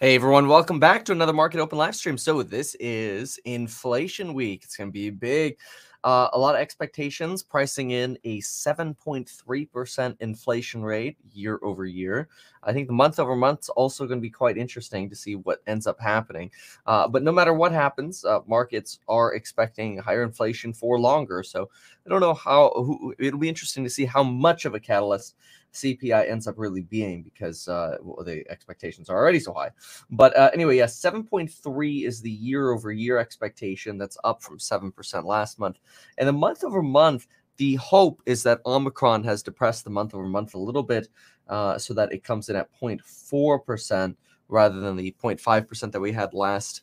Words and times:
Hey 0.00 0.14
everyone, 0.14 0.46
welcome 0.46 0.78
back 0.78 1.04
to 1.06 1.12
another 1.12 1.32
Market 1.32 1.58
Open 1.58 1.76
live 1.76 1.96
stream. 1.96 2.16
So 2.16 2.44
this 2.44 2.76
is 2.78 3.36
inflation 3.44 4.32
week. 4.32 4.62
It's 4.62 4.76
going 4.76 4.90
to 4.90 4.92
be 4.92 5.10
big. 5.10 5.56
Uh, 6.04 6.28
a 6.34 6.38
lot 6.38 6.54
of 6.54 6.60
expectations 6.60 7.42
pricing 7.42 7.90
in 7.90 8.16
a 8.22 8.38
7.3% 8.38 10.16
inflation 10.20 10.84
rate 10.84 11.16
year 11.32 11.58
over 11.64 11.84
year. 11.84 12.28
I 12.62 12.72
think 12.72 12.86
the 12.86 12.92
month 12.92 13.18
over 13.18 13.34
month 13.34 13.62
is 13.62 13.68
also 13.70 14.06
going 14.06 14.20
to 14.20 14.22
be 14.22 14.30
quite 14.30 14.56
interesting 14.56 15.10
to 15.10 15.16
see 15.16 15.34
what 15.34 15.62
ends 15.66 15.88
up 15.88 15.98
happening. 16.00 16.52
Uh, 16.86 17.08
but 17.08 17.24
no 17.24 17.32
matter 17.32 17.52
what 17.52 17.72
happens, 17.72 18.24
uh, 18.24 18.38
markets 18.46 19.00
are 19.08 19.34
expecting 19.34 19.98
higher 19.98 20.22
inflation 20.22 20.72
for 20.72 21.00
longer. 21.00 21.42
So 21.42 21.68
I 22.06 22.08
don't 22.08 22.20
know 22.20 22.34
how 22.34 22.72
who, 22.76 23.16
it'll 23.18 23.40
be 23.40 23.48
interesting 23.48 23.82
to 23.82 23.90
see 23.90 24.04
how 24.04 24.22
much 24.22 24.64
of 24.64 24.76
a 24.76 24.80
catalyst 24.80 25.34
CPI 25.72 26.30
ends 26.30 26.46
up 26.46 26.58
really 26.58 26.82
being 26.82 27.22
because 27.22 27.68
uh, 27.68 27.98
well, 28.00 28.24
the 28.24 28.44
expectations 28.50 29.08
are 29.08 29.16
already 29.16 29.40
so 29.40 29.52
high. 29.52 29.70
But 30.10 30.36
uh, 30.36 30.50
anyway, 30.52 30.76
yeah, 30.78 30.86
7.3 30.86 32.04
is 32.04 32.20
the 32.20 32.30
year 32.30 32.72
over 32.72 32.92
year 32.92 33.18
expectation. 33.18 33.98
That's 33.98 34.18
up 34.24 34.42
from 34.42 34.58
7% 34.58 35.24
last 35.24 35.58
month. 35.58 35.78
And 36.18 36.28
the 36.28 36.32
month 36.32 36.64
over 36.64 36.82
month, 36.82 37.26
the 37.56 37.74
hope 37.76 38.22
is 38.26 38.42
that 38.44 38.60
Omicron 38.66 39.24
has 39.24 39.42
depressed 39.42 39.84
the 39.84 39.90
month 39.90 40.14
over 40.14 40.26
month 40.26 40.54
a 40.54 40.58
little 40.58 40.82
bit 40.82 41.08
uh, 41.48 41.78
so 41.78 41.92
that 41.94 42.12
it 42.12 42.24
comes 42.24 42.48
in 42.48 42.56
at 42.56 42.68
0.4% 42.80 44.14
rather 44.48 44.80
than 44.80 44.96
the 44.96 45.14
0.5% 45.22 45.92
that 45.92 46.00
we 46.00 46.12
had 46.12 46.34
last 46.34 46.82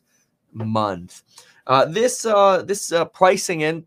month. 0.53 1.23
Uh, 1.67 1.85
this 1.85 2.25
uh, 2.25 2.61
this 2.61 2.91
uh, 2.91 3.05
pricing 3.05 3.61
in 3.61 3.85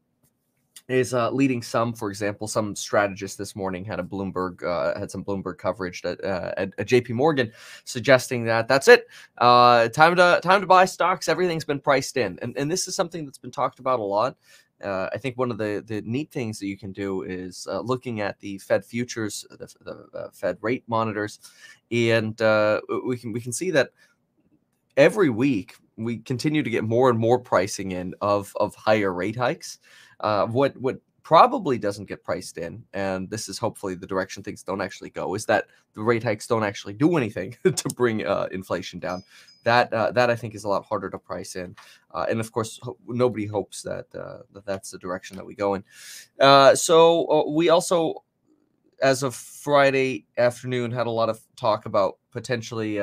is 0.89 1.13
uh, 1.13 1.31
leading 1.31 1.63
some. 1.63 1.93
For 1.93 2.09
example, 2.09 2.49
some 2.49 2.75
strategists 2.75 3.37
this 3.37 3.55
morning 3.55 3.85
had 3.85 4.01
a 4.01 4.03
Bloomberg 4.03 4.63
uh, 4.65 4.99
had 4.99 5.11
some 5.11 5.25
Bloomberg 5.25 5.59
coverage 5.59 6.03
that 6.03 6.23
uh, 6.25 6.55
at, 6.57 6.73
at, 6.79 6.87
J.P. 6.87 7.13
Morgan 7.13 7.53
suggesting 7.85 8.45
that 8.45 8.69
that's 8.69 8.89
it. 8.89 9.07
Uh, 9.37 9.89
time 9.89 10.17
to 10.17 10.41
time 10.43 10.61
to 10.61 10.67
buy 10.67 10.87
stocks. 10.87 11.29
Everything's 11.29 11.65
been 11.65 11.81
priced 11.81 12.17
in, 12.17 12.39
and 12.41 12.57
and 12.57 12.71
this 12.71 12.89
is 12.89 12.97
something 12.97 13.25
that's 13.25 13.39
been 13.39 13.51
talked 13.51 13.79
about 13.79 14.01
a 14.01 14.03
lot. 14.03 14.37
Uh, 14.83 15.09
I 15.13 15.19
think 15.19 15.37
one 15.37 15.51
of 15.51 15.59
the, 15.59 15.83
the 15.85 16.03
neat 16.03 16.31
things 16.31 16.61
that 16.61 16.69
you 16.69 16.79
can 16.79 16.93
do 16.93 17.23
is 17.23 17.67
uh, 17.69 17.81
looking 17.81 18.21
at 18.21 18.39
the 18.39 18.59
Fed 18.59 18.85
futures, 18.85 19.45
the, 19.51 19.67
the 20.13 20.31
Fed 20.33 20.57
rate 20.61 20.85
monitors, 20.87 21.41
and 21.91 22.39
we 23.05 23.17
can 23.19 23.33
we 23.33 23.41
can 23.41 23.53
see 23.53 23.71
that 23.73 23.91
every 24.97 25.31
week 25.31 25.75
we 25.97 26.19
continue 26.19 26.63
to 26.63 26.71
get 26.71 26.85
more 26.85 27.11
and 27.11 27.19
more 27.19 27.39
pricing 27.39 27.93
in 27.93 28.15
of 28.21 28.53
of 28.57 28.75
higher 28.75 29.13
rate 29.13 29.37
hikes. 29.37 29.81
Uh, 30.21 30.47
what 30.47 30.77
what 30.77 31.01
probably 31.29 31.77
doesn't 31.77 32.07
get 32.07 32.25
priced 32.25 32.57
in, 32.57 32.83
and 32.95 33.29
this 33.29 33.51
is 33.51 33.59
hopefully 33.59 33.95
the 33.95 34.07
direction 34.07 34.43
things 34.43 34.63
don't 34.63 34.81
actually 34.81 35.11
go, 35.11 35.35
is 35.35 35.45
that 35.45 35.67
the 35.95 36.03
rate 36.03 36.23
hikes 36.23 36.47
don't 36.47 36.65
actually 36.65 36.95
do 36.95 37.19
anything 37.19 37.55
to 37.77 37.89
bring 37.91 38.27
uh, 38.27 38.49
inflation 38.51 38.99
down. 38.99 39.23
That 39.65 39.93
uh, 39.93 40.11
that 40.13 40.31
I 40.31 40.37
think 40.37 40.55
is 40.55 40.65
a 40.65 40.69
lot 40.69 40.87
harder 40.87 41.11
to 41.11 41.19
price 41.19 41.55
in, 41.55 41.77
uh, 42.15 42.25
and 42.31 42.41
of 42.41 42.51
course 42.51 42.81
ho- 42.83 42.97
nobody 43.07 43.45
hopes 43.45 43.83
that, 43.83 44.07
uh, 44.15 44.39
that 44.53 44.65
that's 44.65 44.91
the 44.91 44.99
direction 44.99 45.37
that 45.37 45.45
we 45.45 45.55
go 45.55 45.75
in. 45.75 45.85
Uh, 46.41 46.75
so 46.75 47.51
we 47.51 47.69
also, 47.69 48.25
as 49.03 49.23
of 49.23 49.35
Friday 49.35 50.27
afternoon, 50.39 50.93
had 50.93 51.07
a 51.07 51.11
lot 51.11 51.29
of 51.29 51.41
talk 51.57 51.85
about 51.85 52.17
potentially 52.31 52.99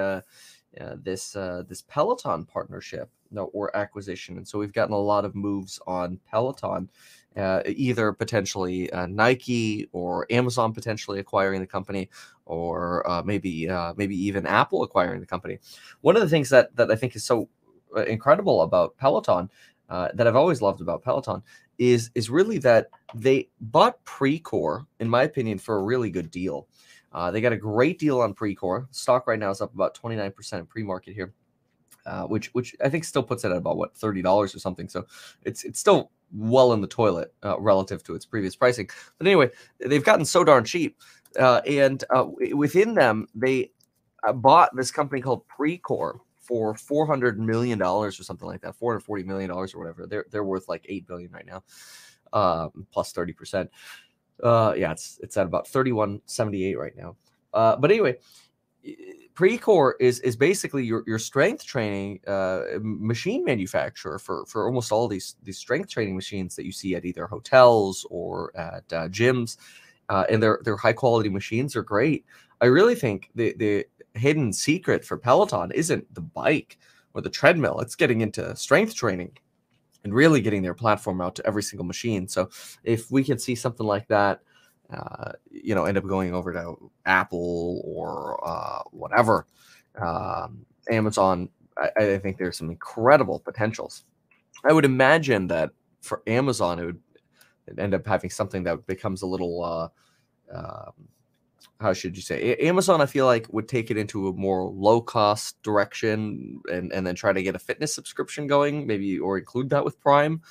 uh, 0.81 0.95
this 1.01 1.35
uh, 1.35 1.63
this 1.69 1.83
Peloton 1.83 2.45
partnership 2.45 3.09
or 3.53 3.75
acquisition, 3.75 4.37
and 4.37 4.47
so 4.47 4.59
we've 4.59 4.73
gotten 4.73 4.93
a 4.93 4.97
lot 4.97 5.25
of 5.25 5.35
moves 5.35 5.79
on 5.87 6.19
Peloton, 6.29 6.89
uh, 7.35 7.61
either 7.65 8.13
potentially 8.13 8.91
uh, 8.91 9.07
Nike 9.07 9.89
or 9.91 10.25
Amazon 10.29 10.73
potentially 10.73 11.19
acquiring 11.19 11.59
the 11.59 11.67
company, 11.67 12.09
or 12.45 13.07
uh, 13.09 13.21
maybe 13.23 13.69
uh, 13.69 13.93
maybe 13.97 14.15
even 14.15 14.45
Apple 14.45 14.83
acquiring 14.83 15.19
the 15.19 15.25
company. 15.25 15.59
One 16.01 16.15
of 16.15 16.21
the 16.21 16.29
things 16.29 16.49
that 16.49 16.75
that 16.75 16.91
I 16.91 16.95
think 16.95 17.15
is 17.15 17.23
so 17.23 17.49
incredible 18.07 18.61
about 18.61 18.97
Peloton, 18.97 19.49
that 19.89 20.27
I've 20.27 20.35
always 20.35 20.61
loved 20.61 20.81
about 20.81 21.03
Peloton, 21.03 21.41
is 21.77 22.11
is 22.15 22.29
really 22.29 22.57
that 22.59 22.89
they 23.13 23.49
bought 23.59 24.03
Precor, 24.05 24.85
in 24.99 25.09
my 25.09 25.23
opinion, 25.23 25.59
for 25.59 25.77
a 25.77 25.83
really 25.83 26.09
good 26.09 26.31
deal. 26.31 26.67
Uh, 27.15 27.31
they 27.31 27.39
got 27.39 27.53
a 27.53 27.57
great 27.57 27.97
deal 27.97 28.19
on 28.19 28.33
Precor. 28.33 28.87
Stock 28.91 29.25
right 29.25 29.39
now 29.39 29.49
is 29.49 29.61
up 29.61 29.73
about 29.73 29.97
29% 29.97 30.53
in 30.53 30.65
pre-market 30.65 31.13
here, 31.13 31.33
uh, 32.05 32.23
which 32.23 32.53
which 32.53 32.75
I 32.83 32.89
think 32.89 33.03
still 33.03 33.23
puts 33.23 33.43
it 33.43 33.51
at 33.51 33.57
about 33.57 33.77
what 33.77 33.95
$30 33.95 34.25
or 34.25 34.47
something. 34.47 34.87
So 34.89 35.05
it's 35.43 35.63
it's 35.63 35.79
still 35.79 36.11
well 36.33 36.73
in 36.73 36.81
the 36.81 36.87
toilet 36.87 37.33
uh, 37.43 37.59
relative 37.59 38.03
to 38.03 38.15
its 38.15 38.25
previous 38.25 38.55
pricing. 38.55 38.89
But 39.17 39.27
anyway, 39.27 39.49
they've 39.79 40.03
gotten 40.03 40.25
so 40.25 40.43
darn 40.43 40.65
cheap, 40.65 40.99
uh, 41.39 41.61
and 41.67 42.03
uh, 42.09 42.25
within 42.53 42.93
them 42.93 43.27
they 43.35 43.71
uh, 44.27 44.33
bought 44.33 44.75
this 44.75 44.91
company 44.91 45.21
called 45.21 45.43
Precor 45.47 46.19
for 46.39 46.75
400 46.75 47.39
million 47.39 47.79
dollars 47.79 48.19
or 48.19 48.23
something 48.23 48.47
like 48.47 48.61
that 48.61 48.75
440 48.75 49.23
million 49.23 49.49
dollars 49.49 49.73
or 49.73 49.79
whatever 49.79 50.05
they're 50.05 50.27
they're 50.29 50.43
worth 50.43 50.69
like 50.69 50.85
8 50.87 51.07
billion 51.07 51.31
right 51.31 51.47
now 51.47 51.63
um, 52.33 52.85
plus 52.91 53.11
30 53.11 53.33
percent 53.33 53.71
uh, 54.43 54.73
yeah, 54.75 54.91
it's 54.91 55.19
it's 55.23 55.37
at 55.37 55.45
about 55.45 55.67
3178 55.67 56.77
right 56.77 56.95
now. 56.95 57.15
But 57.53 57.89
anyway, 57.89 58.17
Precor 59.35 59.93
is 59.99 60.19
is 60.21 60.37
basically 60.37 60.85
your, 60.85 61.03
your 61.05 61.19
strength 61.19 61.65
training 61.65 62.21
uh, 62.25 62.61
machine 62.79 63.43
manufacturer 63.43 64.17
for 64.17 64.45
for 64.45 64.65
almost 64.65 64.91
all 64.91 65.07
these 65.07 65.35
these 65.43 65.57
strength 65.57 65.89
training 65.89 66.15
machines 66.15 66.55
that 66.55 66.65
you 66.65 66.71
see 66.71 66.95
at 66.95 67.03
either 67.03 67.27
hotels 67.27 68.05
or 68.09 68.55
at 68.57 68.85
uh, 68.93 69.09
gyms, 69.09 69.57
uh, 70.09 70.23
and 70.29 70.41
their 70.41 70.59
their 70.63 70.77
high 70.77 70.93
quality 70.93 71.29
machines 71.29 71.75
are 71.75 71.83
great. 71.83 72.25
I 72.61 72.67
really 72.67 72.95
think 72.95 73.29
the 73.35 73.53
the 73.57 73.85
hidden 74.13 74.53
secret 74.53 75.03
for 75.03 75.17
Peloton 75.17 75.71
isn't 75.71 76.13
the 76.13 76.21
bike 76.21 76.77
or 77.13 77.21
the 77.21 77.29
treadmill; 77.29 77.81
it's 77.81 77.95
getting 77.95 78.21
into 78.21 78.55
strength 78.55 78.95
training 78.95 79.37
and 80.05 80.13
really 80.13 80.39
getting 80.39 80.61
their 80.61 80.73
platform 80.73 81.19
out 81.19 81.35
to 81.35 81.45
every 81.45 81.63
single 81.63 81.85
machine. 81.85 82.27
So 82.27 82.49
if 82.83 83.11
we 83.11 83.23
can 83.23 83.37
see 83.37 83.55
something 83.55 83.85
like 83.85 84.07
that, 84.07 84.39
uh, 84.93 85.31
you 85.51 85.75
know, 85.75 85.85
end 85.85 85.97
up 85.97 86.05
going 86.05 86.33
over 86.33 86.53
to 86.53 86.91
Apple 87.05 87.81
or 87.85 88.39
uh, 88.47 88.83
whatever, 88.91 89.45
um, 89.99 90.65
Amazon, 90.89 91.49
I, 91.77 91.89
I, 91.97 92.17
think 92.19 92.37
there's 92.37 92.57
some 92.57 92.69
incredible 92.69 93.39
potentials. 93.39 94.03
I 94.63 94.73
would 94.73 94.85
imagine 94.85 95.47
that 95.47 95.71
for 96.01 96.21
Amazon, 96.27 96.79
it 96.79 96.85
would 96.85 97.01
end 97.79 97.93
up 97.93 98.05
having 98.05 98.29
something 98.29 98.63
that 98.63 98.85
becomes 98.85 99.21
a 99.23 99.27
little 99.27 99.63
uh, 99.63 100.55
um, 100.55 100.93
how 101.79 101.93
should 101.93 102.15
you 102.15 102.21
say 102.21 102.55
Amazon 102.57 103.01
I 103.01 103.05
feel 103.05 103.25
like 103.25 103.51
would 103.51 103.67
take 103.67 103.91
it 103.91 103.97
into 103.97 104.27
a 104.27 104.33
more 104.33 104.69
low 104.69 105.01
cost 105.01 105.61
direction 105.63 106.61
and 106.71 106.91
and 106.91 107.05
then 107.05 107.15
try 107.15 107.33
to 107.33 107.43
get 107.43 107.55
a 107.55 107.59
fitness 107.59 107.93
subscription 107.93 108.47
going 108.47 108.87
maybe 108.87 109.19
or 109.19 109.37
include 109.37 109.69
that 109.69 109.83
with 109.83 109.99
Prime. 109.99 110.41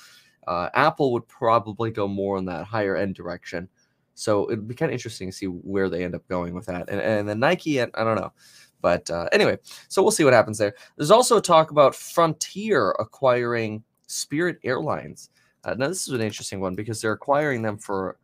Uh, 0.47 0.69
Apple 0.75 1.11
would 1.13 1.27
probably 1.27 1.89
go 1.89 2.07
more 2.07 2.37
in 2.37 2.45
that 2.45 2.65
higher 2.65 2.95
end 2.95 3.15
direction. 3.15 3.67
So 4.15 4.49
it'd 4.49 4.67
be 4.67 4.75
kind 4.75 4.89
of 4.89 4.93
interesting 4.93 5.29
to 5.29 5.35
see 5.35 5.45
where 5.45 5.89
they 5.89 6.03
end 6.03 6.15
up 6.15 6.27
going 6.27 6.53
with 6.53 6.65
that. 6.65 6.89
And 6.89 6.99
and 6.99 7.27
then 7.27 7.39
Nike 7.39 7.81
I 7.81 7.85
don't 7.85 8.15
know. 8.15 8.33
But 8.81 9.09
uh, 9.09 9.27
anyway, 9.31 9.57
so 9.87 10.01
we'll 10.01 10.11
see 10.11 10.23
what 10.23 10.33
happens 10.33 10.57
there. 10.57 10.75
There's 10.95 11.11
also 11.11 11.39
talk 11.39 11.71
about 11.71 11.95
Frontier 11.95 12.91
acquiring 12.99 13.83
Spirit 14.07 14.59
Airlines. 14.63 15.29
Uh, 15.63 15.73
now 15.73 15.87
this 15.87 16.07
is 16.07 16.13
an 16.13 16.21
interesting 16.21 16.59
one 16.59 16.75
because 16.75 17.01
they're 17.01 17.13
acquiring 17.13 17.61
them 17.61 17.77
for 17.77 18.17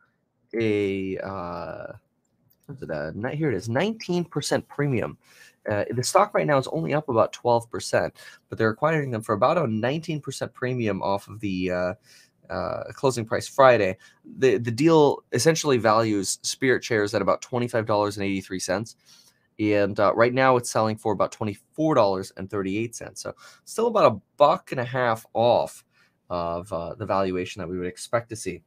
a 0.59 1.17
uh, 1.17 1.93
it, 2.81 2.89
uh, 2.89 3.29
here 3.29 3.51
it 3.51 3.55
is, 3.55 3.67
19% 3.67 4.67
premium. 4.67 5.17
Uh, 5.69 5.85
the 5.91 6.03
stock 6.03 6.33
right 6.33 6.47
now 6.47 6.57
is 6.57 6.67
only 6.67 6.93
up 6.93 7.09
about 7.09 7.33
12%, 7.33 8.11
but 8.49 8.57
they're 8.57 8.69
acquiring 8.69 9.11
them 9.11 9.21
for 9.21 9.33
about 9.33 9.57
a 9.57 9.61
19% 9.61 10.53
premium 10.53 11.01
off 11.01 11.27
of 11.27 11.39
the 11.39 11.71
uh, 11.71 11.93
uh, 12.51 12.83
closing 12.93 13.25
price 13.25 13.47
Friday. 13.47 13.97
The 14.37 14.57
the 14.57 14.71
deal 14.71 15.23
essentially 15.31 15.77
values 15.77 16.39
Spirit 16.43 16.83
shares 16.83 17.15
at 17.15 17.21
about 17.21 17.41
$25.83. 17.41 18.95
And 19.59 19.99
uh, 19.99 20.13
right 20.15 20.33
now 20.33 20.57
it's 20.57 20.71
selling 20.71 20.97
for 20.97 21.13
about 21.13 21.31
$24.38. 21.31 23.17
So 23.17 23.33
still 23.63 23.87
about 23.87 24.11
a 24.11 24.19
buck 24.37 24.71
and 24.71 24.79
a 24.81 24.85
half 24.85 25.25
off 25.33 25.83
of 26.29 26.71
uh, 26.73 26.95
the 26.95 27.05
valuation 27.05 27.59
that 27.59 27.67
we 27.67 27.77
would 27.77 27.87
expect 27.87 28.29
to 28.29 28.35
see. 28.35 28.63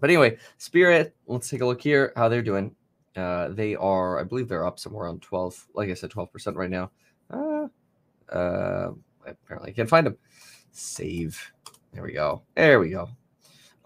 But 0.00 0.10
anyway, 0.10 0.38
Spirit, 0.58 1.16
let's 1.26 1.48
take 1.48 1.62
a 1.62 1.66
look 1.66 1.80
here 1.80 2.12
how 2.16 2.28
they're 2.28 2.42
doing. 2.42 2.74
Uh, 3.16 3.48
they 3.48 3.74
are, 3.74 4.20
I 4.20 4.24
believe 4.24 4.48
they're 4.48 4.66
up 4.66 4.78
somewhere 4.78 5.06
around 5.06 5.22
12, 5.22 5.68
like 5.74 5.88
I 5.88 5.94
said, 5.94 6.10
12% 6.10 6.54
right 6.56 6.70
now. 6.70 6.90
Uh, 7.30 7.68
uh, 8.32 8.90
apparently 9.26 9.70
I 9.70 9.74
can't 9.74 9.88
find 9.88 10.06
them. 10.06 10.16
Save. 10.72 11.52
There 11.94 12.02
we 12.02 12.12
go. 12.12 12.42
There 12.56 12.80
we 12.80 12.90
go. 12.90 13.08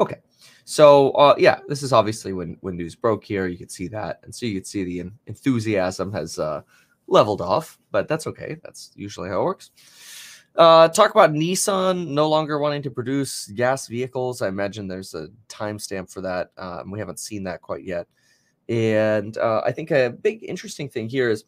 Okay. 0.01 0.17
So 0.65 1.11
uh, 1.11 1.35
yeah, 1.39 1.61
this 1.69 1.83
is 1.83 1.93
obviously 1.93 2.33
when 2.33 2.57
when 2.61 2.77
news 2.77 2.95
broke 2.95 3.25
here. 3.25 3.47
You 3.47 3.59
could 3.59 3.71
see 3.71 3.89
that, 3.89 4.21
and 4.23 4.35
so 4.35 4.47
you 4.47 4.55
could 4.55 4.67
see 4.67 4.85
the 4.85 5.11
enthusiasm 5.27 6.13
has 6.13 6.39
uh, 6.39 6.63
leveled 7.07 7.41
off, 7.41 7.79
but 7.91 8.09
that's 8.09 8.27
okay. 8.27 8.57
That's 8.63 8.93
usually 8.95 9.29
how 9.29 9.43
it 9.43 9.45
works. 9.45 9.71
Uh, 10.57 10.89
talk 10.89 11.11
about 11.11 11.33
Nissan 11.33 12.09
no 12.09 12.29
longer 12.29 12.59
wanting 12.59 12.83
to 12.83 12.91
produce 12.91 13.47
gas 13.49 13.87
vehicles. 13.87 14.43
I 14.43 14.49
imagine 14.49 14.89
there's 14.89 15.15
a 15.15 15.29
timestamp 15.49 16.11
for 16.11 16.21
that. 16.23 16.51
Um, 16.57 16.91
we 16.91 16.99
haven't 16.99 17.21
seen 17.21 17.45
that 17.45 17.63
quite 17.63 17.85
yet. 17.85 18.09
And 18.69 19.39
uh, 19.39 19.63
I 19.65 19.73
think 19.73 19.91
a 19.91 20.11
big 20.11 20.45
interesting 20.45 20.89
thing 20.89 21.09
here 21.09 21.31
is 21.31 21.45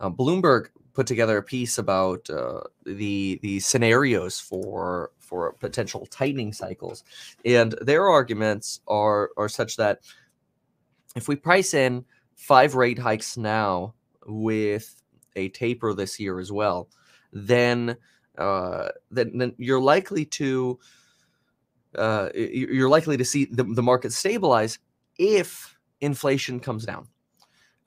uh, 0.00 0.10
Bloomberg 0.10 0.68
put 0.94 1.06
together 1.06 1.38
a 1.38 1.42
piece 1.42 1.78
about 1.78 2.28
uh, 2.30 2.60
the 2.84 3.38
the 3.42 3.60
scenarios 3.60 4.38
for 4.38 5.10
for 5.32 5.54
potential 5.54 6.04
tightening 6.10 6.52
cycles, 6.52 7.04
and 7.42 7.74
their 7.80 8.06
arguments 8.06 8.80
are 8.86 9.30
are 9.38 9.48
such 9.48 9.78
that 9.78 10.00
if 11.16 11.26
we 11.26 11.36
price 11.36 11.72
in 11.72 12.04
five 12.36 12.74
rate 12.74 12.98
hikes 12.98 13.38
now 13.38 13.94
with 14.26 15.02
a 15.34 15.48
taper 15.48 15.94
this 15.94 16.20
year 16.20 16.38
as 16.38 16.52
well, 16.52 16.90
then 17.32 17.96
uh, 18.36 18.88
then, 19.10 19.38
then 19.38 19.54
you're 19.56 19.80
likely 19.80 20.26
to 20.26 20.78
uh, 21.94 22.28
you're 22.34 22.90
likely 22.90 23.16
to 23.16 23.24
see 23.24 23.46
the, 23.46 23.64
the 23.64 23.82
market 23.82 24.12
stabilize 24.12 24.78
if 25.18 25.78
inflation 26.02 26.60
comes 26.60 26.84
down. 26.84 27.08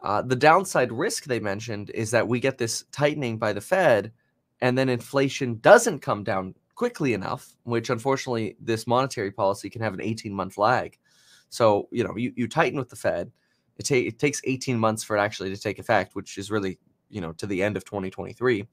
Uh, 0.02 0.24
the 0.24 0.36
downside 0.36 0.92
risk 0.92 1.26
they 1.26 1.40
mentioned 1.40 1.92
is 1.92 2.10
that 2.10 2.28
we 2.28 2.40
get 2.40 2.58
this 2.58 2.86
tightening 2.92 3.38
by 3.38 3.54
the 3.54 3.62
Fed, 3.62 4.12
and 4.62 4.76
then 4.76 4.90
inflation 4.90 5.60
doesn't 5.62 6.00
come 6.00 6.24
down 6.24 6.56
quickly 6.76 7.14
enough, 7.14 7.56
which 7.64 7.90
unfortunately 7.90 8.56
this 8.60 8.86
monetary 8.86 9.32
policy 9.32 9.70
can 9.70 9.82
have 9.82 9.94
an 9.94 10.02
18 10.02 10.34
month 10.34 10.58
lag. 10.58 10.98
So, 11.50 11.88
you 11.92 12.04
know, 12.04 12.16
you, 12.16 12.34
you 12.36 12.48
tighten 12.48 12.78
with 12.78 12.90
the 12.90 12.96
Fed, 12.96 13.32
it, 13.78 13.84
ta- 13.84 13.96
it 13.96 14.20
takes 14.20 14.42
18 14.44 14.78
months 14.78 15.04
for 15.04 15.18
it 15.18 15.22
actually 15.22 15.54
to 15.54 15.62
take 15.62 15.80
effect, 15.80 16.16
which 16.16 16.38
is 16.38 16.52
really, 16.52 16.78
you 17.10 17.22
know, 17.22 17.32
to 17.34 17.48
the 17.48 17.64
end 17.64 17.78
of 17.78 17.86
2023. 17.86 18.68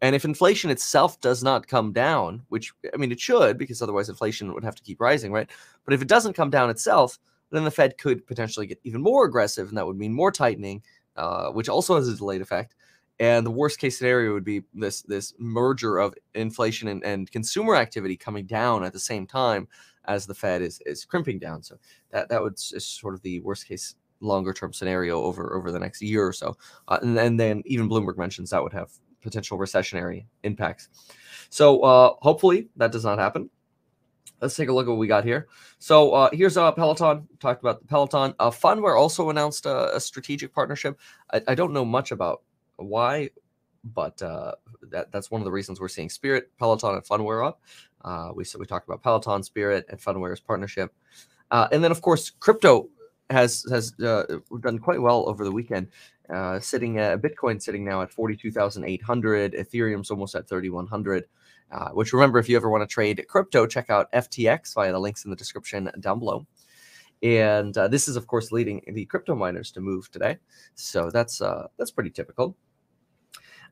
And 0.00 0.16
if 0.16 0.24
inflation 0.24 0.70
itself 0.70 1.20
does 1.20 1.44
not 1.44 1.68
come 1.68 1.92
down, 1.92 2.42
which 2.48 2.72
I 2.92 2.96
mean, 2.96 3.12
it 3.12 3.20
should, 3.20 3.56
because 3.56 3.80
otherwise 3.80 4.08
inflation 4.08 4.52
would 4.52 4.64
have 4.64 4.74
to 4.74 4.82
keep 4.82 5.00
rising, 5.00 5.32
right? 5.32 5.48
But 5.84 5.94
if 5.94 6.02
it 6.02 6.08
doesn't 6.08 6.34
come 6.34 6.50
down 6.50 6.70
itself, 6.70 7.18
then 7.50 7.64
the 7.64 7.70
Fed 7.70 7.98
could 7.98 8.26
potentially 8.26 8.66
get 8.66 8.80
even 8.82 9.00
more 9.00 9.24
aggressive, 9.26 9.68
and 9.68 9.76
that 9.76 9.86
would 9.86 9.98
mean 9.98 10.12
more 10.12 10.32
tightening, 10.32 10.82
uh, 11.16 11.50
which 11.50 11.68
also 11.68 11.94
has 11.94 12.08
a 12.08 12.16
delayed 12.16 12.40
effect. 12.40 12.74
And 13.20 13.46
the 13.46 13.50
worst 13.50 13.78
case 13.78 13.98
scenario 13.98 14.32
would 14.32 14.44
be 14.44 14.62
this 14.74 15.02
this 15.02 15.34
merger 15.38 15.98
of 15.98 16.14
inflation 16.34 16.88
and, 16.88 17.04
and 17.04 17.30
consumer 17.30 17.76
activity 17.76 18.16
coming 18.16 18.46
down 18.46 18.84
at 18.84 18.92
the 18.92 18.98
same 18.98 19.26
time 19.26 19.68
as 20.06 20.26
the 20.26 20.34
Fed 20.34 20.62
is 20.62 20.80
is 20.86 21.04
crimping 21.04 21.38
down. 21.38 21.62
So 21.62 21.76
that 22.10 22.28
that 22.30 22.42
would 22.42 22.54
is 22.54 22.86
sort 22.86 23.14
of 23.14 23.22
the 23.22 23.40
worst 23.40 23.68
case 23.68 23.94
longer 24.20 24.52
term 24.52 24.72
scenario 24.72 25.22
over 25.22 25.54
over 25.54 25.70
the 25.70 25.78
next 25.78 26.02
year 26.02 26.26
or 26.26 26.32
so. 26.32 26.56
Uh, 26.88 26.98
and, 27.02 27.18
and 27.18 27.38
then 27.38 27.62
even 27.66 27.88
Bloomberg 27.88 28.16
mentions 28.16 28.50
that 28.50 28.62
would 28.62 28.72
have 28.72 28.90
potential 29.20 29.58
recessionary 29.58 30.26
impacts. 30.42 30.88
So 31.48 31.80
uh, 31.80 32.14
hopefully 32.20 32.68
that 32.76 32.92
does 32.92 33.04
not 33.04 33.18
happen. 33.18 33.50
Let's 34.40 34.56
take 34.56 34.68
a 34.68 34.72
look 34.72 34.86
at 34.86 34.90
what 34.90 34.98
we 34.98 35.06
got 35.06 35.24
here. 35.24 35.46
So 35.78 36.12
uh, 36.12 36.30
here's 36.32 36.56
uh, 36.56 36.72
Peloton. 36.72 37.28
Talked 37.38 37.62
about 37.62 37.80
the 37.80 37.86
Peloton. 37.86 38.34
Uh, 38.40 38.50
Phunware 38.50 38.98
also 38.98 39.30
announced 39.30 39.66
a, 39.66 39.94
a 39.94 40.00
strategic 40.00 40.52
partnership. 40.52 40.98
I, 41.32 41.42
I, 41.46 41.54
don't 41.54 41.72
know 41.72 41.84
much 41.84 42.10
about 42.10 42.42
why, 42.76 43.30
but 43.84 44.20
uh, 44.22 44.52
that, 44.90 45.10
that's 45.12 45.30
one 45.30 45.40
of 45.40 45.44
the 45.44 45.50
reasons 45.50 45.80
we're 45.80 45.88
seeing 45.88 46.10
Spirit, 46.10 46.50
Peloton, 46.58 46.94
and 46.94 47.04
Phunware 47.04 47.46
up. 47.46 47.60
Uh, 48.04 48.30
we 48.34 48.44
so 48.44 48.58
we 48.58 48.66
talked 48.66 48.88
about 48.88 49.02
Peloton, 49.02 49.42
Spirit, 49.42 49.86
and 49.88 50.00
Phunware's 50.00 50.40
partnership, 50.40 50.92
uh, 51.50 51.68
and 51.72 51.82
then 51.82 51.90
of 51.90 52.00
course 52.00 52.30
crypto 52.30 52.88
has 53.30 53.64
has 53.70 53.98
uh, 54.00 54.24
done 54.60 54.78
quite 54.78 55.00
well 55.00 55.28
over 55.28 55.44
the 55.44 55.52
weekend. 55.52 55.88
Uh, 56.32 56.58
sitting 56.60 56.98
at 56.98 57.20
Bitcoin 57.20 57.60
sitting 57.60 57.84
now 57.84 58.00
at 58.00 58.10
42,800, 58.10 59.52
Ethereum's 59.52 60.10
almost 60.10 60.34
at 60.34 60.48
3,100. 60.48 61.24
Uh, 61.70 61.88
which 61.90 62.12
remember, 62.12 62.38
if 62.38 62.50
you 62.50 62.56
ever 62.56 62.68
want 62.68 62.82
to 62.82 62.86
trade 62.86 63.24
crypto, 63.28 63.66
check 63.66 63.88
out 63.88 64.12
FTX 64.12 64.74
via 64.74 64.92
the 64.92 64.98
links 64.98 65.24
in 65.24 65.30
the 65.30 65.36
description 65.36 65.90
down 66.00 66.18
below. 66.18 66.46
And 67.22 67.76
uh, 67.78 67.88
this 67.88 68.08
is, 68.08 68.16
of 68.16 68.26
course, 68.26 68.50
leading 68.50 68.82
the 68.92 69.04
crypto 69.06 69.34
miners 69.34 69.70
to 69.72 69.80
move 69.80 70.10
today. 70.10 70.38
So 70.74 71.10
that's 71.10 71.40
uh, 71.40 71.68
that's 71.78 71.90
pretty 71.90 72.10
typical. 72.10 72.56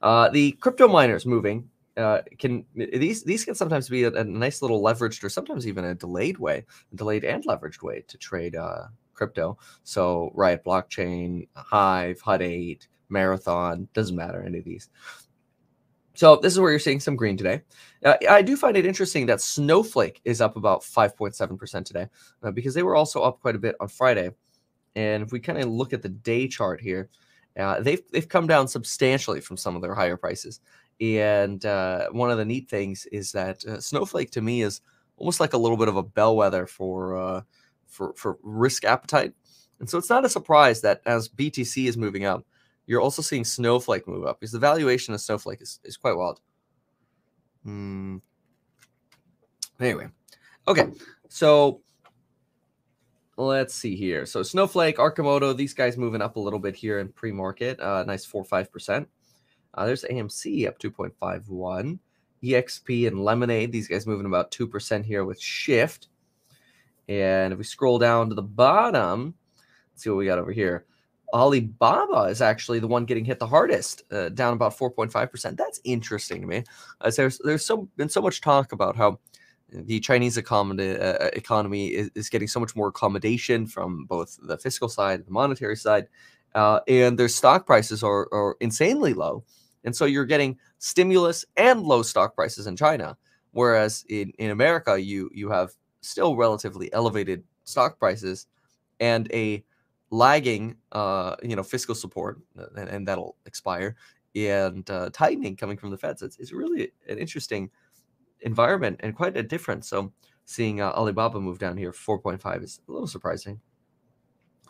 Uh, 0.03 0.29
the 0.31 0.53
crypto 0.53 0.89
miners 0.89 1.27
moving 1.27 1.69
uh, 1.97 2.23
can 2.39 2.65
these 2.75 3.25
these 3.25 3.45
can 3.45 3.55
sometimes 3.55 3.89
be 3.89 4.05
a, 4.05 4.13
a, 4.13 4.25
nice 4.25 4.63
little 4.63 4.83
leveraged 4.83 5.23
or 5.25 5.29
sometimes 5.29 5.67
even 5.67 5.85
a 5.85 5.95
delayed 5.95 6.39
way, 6.39 6.65
a 6.93 6.97
delayed 6.97 7.25
and 7.25 7.45
leveraged 7.45 7.83
way 7.83 8.05
to 8.09 8.17
trade 8.17 8.57
uh, 8.57 8.85
crypto. 9.13 9.59
So 9.83 10.31
Riot 10.35 10.65
Blockchain, 10.65 11.49
Hive, 11.55 12.21
Hut 12.21 12.43
8, 12.43 12.89
Marathon, 13.09 13.89
doesn't 13.93 14.17
matter 14.17 14.43
any 14.43 14.59
of 14.59 14.65
these. 14.65 14.89
So 16.15 16.37
this 16.37 16.53
is 16.53 16.61
where 16.61 16.71
you're 16.71 16.81
seeing 16.81 17.01
some 17.01 17.17
green 17.17 17.37
today. 17.37 17.63
Uh, 18.05 18.15
I 18.29 18.43
do 18.43 18.57
find 18.57 18.77
it 18.77 18.87
interesting 18.87 19.27
that 19.27 19.41
Snowflake 19.41 20.21
is 20.25 20.41
up 20.41 20.57
about 20.57 20.83
5.7% 20.83 21.85
today 21.85 22.09
uh, 22.43 22.51
because 22.51 22.75
they 22.75 22.83
were 22.83 22.97
also 22.97 23.23
up 23.23 23.41
quite 23.41 23.55
a 23.55 23.61
bit 23.61 23.77
on 23.81 23.89
Friday. 23.89 24.31
And 24.97 25.23
if 25.23 25.33
we 25.33 25.41
kind 25.41 25.59
of 25.59 25.69
look 25.69 25.93
at 25.93 26.03
the 26.03 26.09
day 26.09 26.49
chart 26.49 26.81
here, 26.81 27.09
uh, 27.59 27.81
they've 27.81 28.03
they've 28.13 28.29
come 28.29 28.47
down 28.47 28.69
substantially 28.69 29.41
from 29.41 29.57
some 29.57 29.77
of 29.77 29.83
their 29.83 29.95
higher 29.95 30.17
prices. 30.17 30.61
And 31.01 31.65
uh, 31.65 32.09
one 32.11 32.31
of 32.31 32.39
the 32.39 32.45
neat 32.45 32.69
things 32.69 33.07
is 33.07 33.33
that 33.33 33.65
uh, 33.65 33.81
Snowflake 33.81 34.31
to 34.33 34.41
me 34.41 34.63
is 34.63 34.81
almost 35.17 35.41
like 35.41 35.53
a 35.53 35.59
little 35.59 35.77
bit 35.77 35.89
of 35.89 35.97
a 35.97 36.03
bellwether 36.03 36.67
for 36.67 37.17
uh, 37.17 37.43
for 37.87 38.13
for 38.15 38.39
risk 38.43 38.85
appetite. 38.85 39.33
And 39.79 39.89
so 39.89 39.97
it's 39.97 40.11
not 40.11 40.25
a 40.25 40.29
surprise 40.29 40.81
that 40.83 41.01
as 41.07 41.29
BTC 41.29 41.87
is 41.87 41.97
moving 41.97 42.25
up, 42.25 42.45
you're 42.91 43.01
also 43.01 43.23
seeing 43.23 43.45
Snowflake 43.45 44.09
move 44.09 44.27
up 44.27 44.41
because 44.41 44.51
the 44.51 44.59
valuation 44.59 45.15
of 45.15 45.21
Snowflake 45.21 45.63
is, 45.63 45.79
is 45.85 45.97
quite 45.97 46.17
wild. 46.17 46.41
Hmm. 47.63 48.17
Anyway, 49.79 50.09
okay, 50.67 50.89
so 51.29 51.83
let's 53.37 53.75
see 53.77 53.95
here. 53.95 54.27
So 54.27 54.43
Snowflake, 54.43 54.97
Arcimoto, 54.97 55.57
these 55.57 55.73
guys 55.73 55.97
moving 55.97 56.21
up 56.21 56.35
a 56.35 56.41
little 56.41 56.59
bit 56.59 56.75
here 56.75 56.99
in 56.99 57.11
pre-market. 57.11 57.79
Uh, 57.79 58.03
nice 58.03 58.25
four 58.25 58.45
five 58.45 58.73
percent. 58.73 59.09
Uh, 59.73 59.87
there's 59.87 60.05
AMC 60.11 60.67
up 60.67 60.77
2.51. 60.81 61.97
EXP 62.43 63.07
and 63.07 63.23
Lemonade, 63.23 63.71
these 63.71 63.87
guys 63.87 64.05
moving 64.05 64.27
about 64.27 64.51
2% 64.51 65.05
here 65.05 65.25
with 65.25 65.41
Shift. 65.41 66.09
And 67.09 67.53
if 67.53 67.59
we 67.59 67.65
scroll 67.65 68.01
down 68.01 68.31
to 68.31 68.35
the 68.35 68.43
bottom, 68.43 69.35
let's 69.93 70.03
see 70.03 70.11
what 70.11 70.17
we 70.17 70.27
got 70.27 70.41
over 70.41 70.51
here. 70.51 70.87
Alibaba 71.33 72.25
is 72.25 72.41
actually 72.41 72.79
the 72.79 72.87
one 72.89 73.05
getting 73.05 73.25
hit 73.25 73.39
the 73.39 73.47
hardest, 73.47 74.03
uh, 74.13 74.29
down 74.31 74.53
about 74.53 74.77
4.5%. 74.77 75.57
That's 75.57 75.81
interesting 75.85 76.41
to 76.41 76.47
me. 76.47 76.65
As 77.01 77.17
there's 77.17 77.39
there's 77.39 77.65
so 77.65 77.89
been 77.97 78.09
so 78.09 78.23
much 78.23 78.41
talk 78.41 78.73
about 78.73 78.97
how 78.97 79.19
the 79.73 80.01
Chinese 80.01 80.37
economy, 80.37 80.97
uh, 80.97 81.29
economy 81.33 81.89
is, 81.89 82.11
is, 82.15 82.29
getting 82.29 82.49
so 82.49 82.59
much 82.59 82.75
more 82.75 82.89
accommodation 82.89 83.67
from 83.67 84.05
both 84.05 84.37
the 84.43 84.59
fiscal 84.59 84.89
side 84.89 85.21
and 85.21 85.27
the 85.27 85.33
monetary 85.33 85.77
side, 85.77 86.09
uh, 86.55 86.81
and 86.89 87.19
their 87.19 87.29
stock 87.29 87.67
prices 87.67 88.03
are, 88.03 88.29
are 88.33 88.57
insanely 88.61 89.15
low. 89.15 89.45
And 89.85 89.95
so 89.95 90.05
you're 90.05 90.27
getting 90.27 90.59
stimulus 90.79 91.45
and 91.57 91.83
low 91.83 92.03
stock 92.03 92.35
prices 92.35 92.67
in 92.67 92.77
China, 92.77 93.17
whereas 93.53 94.05
in, 94.09 94.33
in 94.39 94.51
America, 94.51 95.01
you 95.01 95.31
you 95.33 95.51
have 95.51 95.71
still 96.01 96.37
relatively 96.37 96.93
elevated 96.93 97.45
stock 97.65 97.99
prices 97.99 98.47
and 98.99 99.31
a 99.33 99.65
lagging, 100.11 100.77
uh, 100.93 101.37
you 101.43 101.57
know, 101.57 101.63
fiscal 101.63 101.95
support, 101.95 102.41
uh, 102.59 102.67
and, 102.77 102.89
and 102.89 103.09
that'll 103.09 103.37
expire, 103.47 103.97
and 104.35 104.89
uh, 104.91 105.11
tightening 105.13 105.57
coming 105.57 105.77
from 105.77 105.91
the 105.91 105.99
Feds. 105.99 106.23
It's, 106.23 106.39
it's 106.39 106.53
really 106.53 106.93
an 107.09 107.19
interesting 107.19 107.71
environment 108.43 109.01
and 109.01 109.15
quite 109.15 109.37
a 109.37 109.43
difference. 109.43 109.89
So 109.89 110.13
seeing 110.45 110.81
uh, 110.81 110.91
Alibaba 110.93 111.41
move 111.41 111.59
down 111.59 111.77
here, 111.77 111.93
4.5 111.93 112.63
is 112.63 112.81
a 112.89 112.93
little 112.93 113.07
surprising. 113.07 113.61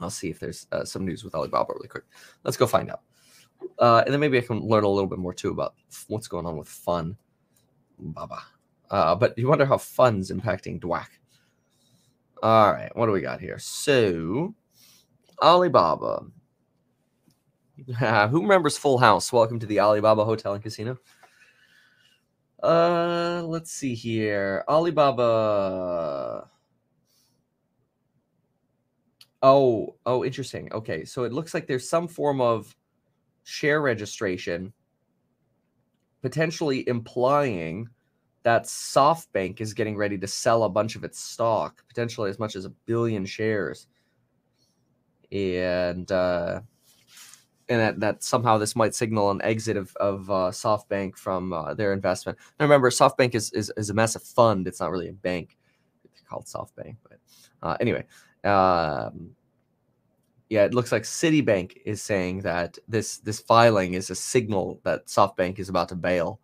I'll 0.01 0.11
see 0.11 0.31
if 0.31 0.41
there's 0.41 0.67
uh, 0.73 0.85
some 0.85 1.05
news 1.05 1.25
with 1.25 1.35
Alibaba 1.35 1.73
really 1.75 1.89
quick. 1.89 2.05
Let's 2.43 2.57
go 2.57 2.67
find 2.67 2.91
out. 2.91 3.03
Uh, 3.79 4.03
and 4.05 4.13
then 4.13 4.21
maybe 4.21 4.39
I 4.39 4.43
can 4.43 4.61
learn 4.61 4.85
a 4.85 4.89
little 4.89 5.09
bit 5.09 5.19
more 5.19 5.35
too 5.35 5.51
about 5.51 5.75
what's 6.09 6.29
going 6.29 6.47
on 6.47 6.57
with 6.57 6.69
fun. 6.69 7.17
Baba. 7.99 8.43
Uh, 8.91 9.15
but 9.15 9.37
you 9.39 9.47
wonder 9.47 9.67
how 9.67 9.79
fun's 9.79 10.31
impacting 10.31 10.81
DWAC. 10.81 11.07
All 12.43 12.73
right, 12.73 12.95
what 12.97 13.07
do 13.07 13.13
we 13.13 13.21
got 13.21 13.41
here? 13.41 13.59
So 13.59 14.55
Alibaba. 15.43 16.25
Who 18.31 18.43
remembers 18.43 18.77
Full 18.77 18.99
House? 18.99 19.33
Welcome 19.33 19.59
to 19.61 19.67
the 19.67 19.81
Alibaba 19.81 20.25
Hotel 20.25 20.55
and 20.55 20.63
Casino. 20.63 20.99
Uh, 22.63 23.43
let's 23.47 23.71
see 23.71 23.95
here. 23.95 24.65
Alibaba. 24.69 26.47
Oh, 29.43 29.97
oh, 30.05 30.25
interesting. 30.25 30.71
Okay, 30.73 31.05
so 31.05 31.25
it 31.25 31.33
looks 31.33 31.55
like 31.55 31.67
there's 31.67 31.89
some 31.89 32.07
form 32.07 32.43
of 32.43 32.77
share 33.45 33.81
registration, 33.81 34.75
potentially 36.21 36.87
implying 36.87 37.89
that 38.43 38.65
SoftBank 38.65 39.63
is 39.63 39.73
getting 39.73 39.97
ready 39.97 40.19
to 40.19 40.27
sell 40.27 40.65
a 40.65 40.69
bunch 40.69 40.97
of 40.97 41.05
its 41.05 41.19
stock, 41.19 41.83
potentially 41.89 42.29
as 42.29 42.39
much 42.39 42.57
as 42.57 42.67
a 42.67 42.71
billion 42.87 43.25
shares 43.25 43.87
and 45.33 46.11
uh, 46.11 46.61
and 47.71 47.81
that, 47.81 48.01
that 48.01 48.23
somehow 48.25 48.59
this 48.59 48.75
might 48.75 48.95
signal 48.95 49.31
an 49.31 49.41
exit 49.43 49.77
of, 49.77 49.95
of 49.97 50.29
uh, 50.29 50.51
SoftBank 50.51 51.17
from 51.17 51.53
uh, 51.53 51.73
their 51.73 51.93
investment. 51.93 52.37
Now 52.59 52.65
remember, 52.65 52.91
SoftBank 52.91 53.37
is, 53.37 53.53
is, 53.53 53.73
is 53.77 53.91
a 53.91 53.95
massive 53.95 54.25
fund. 54.25 54.67
It's 54.67 54.81
not 54.81 54.91
really 54.91 55.09
a 55.09 55.13
bank. 55.13 55.57
It's 56.05 56.21
called 56.29 56.47
SoftBank, 56.47 56.97
but 57.09 57.19
uh, 57.63 57.77
anyway. 57.81 58.05
Um, 58.43 59.31
yeah, 60.49 60.65
it 60.65 60.75
looks 60.75 60.91
like 60.91 61.05
Citibank 61.05 61.77
is 61.85 62.03
saying 62.03 62.41
that 62.41 62.77
this 62.89 63.19
this 63.19 63.39
filing 63.39 63.95
is 63.95 64.11
a 64.11 64.17
signal 64.17 64.81
that 64.83 65.07
SoftBank 65.07 65.61
is 65.61 65.69
about 65.69 65.89
to 65.91 65.95
bail. 65.95 66.41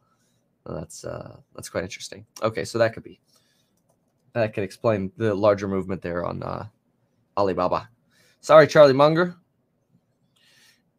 that's 0.64 1.04
uh, 1.04 1.38
that's 1.56 1.68
quite 1.68 1.82
interesting. 1.82 2.24
Okay, 2.40 2.64
so 2.64 2.78
that 2.78 2.92
could 2.94 3.02
be 3.02 3.18
that 4.32 4.54
could 4.54 4.62
explain 4.62 5.10
the 5.16 5.34
larger 5.34 5.66
movement 5.66 6.02
there 6.02 6.24
on 6.24 6.42
uh, 6.44 6.66
Alibaba. 7.36 7.88
Sorry, 8.46 8.68
Charlie 8.68 8.92
Munger. 8.92 9.34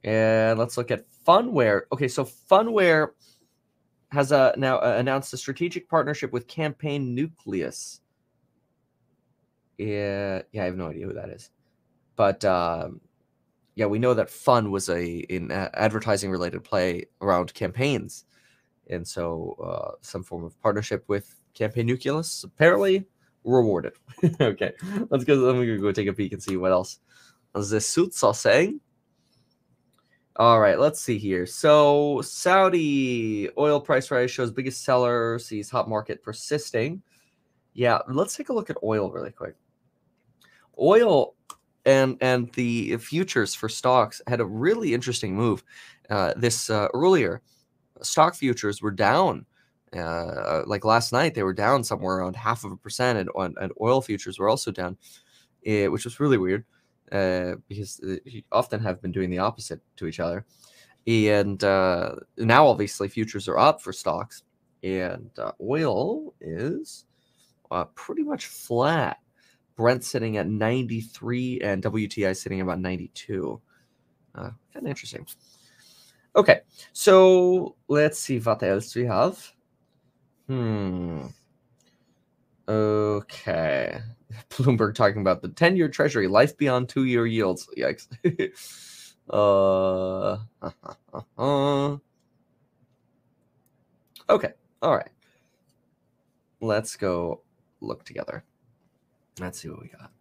And 0.04 0.60
let's 0.60 0.76
look 0.76 0.92
at 0.92 1.06
Phunware. 1.26 1.84
Okay, 1.94 2.10
so 2.10 2.26
Phunware 2.26 3.12
has 4.12 4.34
uh, 4.34 4.52
now 4.58 4.80
uh, 4.80 4.96
announced 4.98 5.32
a 5.32 5.38
strategic 5.38 5.88
partnership 5.88 6.34
with 6.34 6.50
Campaign 6.50 7.16
Nucleus. 7.16 8.02
Yeah, 9.78 10.42
yeah, 10.52 10.64
I 10.64 10.66
have 10.66 10.76
no 10.76 10.90
idea 10.90 11.06
who 11.06 11.14
that 11.14 11.30
is, 11.30 11.50
but 12.18 12.44
um, 12.44 13.00
yeah, 13.76 13.86
we 13.86 13.98
know 13.98 14.14
that 14.14 14.30
Fun 14.30 14.70
was 14.70 14.90
a 14.90 15.26
an 15.30 15.50
advertising 15.50 16.30
related 16.30 16.66
play 16.66 17.06
around 17.22 17.54
campaigns, 17.54 18.26
and 18.90 19.08
so 19.08 19.56
uh, 19.64 19.96
some 20.02 20.22
form 20.22 20.44
of 20.44 20.62
partnership 20.62 21.06
with 21.08 21.34
Campaign 21.54 21.86
Nucleus 21.86 22.44
apparently 22.44 23.06
rewarded. 23.46 23.94
okay, 24.42 24.74
let's 25.10 25.24
go. 25.24 25.36
Let 25.36 25.56
me 25.56 25.78
go 25.78 25.94
take 25.94 26.10
a 26.10 26.14
peek 26.14 26.34
and 26.34 26.44
see 26.44 26.58
what 26.58 26.74
else 26.74 27.00
the 27.64 27.82
suits 27.82 28.24
are 28.24 28.34
saying. 28.34 28.80
All 30.40 30.60
right, 30.60 30.80
let's 30.80 31.02
see 31.02 31.18
here. 31.18 31.48
So 31.48 32.22
Saudi 32.22 33.50
oil 33.58 33.82
price 33.82 34.12
rise 34.12 34.30
shows 34.30 34.52
biggest 34.52 34.84
seller 34.84 35.40
sees 35.40 35.68
hot 35.68 35.90
market 35.90 36.22
persisting. 36.22 37.02
Yeah, 37.74 38.00
let's 38.08 38.36
take 38.36 38.50
a 38.50 38.54
look 38.54 38.70
at 38.70 38.78
oil 38.84 39.10
really 39.10 39.32
quick. 39.32 39.56
Oil 40.80 41.34
and 41.88 42.18
and 42.22 42.54
the 42.54 42.98
futures 42.98 43.56
for 43.56 43.68
stocks 43.68 44.22
had 44.28 44.40
a 44.40 44.46
really 44.46 44.94
interesting 44.94 45.36
move. 45.36 45.64
Uh, 46.08 46.34
this 46.38 46.70
uh, 46.70 46.88
earlier, 46.94 47.42
stock 48.04 48.36
futures 48.36 48.80
were 48.80 48.92
down. 48.92 49.44
Uh, 49.92 50.62
like 50.68 50.86
last 50.86 51.14
night, 51.14 51.34
they 51.34 51.44
were 51.44 51.54
down 51.54 51.84
somewhere 51.84 52.18
around 52.18 52.36
half 52.36 52.64
of 52.64 52.72
a 52.72 52.78
percent, 52.78 53.18
and, 53.18 53.58
and 53.60 53.72
oil 53.82 54.02
futures 54.02 54.38
were 54.38 54.50
also 54.50 54.70
down, 54.70 54.98
eh, 55.66 55.88
which 55.88 56.04
was 56.04 56.20
really 56.20 56.38
weird 56.38 56.64
uh, 57.12 57.56
because 57.68 58.02
you 58.26 58.44
often 58.52 58.80
have 58.82 59.02
been 59.02 59.12
doing 59.12 59.30
the 59.30 59.40
opposite 59.40 59.82
to 59.98 60.08
each 60.08 60.20
other. 60.20 60.46
And 61.08 61.64
uh, 61.64 62.16
now, 62.38 62.68
obviously, 62.68 63.08
futures 63.08 63.48
are 63.48 63.58
up 63.58 63.82
for 63.82 63.94
stocks, 63.94 64.44
and 64.84 65.30
uh, 65.40 65.54
oil 65.62 66.34
is 66.42 67.06
uh, 67.72 67.86
pretty 67.96 68.24
much 68.24 68.48
flat. 68.48 69.20
Brent 69.78 70.04
sitting 70.04 70.38
at 70.38 70.48
93 70.48 71.62
and 71.62 71.84
WTI 71.84 72.36
sitting 72.36 72.62
about 72.62 72.80
92. 72.80 73.62
Uh, 74.36 74.42
kind 74.42 74.86
of 74.86 74.88
interesting. 74.88 75.26
Okay, 76.36 76.62
so 76.94 77.76
let's 77.88 78.20
see 78.20 78.40
what 78.40 78.62
else 78.64 78.96
we 78.96 79.06
have. 79.06 79.54
Hmm. 80.48 81.28
Okay. 82.68 84.00
Bloomberg 84.50 84.96
talking 84.96 85.22
about 85.22 85.42
the 85.42 85.50
10 85.50 85.76
year 85.76 85.90
treasury, 85.90 86.28
life 86.28 86.58
beyond 86.58 86.90
two 86.90 87.06
year 87.06 87.26
yields. 87.26 87.68
Yikes. 87.78 88.08
uh, 89.30 90.38
okay. 94.30 94.54
All 94.82 94.96
right. 94.96 95.10
Let's 96.60 96.96
go 96.96 97.42
look 97.82 98.04
together. 98.04 98.44
Let's 99.40 99.60
see 99.60 99.70
what 99.70 99.82
we 99.82 99.90
got. 99.90 100.12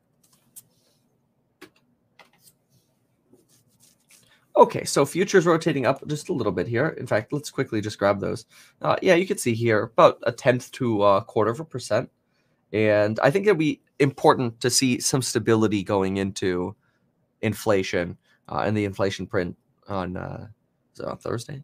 Okay, 4.57 4.85
so 4.85 5.05
futures 5.05 5.45
rotating 5.45 5.85
up 5.85 6.07
just 6.07 6.31
a 6.31 6.33
little 6.33 6.53
bit 6.53 6.67
here. 6.67 6.89
In 6.99 7.07
fact, 7.07 7.31
let's 7.31 7.51
quickly 7.51 7.83
just 7.83 7.99
grab 7.99 8.21
those. 8.21 8.47
Uh, 8.81 8.97
yeah, 9.03 9.15
you 9.15 9.27
can 9.27 9.37
see 9.37 9.53
here 9.53 9.83
about 9.83 10.19
a 10.23 10.33
tenth 10.33 10.73
to 10.73 11.05
a 11.05 11.23
quarter 11.23 11.51
of 11.51 11.61
a 11.61 11.65
percent. 11.65 12.11
And 12.73 13.21
I 13.21 13.31
think 13.31 13.47
it'd 13.47 13.59
be 13.59 13.83
important 13.99 14.61
to 14.61 14.71
see 14.71 15.01
some 15.01 15.23
stability 15.23 15.83
going 15.83 16.19
into 16.19 16.75
inflation 17.43 18.17
uh, 18.49 18.63
and 18.67 18.77
the 18.77 18.85
inflation 18.85 19.27
print 19.27 19.57
on, 19.89 20.17
uh, 20.17 20.47
on 21.05 21.19
Thursday. 21.19 21.63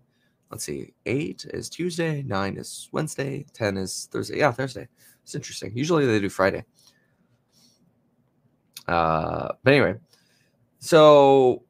Let's 0.51 0.65
see, 0.65 0.93
eight 1.07 1.47
is 1.51 1.71
Tuesday, 1.71 2.23
nine 2.23 2.59
is 2.59 2.89
Wednesday, 2.93 3.47
10 3.55 3.79
is 3.79 4.09
Thursday. 4.13 4.39
Yeah, 4.39 4.53
Thursday. 4.53 4.89
It's 5.23 5.35
interesting. 5.35 5.73
Usually 5.75 6.05
they 6.05 6.21
do 6.21 6.29
Friday. 6.29 6.65
Uh, 8.87 9.49
but 9.63 9.73
anyway, 9.73 9.95
so 10.79 11.63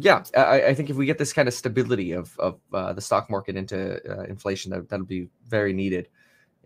yeah, 0.00 0.24
I, 0.36 0.68
I, 0.68 0.74
think 0.74 0.90
if 0.90 0.96
we 0.96 1.06
get 1.06 1.18
this 1.18 1.32
kind 1.32 1.46
of 1.46 1.54
stability 1.54 2.12
of, 2.12 2.36
of 2.38 2.58
uh, 2.72 2.94
the 2.94 3.00
stock 3.02 3.30
market 3.30 3.54
into 3.54 4.00
uh, 4.10 4.22
inflation, 4.24 4.70
that, 4.72 4.88
that'll 4.88 5.06
be 5.06 5.28
very 5.46 5.74
needed 5.74 6.08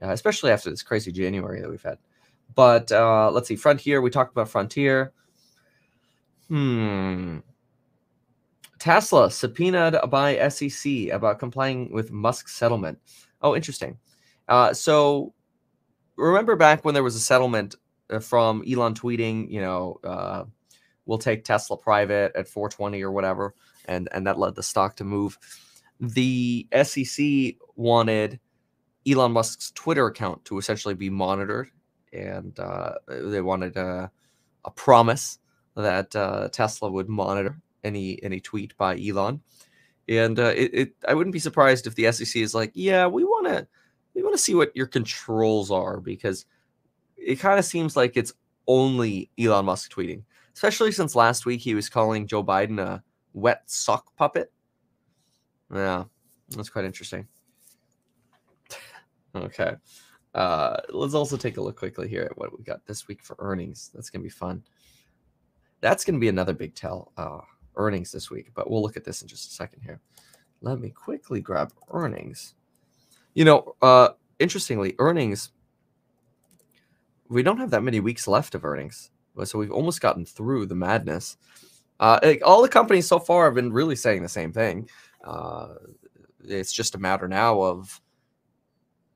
uh, 0.02 0.10
especially 0.10 0.50
after 0.50 0.70
this 0.70 0.82
crazy 0.82 1.12
January 1.12 1.60
that 1.60 1.70
we've 1.70 1.82
had. 1.82 1.98
But 2.54 2.90
uh, 2.92 3.30
let's 3.30 3.48
see, 3.48 3.56
Frontier. 3.56 4.00
We 4.00 4.10
talked 4.10 4.32
about 4.32 4.48
Frontier. 4.48 5.12
Hmm. 6.48 7.38
Tesla 8.78 9.30
subpoenaed 9.30 9.96
by 10.08 10.48
SEC 10.48 11.08
about 11.12 11.38
complying 11.38 11.92
with 11.92 12.10
Musk 12.10 12.48
settlement. 12.48 12.98
Oh, 13.42 13.54
interesting. 13.54 13.98
Uh, 14.48 14.72
so 14.72 15.34
remember 16.16 16.56
back 16.56 16.84
when 16.84 16.94
there 16.94 17.02
was 17.02 17.14
a 17.14 17.20
settlement 17.20 17.76
uh, 18.10 18.18
from 18.18 18.64
Elon 18.68 18.94
tweeting, 18.94 19.50
you 19.50 19.60
know, 19.60 20.00
uh, 20.02 20.44
we'll 21.06 21.18
take 21.18 21.44
Tesla 21.44 21.76
private 21.76 22.32
at 22.34 22.48
420 22.48 23.02
or 23.02 23.12
whatever, 23.12 23.54
and 23.86 24.08
and 24.12 24.26
that 24.26 24.38
led 24.38 24.54
the 24.54 24.62
stock 24.62 24.96
to 24.96 25.04
move. 25.04 25.38
The 26.00 26.66
SEC 26.82 27.56
wanted 27.76 28.40
Elon 29.06 29.32
Musk's 29.32 29.72
Twitter 29.72 30.06
account 30.06 30.44
to 30.46 30.58
essentially 30.58 30.94
be 30.94 31.10
monitored, 31.10 31.70
and 32.12 32.58
uh, 32.58 32.94
they 33.08 33.40
wanted 33.40 33.76
a, 33.76 34.10
a 34.64 34.70
promise 34.70 35.38
that 35.76 36.14
uh, 36.16 36.48
Tesla 36.48 36.90
would 36.90 37.08
monitor 37.08 37.60
any 37.84 38.22
any 38.22 38.40
tweet 38.40 38.76
by 38.76 38.98
Elon. 38.98 39.40
And 40.08 40.38
uh, 40.38 40.52
it, 40.56 40.70
it, 40.74 40.92
I 41.06 41.14
wouldn't 41.14 41.32
be 41.32 41.38
surprised 41.38 41.86
if 41.86 41.94
the 41.94 42.10
SEC 42.10 42.42
is 42.42 42.54
like, 42.54 42.72
yeah, 42.74 43.06
we 43.06 43.24
want 43.24 43.46
to 43.46 43.66
we 44.14 44.22
want 44.22 44.34
to 44.34 44.42
see 44.42 44.54
what 44.54 44.74
your 44.74 44.86
controls 44.86 45.70
are 45.70 46.00
because 46.00 46.46
it 47.16 47.36
kind 47.36 47.58
of 47.58 47.64
seems 47.64 47.96
like 47.96 48.16
it's 48.16 48.32
only 48.66 49.30
Elon 49.38 49.66
Musk 49.66 49.92
tweeting, 49.92 50.22
especially 50.54 50.92
since 50.92 51.14
last 51.14 51.46
week 51.46 51.60
he 51.60 51.74
was 51.74 51.88
calling 51.88 52.26
Joe 52.26 52.42
Biden 52.42 52.80
a 52.80 53.02
wet 53.34 53.62
sock 53.66 54.14
puppet. 54.16 54.52
Yeah, 55.72 56.04
that's 56.50 56.70
quite 56.70 56.84
interesting. 56.84 57.28
Okay. 59.34 59.76
Uh, 60.34 60.76
let's 60.90 61.14
also 61.14 61.36
take 61.36 61.56
a 61.56 61.60
look 61.60 61.76
quickly 61.76 62.08
here 62.08 62.22
at 62.22 62.38
what 62.38 62.56
we 62.56 62.64
got 62.64 62.84
this 62.86 63.08
week 63.08 63.22
for 63.22 63.36
earnings. 63.38 63.90
That's 63.94 64.10
going 64.10 64.20
to 64.20 64.24
be 64.24 64.30
fun. 64.30 64.62
That's 65.80 66.04
going 66.04 66.14
to 66.14 66.20
be 66.20 66.28
another 66.28 66.52
big 66.52 66.74
tell 66.74 67.12
uh, 67.16 67.40
earnings 67.76 68.12
this 68.12 68.30
week, 68.30 68.50
but 68.54 68.70
we'll 68.70 68.82
look 68.82 68.96
at 68.96 69.04
this 69.04 69.22
in 69.22 69.28
just 69.28 69.50
a 69.50 69.54
second 69.54 69.82
here. 69.82 70.00
Let 70.60 70.78
me 70.78 70.90
quickly 70.90 71.40
grab 71.40 71.72
earnings. 71.90 72.54
You 73.34 73.44
know, 73.44 73.74
uh, 73.80 74.10
interestingly, 74.38 74.94
earnings, 74.98 75.50
we 77.28 77.42
don't 77.42 77.58
have 77.58 77.70
that 77.70 77.82
many 77.82 78.00
weeks 78.00 78.28
left 78.28 78.54
of 78.54 78.64
earnings. 78.64 79.10
So 79.44 79.58
we've 79.58 79.70
almost 79.70 80.00
gotten 80.00 80.26
through 80.26 80.66
the 80.66 80.74
madness. 80.74 81.36
Uh, 81.98 82.34
all 82.44 82.62
the 82.62 82.68
companies 82.68 83.06
so 83.06 83.18
far 83.18 83.46
have 83.46 83.54
been 83.54 83.72
really 83.72 83.96
saying 83.96 84.22
the 84.22 84.28
same 84.28 84.52
thing. 84.52 84.88
Uh, 85.24 85.74
it's 86.44 86.72
just 86.72 86.94
a 86.94 86.98
matter 86.98 87.28
now 87.28 87.60
of 87.62 88.00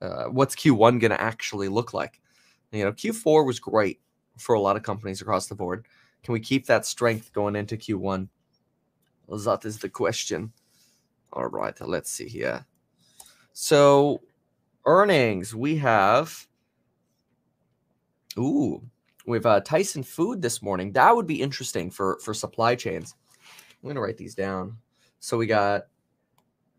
uh, 0.05 0.25
what's 0.27 0.55
Q1 0.55 1.01
going 1.01 1.11
to 1.11 1.21
actually 1.21 1.69
look 1.69 1.95
like? 1.95 2.21
You 2.73 2.85
know, 2.85 2.93
Q4 2.93 3.47
was 3.47 3.59
great 3.59 4.01
for 4.39 4.55
a 4.55 4.61
lot 4.61 4.77
of 4.77 4.83
companies 4.83 5.21
across 5.21 5.47
the 5.47 5.55
board. 5.55 5.87
Can 6.23 6.33
we 6.33 6.41
keep 6.41 6.67
that 6.67 6.87
strength 6.87 7.33
going 7.33 7.57
into 7.57 7.77
Q1? 7.77 8.29
Well, 9.27 9.39
that 9.41 9.65
is 9.65 9.79
the 9.79 9.89
question. 9.89 10.53
All 11.33 11.47
right, 11.47 11.79
let's 11.81 12.11
see 12.11 12.29
here. 12.29 12.67
So, 13.53 14.21
earnings 14.87 15.55
we 15.55 15.77
have. 15.77 16.47
Ooh, 18.39 18.83
we 19.27 19.37
have 19.37 19.47
uh, 19.47 19.61
Tyson 19.61 20.03
Food 20.03 20.43
this 20.43 20.61
morning. 20.61 20.93
That 20.93 21.15
would 21.15 21.27
be 21.27 21.41
interesting 21.41 21.91
for 21.91 22.19
for 22.23 22.35
supply 22.35 22.75
chains. 22.75 23.15
I'm 23.83 23.89
gonna 23.89 24.01
write 24.01 24.17
these 24.17 24.35
down. 24.35 24.77
So 25.21 25.39
we 25.39 25.47
got 25.47 25.87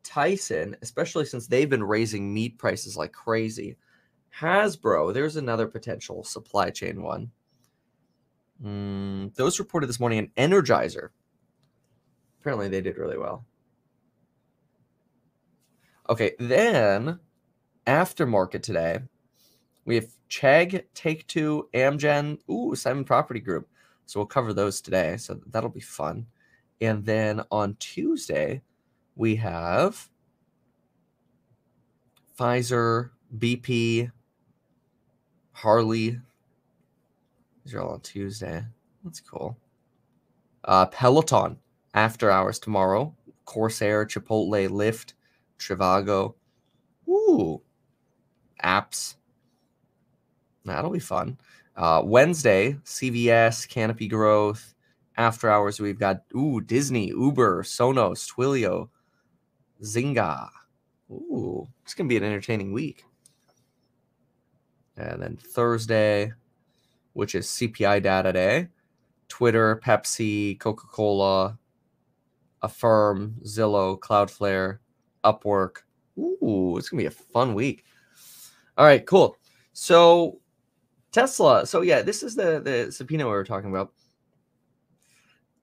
Tyson, 0.06 0.78
especially 0.82 1.26
since 1.26 1.48
they've 1.48 1.70
been 1.70 1.84
raising 1.84 2.34
meat 2.34 2.58
prices 2.58 2.96
like 2.96 3.12
crazy. 3.12 3.76
Hasbro, 4.40 5.14
there's 5.14 5.36
another 5.36 5.68
potential 5.68 6.24
supply 6.24 6.70
chain 6.70 7.02
one. 7.02 7.32
Mm, 8.64 9.34
those 9.36 9.60
reported 9.60 9.88
this 9.88 10.00
morning 10.00 10.20
an 10.20 10.52
Energizer. 10.52 11.10
Apparently, 12.40 12.70
they 12.70 12.82
did 12.82 12.98
really 12.98 13.18
well. 13.18 13.46
Okay, 16.10 16.34
then 16.38 17.20
aftermarket 17.88 18.62
today, 18.62 19.00
we 19.86 19.96
have 19.96 20.08
Chegg, 20.30 20.84
Take 20.94 21.26
Two, 21.28 21.68
Amgen, 21.74 22.38
ooh, 22.50 22.76
Simon 22.76 23.04
Property 23.04 23.40
Group. 23.40 23.68
So 24.06 24.20
we'll 24.20 24.28
cover 24.28 24.54
those 24.54 24.82
today. 24.82 25.18
So 25.18 25.40
that'll 25.48 25.70
be 25.70 25.80
fun. 25.80 26.28
And 26.82 27.06
then 27.06 27.42
on 27.52 27.76
Tuesday, 27.80 28.62
we 29.16 29.36
have 29.38 30.10
Pfizer, 32.38 33.12
BP, 33.38 34.12
Harley. 35.52 36.20
These 37.64 37.74
are 37.74 37.82
all 37.82 37.94
on 37.94 38.02
Tuesday. 38.02 38.64
That's 39.04 39.22
cool. 39.22 39.58
Uh, 40.64 40.88
Peloton 40.88 41.58
after 41.94 42.30
hours 42.30 42.60
tomorrow. 42.60 43.16
Corsair, 43.46 44.06
Chipotle, 44.06 44.68
Lyft, 44.70 45.14
Trivago. 45.60 46.34
Ooh, 47.08 47.62
apps. 48.64 49.16
That'll 50.66 50.92
be 50.92 51.00
fun. 51.00 51.38
Uh, 51.78 52.02
Wednesday, 52.04 52.74
CVS, 52.84 53.68
Canopy 53.68 54.08
Growth. 54.08 54.74
After 55.18 55.50
hours, 55.50 55.80
we've 55.80 56.00
got 56.00 56.24
ooh 56.36 56.60
Disney, 56.60 57.08
Uber, 57.08 57.64
Sonos, 57.64 58.30
Twilio, 58.30 58.90
Zynga. 59.82 60.50
Ooh, 61.12 61.68
it's 61.84 61.94
gonna 61.94 62.10
be 62.10 62.18
an 62.18 62.24
entertaining 62.24 62.72
week. 62.72 63.04
And 64.98 65.22
then 65.22 65.38
Thursday, 65.38 66.32
which 67.14 67.36
is 67.36 67.48
CPI 67.48 68.02
data 68.02 68.34
day, 68.34 68.70
Twitter, 69.28 69.82
Pepsi, 69.84 70.60
Coca 70.60 70.88
Cola, 70.88 71.58
Affirm, 72.62 73.36
Zillow, 73.44 74.00
Cloudflare, 74.00 74.80
Upwork. 75.24 75.78
Ooh, 76.18 76.78
it's 76.78 76.90
gonna 76.90 77.04
be 77.04 77.08
a 77.08 77.12
fun 77.12 77.54
week. 77.54 77.84
All 78.78 78.86
right, 78.86 79.06
cool. 79.06 79.38
So 79.74 80.40
Tesla. 81.12 81.66
So 81.66 81.82
yeah, 81.82 82.02
this 82.02 82.24
is 82.24 82.36
the 82.36 82.60
the 82.60 82.92
subpoena 82.92 83.26
we 83.26 83.32
were 83.32 83.44
talking 83.44 83.70
about, 83.70 83.94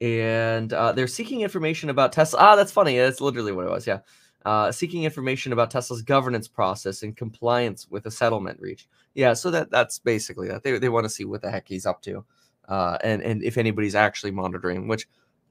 and 0.03 0.73
uh, 0.73 0.91
they're 0.91 1.07
seeking 1.07 1.43
information 1.43 1.89
about 1.89 2.13
Tesla. 2.13 2.41
Ah, 2.41 2.57
that's 2.57 2.73
funny. 2.73 2.99
That's 2.99 3.21
literally 3.21 3.53
what 3.53 3.67
it 3.67 3.71
was. 3.71 3.87
Yeah, 3.87 4.01
uh, 4.45 4.73
seeking 4.73 5.05
information 5.05 5.53
about 5.53 5.71
Tesla's 5.71 6.03
governance 6.03 6.49
process 6.49 7.05
and 7.05 7.17
compliance 7.17 7.87
with 7.89 8.05
a 8.07 8.11
settlement 8.11 8.61
reach. 8.61 8.89
Yeah, 9.15 9.33
so 9.35 9.51
that 9.53 9.71
that's 9.71 10.01
basically 10.01 10.49
that. 10.49 10.65
They 10.65 10.77
they 10.79 10.89
want 10.89 11.05
to 11.05 11.11
see 11.11 11.25
what 11.25 11.41
the 11.41 11.51
heck 11.53 11.69
he's 11.69 11.87
up 11.87 12.03
to, 12.03 12.25
uh, 12.69 12.99
and 13.05 13.23
and 13.23 13.45
if 13.45 13.57
anybody's 13.57 13.95
actually 13.95 14.33
monitoring. 14.33 14.89
Which, 14.89 15.07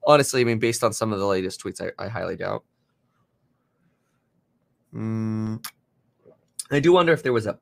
honestly, 0.06 0.42
I 0.42 0.44
mean, 0.44 0.58
based 0.58 0.84
on 0.84 0.92
some 0.92 1.14
of 1.14 1.18
the 1.18 1.26
latest 1.26 1.64
tweets, 1.64 1.80
I, 1.80 2.04
I 2.04 2.08
highly 2.08 2.36
doubt. 2.36 2.62
Mm, 4.92 5.66
I 6.70 6.78
do 6.78 6.92
wonder 6.92 7.14
if 7.14 7.22
there 7.22 7.32
was 7.32 7.46
a 7.46 7.58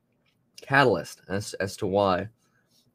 catalyst 0.61 1.21
as 1.29 1.53
as 1.53 1.77
to 1.77 1.87
why. 1.87 2.27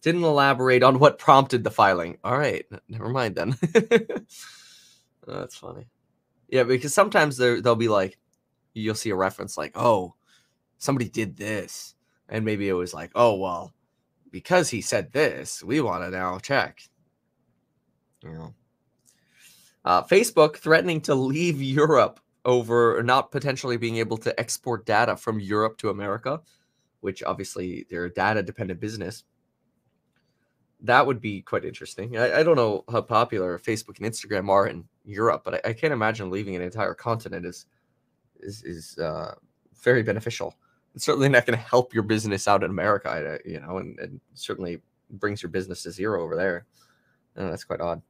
Didn't 0.02 0.24
elaborate 0.24 0.82
on 0.82 0.98
what 0.98 1.18
prompted 1.18 1.64
the 1.64 1.70
filing. 1.70 2.18
All 2.22 2.36
right, 2.36 2.64
never 2.88 3.08
mind 3.08 3.34
then. 3.34 3.56
oh, 3.74 5.40
that's 5.40 5.56
funny. 5.56 5.88
Yeah, 6.48 6.62
because 6.62 6.94
sometimes 6.94 7.36
they'll 7.36 7.74
be 7.74 7.88
like, 7.88 8.18
you'll 8.74 8.94
see 8.94 9.10
a 9.10 9.16
reference 9.16 9.56
like, 9.56 9.72
oh, 9.74 10.14
somebody 10.78 11.08
did 11.08 11.36
this, 11.36 11.94
and 12.28 12.44
maybe 12.44 12.68
it 12.68 12.74
was 12.74 12.94
like, 12.94 13.10
oh 13.14 13.34
well, 13.34 13.72
because 14.30 14.70
he 14.70 14.80
said 14.80 15.12
this, 15.12 15.62
we 15.62 15.80
want 15.80 16.04
to 16.04 16.10
now 16.10 16.38
check. 16.38 16.82
You 18.22 18.32
know. 18.32 18.54
Uh, 19.84 20.02
Facebook 20.02 20.56
threatening 20.56 21.00
to 21.02 21.14
leave 21.14 21.62
Europe 21.62 22.20
over 22.44 23.02
not 23.02 23.30
potentially 23.30 23.76
being 23.76 23.96
able 23.96 24.16
to 24.18 24.38
export 24.38 24.86
data 24.86 25.16
from 25.16 25.40
Europe 25.40 25.78
to 25.78 25.90
America 25.90 26.40
which 27.06 27.22
obviously 27.22 27.86
they're 27.88 28.06
a 28.06 28.12
data 28.12 28.42
dependent 28.42 28.80
business. 28.80 29.22
That 30.80 31.06
would 31.06 31.20
be 31.20 31.42
quite 31.42 31.64
interesting. 31.64 32.18
I, 32.18 32.40
I, 32.40 32.42
don't 32.42 32.56
know 32.56 32.84
how 32.90 33.00
popular 33.00 33.58
Facebook 33.58 33.98
and 33.98 34.06
Instagram 34.06 34.50
are 34.50 34.66
in 34.66 34.84
Europe, 35.04 35.42
but 35.44 35.54
I, 35.54 35.70
I 35.70 35.72
can't 35.72 35.92
imagine 35.92 36.30
leaving 36.30 36.54
an 36.54 36.62
entire 36.62 36.94
continent 36.94 37.46
is 37.46 37.66
is 38.40 38.62
is 38.62 38.98
uh, 38.98 39.34
very 39.82 40.02
beneficial. 40.02 40.54
It's 40.94 41.04
certainly 41.04 41.28
not 41.28 41.46
going 41.46 41.58
to 41.58 41.64
help 41.64 41.94
your 41.94 42.02
business 42.02 42.46
out 42.48 42.62
in 42.62 42.70
America, 42.70 43.38
you 43.44 43.60
know, 43.60 43.78
and, 43.78 43.98
and 43.98 44.20
certainly 44.34 44.80
brings 45.10 45.42
your 45.42 45.50
business 45.50 45.82
to 45.82 45.90
zero 45.90 46.22
over 46.22 46.36
there. 46.36 46.66
That's 47.34 47.64
quite 47.64 47.80
odd. 47.80 48.02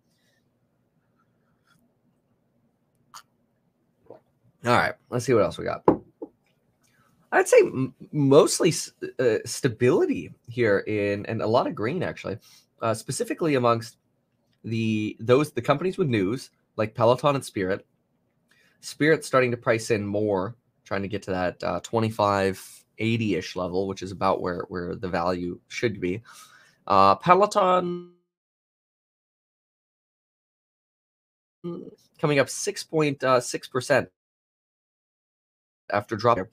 All 4.64 4.72
right, 4.72 4.94
let's 5.10 5.24
see 5.24 5.34
what 5.34 5.42
else 5.42 5.58
we 5.58 5.64
got. 5.64 5.84
I'd 7.32 7.48
say 7.48 7.62
mostly 8.12 8.72
uh, 9.18 9.38
stability 9.44 10.32
here 10.48 10.78
in 10.80 11.26
and 11.26 11.42
a 11.42 11.46
lot 11.46 11.66
of 11.66 11.74
green 11.74 12.02
actually, 12.02 12.38
uh, 12.80 12.94
specifically 12.94 13.56
amongst 13.56 13.96
the 14.64 15.16
those 15.20 15.52
the 15.52 15.62
companies 15.62 15.98
with 15.98 16.08
news 16.08 16.50
like 16.76 16.94
Peloton 16.94 17.34
and 17.34 17.44
Spirit. 17.44 17.86
Spirit 18.80 19.24
starting 19.24 19.50
to 19.50 19.56
price 19.56 19.90
in 19.90 20.06
more, 20.06 20.54
trying 20.84 21.02
to 21.02 21.08
get 21.08 21.22
to 21.22 21.30
that 21.32 21.64
uh, 21.64 21.80
25 21.80 22.84
80 22.98 23.34
ish 23.36 23.56
level, 23.56 23.88
which 23.88 24.02
is 24.02 24.12
about 24.12 24.40
where 24.40 24.64
where 24.68 24.94
the 24.94 25.08
value 25.08 25.58
should 25.68 26.00
be. 26.00 26.22
Uh, 26.86 27.16
Peloton 27.16 28.12
coming 32.18 32.38
up 32.38 32.46
6.6 32.46 33.24
uh, 33.24 33.58
percent 33.72 34.08
after 35.90 36.14
dropping 36.16 36.46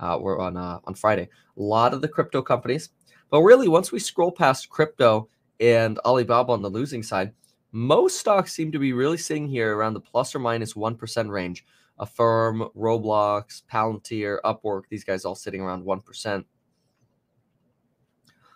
uh, 0.00 0.18
were 0.20 0.40
on 0.40 0.56
uh, 0.56 0.78
on 0.84 0.94
Friday. 0.94 1.28
A 1.56 1.62
lot 1.62 1.94
of 1.94 2.00
the 2.00 2.08
crypto 2.08 2.42
companies, 2.42 2.90
but 3.30 3.42
really 3.42 3.68
once 3.68 3.92
we 3.92 3.98
scroll 3.98 4.32
past 4.32 4.68
crypto 4.68 5.28
and 5.60 5.98
Alibaba 6.04 6.52
on 6.52 6.62
the 6.62 6.70
losing 6.70 7.02
side, 7.02 7.32
most 7.72 8.18
stocks 8.18 8.52
seem 8.52 8.72
to 8.72 8.78
be 8.78 8.92
really 8.92 9.18
sitting 9.18 9.48
here 9.48 9.76
around 9.76 9.94
the 9.94 10.00
plus 10.00 10.34
or 10.34 10.38
minus 10.38 10.76
one 10.76 10.96
percent 10.96 11.28
range. 11.28 11.64
Affirm, 12.00 12.68
Roblox, 12.76 13.62
Palantir, 13.72 14.38
Upwork, 14.44 14.82
these 14.88 15.02
guys 15.02 15.24
all 15.24 15.34
sitting 15.34 15.60
around 15.60 15.84
one 15.84 16.00
percent. 16.00 16.46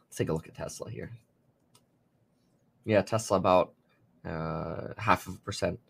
Let's 0.07 0.17
take 0.17 0.29
a 0.29 0.33
look 0.33 0.47
at 0.47 0.55
Tesla 0.55 0.91
here. 0.91 1.11
Yeah, 2.85 3.03
Tesla 3.03 3.39
about 3.39 3.73
uh, 4.25 4.89
half 4.97 5.27
of 5.27 5.35
a 5.35 5.39
percent. 5.39 5.81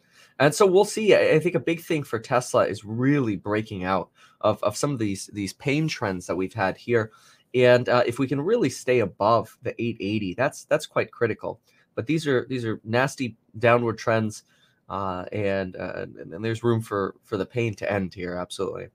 And 0.43 0.53
so 0.53 0.67
we'll 0.67 0.85
see. 0.85 1.15
I 1.15 1.39
think 1.39 1.55
a 1.55 1.61
big 1.61 1.81
thing 1.81 2.03
for 2.03 2.19
Tesla 2.19 2.67
is 2.67 2.85
really 2.85 3.37
breaking 3.37 3.85
out 3.85 4.11
of, 4.41 4.61
of 4.65 4.77
some 4.77 4.91
of 4.91 4.99
these 4.99 5.31
these 5.33 5.53
pain 5.53 5.87
trends 5.87 6.27
that 6.27 6.35
we've 6.35 6.53
had 6.53 6.77
here. 6.77 7.13
And 7.55 7.89
uh, 7.89 8.03
if 8.07 8.19
we 8.19 8.27
can 8.27 8.41
really 8.41 8.69
stay 8.69 8.99
above 8.99 9.57
the 9.63 9.71
880, 9.81 10.35
that's 10.35 10.65
that's 10.65 10.85
quite 10.85 11.13
critical. 11.13 11.61
But 11.95 12.09
these 12.09 12.27
are 12.27 12.45
these 12.49 12.65
are 12.65 12.81
nasty 12.83 13.37
downward 13.61 13.99
trends, 13.99 14.43
uh, 14.89 15.27
and, 15.31 15.77
uh, 15.77 15.93
and 15.95 16.33
and 16.35 16.45
there's 16.45 16.65
room 16.65 16.81
for 16.81 17.15
for 17.23 17.37
the 17.37 17.47
pain 17.47 17.73
to 17.75 17.93
end 17.93 18.13
here. 18.13 18.35
Absolutely. 18.35 18.89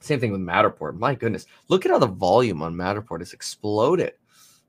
Same 0.00 0.20
thing 0.20 0.30
with 0.30 0.40
Matterport. 0.40 0.96
My 0.96 1.16
goodness, 1.16 1.46
look 1.66 1.84
at 1.84 1.90
how 1.90 1.98
the 1.98 2.06
volume 2.06 2.62
on 2.62 2.72
Matterport 2.72 3.18
has 3.18 3.32
exploded. 3.32 4.12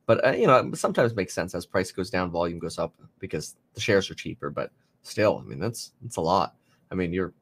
But 0.07 0.25
uh, 0.25 0.31
you 0.31 0.47
know, 0.47 0.71
sometimes 0.73 1.13
makes 1.13 1.35
sense 1.35 1.53
as 1.53 1.67
price 1.67 1.91
goes 1.91 2.09
down, 2.09 2.31
volume 2.31 2.57
goes 2.57 2.79
up 2.79 2.95
because 3.19 3.57
the 3.75 3.79
shares 3.79 4.09
are 4.09 4.15
cheaper. 4.15 4.49
But 4.49 4.71
still, 5.01 5.41
I 5.43 5.47
mean, 5.47 5.59
that's 5.59 5.91
that's 6.01 6.17
a 6.17 6.21
lot. 6.21 6.55
I 6.91 6.95
mean, 6.95 7.13
you're 7.13 7.33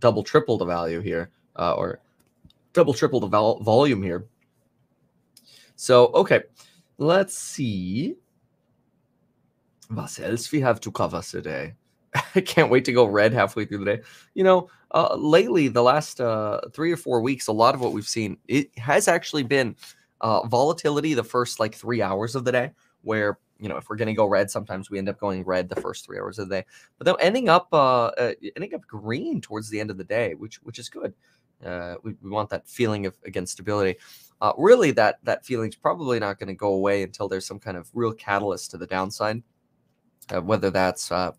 double, 0.00 0.22
triple 0.22 0.58
the 0.58 0.64
value 0.64 1.00
here, 1.00 1.30
uh, 1.56 1.74
or 1.74 2.00
double, 2.72 2.94
triple 2.94 3.20
the 3.20 3.26
vol- 3.26 3.60
volume 3.60 4.02
here. 4.02 4.26
So, 5.76 6.06
okay, 6.14 6.42
let's 6.98 7.36
see. 7.36 8.16
What 9.88 10.18
else 10.18 10.50
we 10.50 10.60
have 10.60 10.80
to 10.80 10.90
cover 10.90 11.22
today? 11.22 11.74
I 12.34 12.40
can't 12.40 12.70
wait 12.70 12.84
to 12.86 12.92
go 12.92 13.04
red 13.04 13.32
halfway 13.32 13.66
through 13.66 13.78
the 13.78 13.96
day. 13.96 14.02
You 14.34 14.44
know, 14.44 14.68
uh, 14.92 15.14
lately, 15.16 15.68
the 15.68 15.82
last 15.82 16.20
uh, 16.20 16.60
three 16.72 16.92
or 16.92 16.96
four 16.96 17.20
weeks, 17.20 17.46
a 17.46 17.52
lot 17.52 17.74
of 17.74 17.80
what 17.80 17.92
we've 17.92 18.08
seen 18.08 18.38
it 18.48 18.76
has 18.78 19.08
actually 19.08 19.42
been 19.42 19.76
uh, 20.20 20.46
volatility 20.46 21.14
the 21.14 21.24
first 21.24 21.60
like 21.60 21.74
three 21.74 22.02
hours 22.02 22.34
of 22.34 22.44
the 22.44 22.52
day, 22.52 22.72
where 23.02 23.38
you 23.58 23.68
know, 23.68 23.76
if 23.76 23.88
we're 23.88 23.96
going 23.96 24.08
to 24.08 24.14
go 24.14 24.26
red, 24.26 24.50
sometimes 24.50 24.90
we 24.90 24.98
end 24.98 25.08
up 25.08 25.18
going 25.18 25.44
red 25.44 25.68
the 25.68 25.80
first 25.80 26.04
three 26.04 26.18
hours 26.18 26.38
of 26.38 26.48
the 26.48 26.56
day, 26.56 26.66
but 26.98 27.04
then 27.06 27.14
ending 27.20 27.48
up 27.48 27.68
uh, 27.72 28.06
uh, 28.06 28.32
ending 28.54 28.74
up 28.74 28.86
green 28.86 29.40
towards 29.40 29.70
the 29.70 29.80
end 29.80 29.90
of 29.90 29.98
the 29.98 30.04
day, 30.04 30.34
which 30.34 30.56
which 30.62 30.78
is 30.78 30.88
good. 30.88 31.14
Uh, 31.64 31.94
we, 32.02 32.14
we 32.22 32.30
want 32.30 32.50
that 32.50 32.68
feeling 32.68 33.06
of 33.06 33.16
again 33.24 33.46
stability. 33.46 33.98
Uh, 34.40 34.52
really, 34.58 34.90
that 34.90 35.18
that 35.22 35.44
feeling's 35.44 35.76
probably 35.76 36.18
not 36.18 36.38
going 36.38 36.48
to 36.48 36.54
go 36.54 36.74
away 36.74 37.02
until 37.02 37.28
there's 37.28 37.46
some 37.46 37.58
kind 37.58 37.76
of 37.76 37.88
real 37.94 38.12
catalyst 38.12 38.70
to 38.70 38.76
the 38.76 38.86
downside, 38.86 39.42
uh, 40.34 40.40
whether 40.42 40.70
that's 40.70 41.10
uh, 41.10 41.32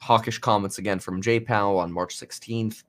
hawkish 0.00 0.38
comments 0.38 0.78
again 0.78 0.98
from 0.98 1.22
Jay 1.22 1.40
Powell 1.40 1.78
on 1.78 1.90
March 1.90 2.16
16th, 2.16 2.82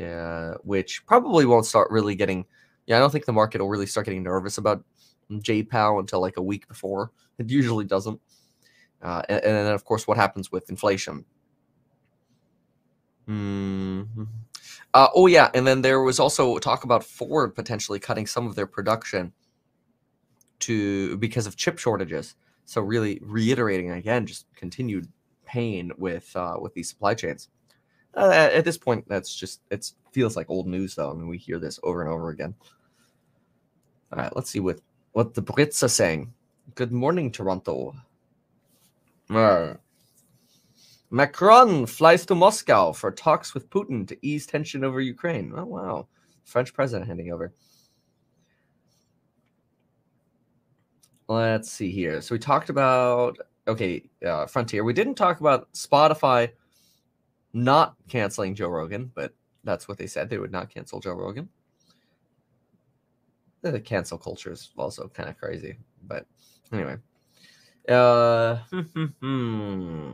uh, 0.00 0.54
which 0.62 1.04
probably 1.06 1.44
won't 1.44 1.66
start 1.66 1.90
really 1.90 2.14
getting. 2.14 2.44
Yeah, 2.86 2.96
I 2.96 3.00
don't 3.00 3.10
think 3.10 3.26
the 3.26 3.32
market 3.32 3.60
will 3.60 3.68
really 3.68 3.86
start 3.86 4.06
getting 4.06 4.22
nervous 4.22 4.56
about 4.56 4.82
Powell 5.68 6.00
until 6.00 6.20
like 6.20 6.36
a 6.36 6.42
week 6.42 6.68
before. 6.68 7.10
It 7.38 7.50
usually 7.50 7.84
doesn't. 7.84 8.20
Uh, 9.00 9.22
and, 9.28 9.44
and, 9.44 9.66
then, 9.66 9.74
of 9.74 9.84
course, 9.84 10.06
what 10.06 10.16
happens 10.16 10.50
with 10.50 10.70
inflation? 10.70 11.24
Mm-hmm. 13.28 14.24
Uh, 14.94 15.08
oh, 15.14 15.26
yeah. 15.26 15.50
And 15.54 15.66
then 15.66 15.82
there 15.82 16.02
was 16.02 16.18
also 16.18 16.58
talk 16.58 16.84
about 16.84 17.04
Ford 17.04 17.54
potentially 17.54 18.00
cutting 18.00 18.26
some 18.26 18.46
of 18.46 18.54
their 18.54 18.66
production 18.66 19.32
to 20.60 21.16
because 21.18 21.46
of 21.46 21.56
chip 21.56 21.78
shortages. 21.78 22.34
So 22.64 22.80
really 22.80 23.20
reiterating 23.22 23.90
again, 23.90 24.26
just 24.26 24.46
continued 24.54 25.08
pain 25.46 25.92
with 25.96 26.34
uh, 26.36 26.56
with 26.60 26.74
these 26.74 26.88
supply 26.88 27.14
chains. 27.14 27.48
Uh, 28.14 28.50
at 28.52 28.64
this 28.64 28.78
point, 28.78 29.06
that's 29.08 29.34
just 29.34 29.60
it 29.70 29.90
feels 30.12 30.36
like 30.36 30.50
old 30.50 30.66
news 30.66 30.94
though. 30.94 31.10
I 31.10 31.14
mean, 31.14 31.28
we 31.28 31.38
hear 31.38 31.58
this 31.58 31.78
over 31.82 32.02
and 32.02 32.10
over 32.10 32.30
again. 32.30 32.54
All 34.12 34.18
right, 34.18 34.34
let's 34.34 34.50
see 34.50 34.60
what 34.60 34.80
what 35.18 35.34
the 35.34 35.42
Brits 35.42 35.82
are 35.82 35.88
saying. 35.88 36.32
Good 36.76 36.92
morning, 36.92 37.32
Toronto. 37.32 37.92
Macron 41.10 41.86
flies 41.86 42.24
to 42.26 42.36
Moscow 42.36 42.92
for 42.92 43.10
talks 43.10 43.52
with 43.52 43.68
Putin 43.68 44.06
to 44.06 44.16
ease 44.22 44.46
tension 44.46 44.84
over 44.84 45.00
Ukraine. 45.00 45.52
Oh 45.56 45.64
wow, 45.64 46.06
French 46.44 46.72
president 46.72 47.08
handing 47.08 47.32
over. 47.32 47.52
Let's 51.26 51.68
see 51.68 51.90
here. 51.90 52.20
So 52.20 52.36
we 52.36 52.38
talked 52.38 52.70
about 52.70 53.38
okay, 53.66 54.08
uh, 54.24 54.46
Frontier. 54.46 54.84
We 54.84 54.92
didn't 54.92 55.16
talk 55.16 55.40
about 55.40 55.72
Spotify 55.72 56.52
not 57.52 57.96
canceling 58.08 58.54
Joe 58.54 58.68
Rogan, 58.68 59.10
but 59.16 59.34
that's 59.64 59.88
what 59.88 59.98
they 59.98 60.06
said. 60.06 60.30
They 60.30 60.38
would 60.38 60.52
not 60.52 60.72
cancel 60.72 61.00
Joe 61.00 61.14
Rogan. 61.14 61.48
The 63.62 63.80
cancel 63.80 64.18
culture 64.18 64.52
is 64.52 64.70
also 64.76 65.08
kind 65.08 65.28
of 65.28 65.36
crazy, 65.36 65.76
but 66.06 66.26
anyway. 66.72 66.96
Uh, 67.88 68.58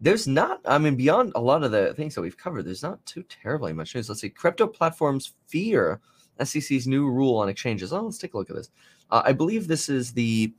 there's 0.00 0.26
not, 0.26 0.60
I 0.64 0.78
mean, 0.78 0.96
beyond 0.96 1.32
a 1.34 1.40
lot 1.40 1.62
of 1.64 1.72
the 1.72 1.94
things 1.94 2.14
that 2.14 2.20
we've 2.22 2.36
covered, 2.36 2.64
there's 2.64 2.82
not 2.82 3.04
too 3.06 3.22
terribly 3.24 3.72
much 3.72 3.94
news. 3.94 4.08
Let's 4.08 4.20
see. 4.20 4.28
Crypto 4.28 4.66
platforms 4.66 5.34
fear 5.46 6.00
SEC's 6.42 6.86
new 6.86 7.08
rule 7.08 7.36
on 7.36 7.48
exchanges. 7.48 7.92
Oh, 7.92 8.02
let's 8.02 8.18
take 8.18 8.34
a 8.34 8.38
look 8.38 8.50
at 8.50 8.56
this. 8.56 8.70
Uh, 9.10 9.22
I 9.24 9.32
believe 9.32 9.68
this 9.68 9.88
is 9.88 10.12
the 10.12 10.52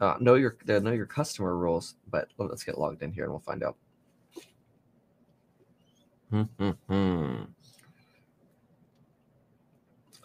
uh, 0.00 0.16
know 0.20 0.34
your 0.34 0.56
the 0.64 0.80
know 0.80 0.92
your 0.92 1.06
customer 1.06 1.56
rules, 1.56 1.96
but 2.10 2.28
let's 2.38 2.64
get 2.64 2.78
logged 2.78 3.02
in 3.02 3.12
here 3.12 3.24
and 3.24 3.32
we'll 3.32 3.40
find 3.40 3.62
out. 3.62 3.76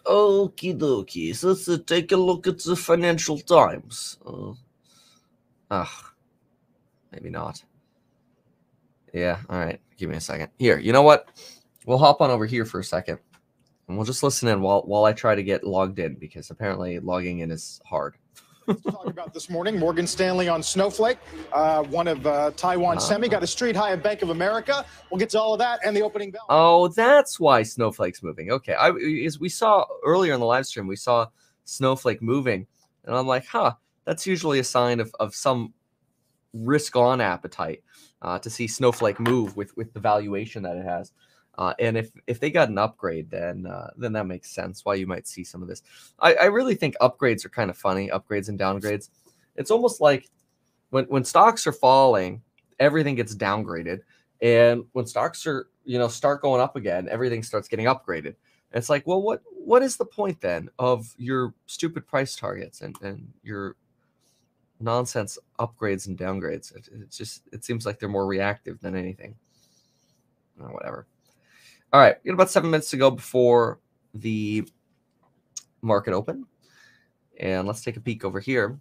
Okie 0.06 0.78
dokie. 0.78 1.34
So 1.34 1.48
let's 1.48 1.68
uh, 1.68 1.78
take 1.86 2.12
a 2.12 2.16
look 2.16 2.46
at 2.46 2.58
the 2.58 2.76
Financial 2.76 3.38
Times. 3.38 4.18
Uh, 4.24 4.52
ah, 5.70 6.12
maybe 7.12 7.30
not. 7.30 7.62
Yeah, 9.12 9.40
all 9.48 9.58
right. 9.58 9.80
Give 9.96 10.10
me 10.10 10.16
a 10.16 10.20
second. 10.20 10.50
Here, 10.58 10.78
you 10.78 10.92
know 10.92 11.02
what? 11.02 11.28
We'll 11.86 11.98
hop 11.98 12.20
on 12.20 12.30
over 12.30 12.46
here 12.46 12.64
for 12.64 12.80
a 12.80 12.84
second 12.84 13.18
and 13.88 13.96
we'll 13.96 14.06
just 14.06 14.22
listen 14.22 14.48
in 14.48 14.60
while 14.60 14.82
while 14.82 15.04
I 15.04 15.12
try 15.12 15.34
to 15.34 15.42
get 15.42 15.64
logged 15.64 15.98
in 15.98 16.14
because 16.14 16.50
apparently 16.50 16.98
logging 16.98 17.40
in 17.40 17.50
is 17.50 17.80
hard. 17.84 18.16
Talk 18.74 19.06
about 19.06 19.32
this 19.32 19.48
morning. 19.48 19.78
Morgan 19.78 20.06
Stanley 20.06 20.48
on 20.48 20.62
Snowflake, 20.62 21.18
uh, 21.52 21.82
one 21.84 22.08
of 22.08 22.26
uh, 22.26 22.50
Taiwan 22.56 22.96
uh, 22.96 23.00
Semi, 23.00 23.28
got 23.28 23.42
a 23.42 23.46
street 23.46 23.76
high 23.76 23.92
at 23.92 24.02
Bank 24.02 24.22
of 24.22 24.30
America. 24.30 24.84
We'll 25.10 25.18
get 25.18 25.30
to 25.30 25.40
all 25.40 25.52
of 25.52 25.58
that 25.60 25.80
and 25.84 25.96
the 25.96 26.02
opening 26.02 26.30
bell. 26.30 26.46
Oh, 26.48 26.88
that's 26.88 27.38
why 27.38 27.62
Snowflake's 27.62 28.22
moving. 28.22 28.50
Okay, 28.50 28.74
I 28.74 28.90
as 29.24 29.38
we 29.38 29.48
saw 29.48 29.84
earlier 30.04 30.34
in 30.34 30.40
the 30.40 30.46
live 30.46 30.66
stream, 30.66 30.86
we 30.86 30.96
saw 30.96 31.26
Snowflake 31.64 32.22
moving, 32.22 32.66
and 33.04 33.16
I'm 33.16 33.26
like, 33.26 33.46
huh, 33.46 33.74
that's 34.04 34.26
usually 34.26 34.58
a 34.58 34.64
sign 34.64 35.00
of 35.00 35.14
of 35.20 35.34
some 35.34 35.72
risk 36.52 36.96
on 36.96 37.20
appetite 37.20 37.82
uh, 38.22 38.38
to 38.38 38.50
see 38.50 38.66
Snowflake 38.66 39.20
move 39.20 39.56
with 39.56 39.76
with 39.76 39.92
the 39.92 40.00
valuation 40.00 40.62
that 40.62 40.76
it 40.76 40.84
has. 40.84 41.12
Uh, 41.58 41.72
and 41.78 41.96
if 41.96 42.10
if 42.26 42.38
they 42.38 42.50
got 42.50 42.68
an 42.68 42.78
upgrade, 42.78 43.30
then 43.30 43.66
uh, 43.66 43.90
then 43.96 44.12
that 44.12 44.26
makes 44.26 44.50
sense 44.50 44.84
why 44.84 44.94
you 44.94 45.06
might 45.06 45.26
see 45.26 45.42
some 45.42 45.62
of 45.62 45.68
this. 45.68 45.82
I, 46.20 46.34
I 46.34 46.44
really 46.46 46.74
think 46.74 46.94
upgrades 47.00 47.44
are 47.44 47.50
kind 47.50 47.70
of 47.70 47.78
funny, 47.78 48.08
upgrades 48.08 48.48
and 48.48 48.58
downgrades. 48.58 49.08
It's 49.56 49.70
almost 49.70 50.00
like 50.00 50.28
when 50.90 51.04
when 51.06 51.24
stocks 51.24 51.66
are 51.66 51.72
falling, 51.72 52.42
everything 52.78 53.14
gets 53.14 53.34
downgraded, 53.34 54.00
and 54.42 54.84
when 54.92 55.06
stocks 55.06 55.46
are 55.46 55.68
you 55.84 55.98
know 55.98 56.08
start 56.08 56.42
going 56.42 56.60
up 56.60 56.76
again, 56.76 57.08
everything 57.08 57.42
starts 57.42 57.68
getting 57.68 57.86
upgraded. 57.86 58.34
And 58.72 58.80
it's 58.82 58.90
like, 58.90 59.06
well, 59.06 59.22
what 59.22 59.42
what 59.50 59.82
is 59.82 59.96
the 59.96 60.04
point 60.04 60.40
then 60.42 60.68
of 60.78 61.14
your 61.16 61.54
stupid 61.64 62.06
price 62.06 62.36
targets 62.36 62.82
and 62.82 62.96
and 63.00 63.32
your 63.42 63.76
nonsense 64.78 65.38
upgrades 65.58 66.06
and 66.06 66.18
downgrades? 66.18 66.76
It, 66.76 66.88
it's 67.00 67.16
just 67.16 67.44
it 67.50 67.64
seems 67.64 67.86
like 67.86 67.98
they're 67.98 68.10
more 68.10 68.26
reactive 68.26 68.78
than 68.82 68.94
anything. 68.94 69.34
Oh, 70.60 70.66
whatever. 70.66 71.06
All 71.92 72.00
right, 72.00 72.16
we 72.22 72.28
got 72.28 72.34
about 72.34 72.50
seven 72.50 72.70
minutes 72.70 72.90
to 72.90 72.96
go 72.96 73.10
before 73.10 73.78
the 74.14 74.68
market 75.82 76.12
open. 76.12 76.46
And 77.38 77.66
let's 77.66 77.82
take 77.82 77.96
a 77.96 78.00
peek 78.00 78.24
over 78.24 78.40
here. 78.40 78.78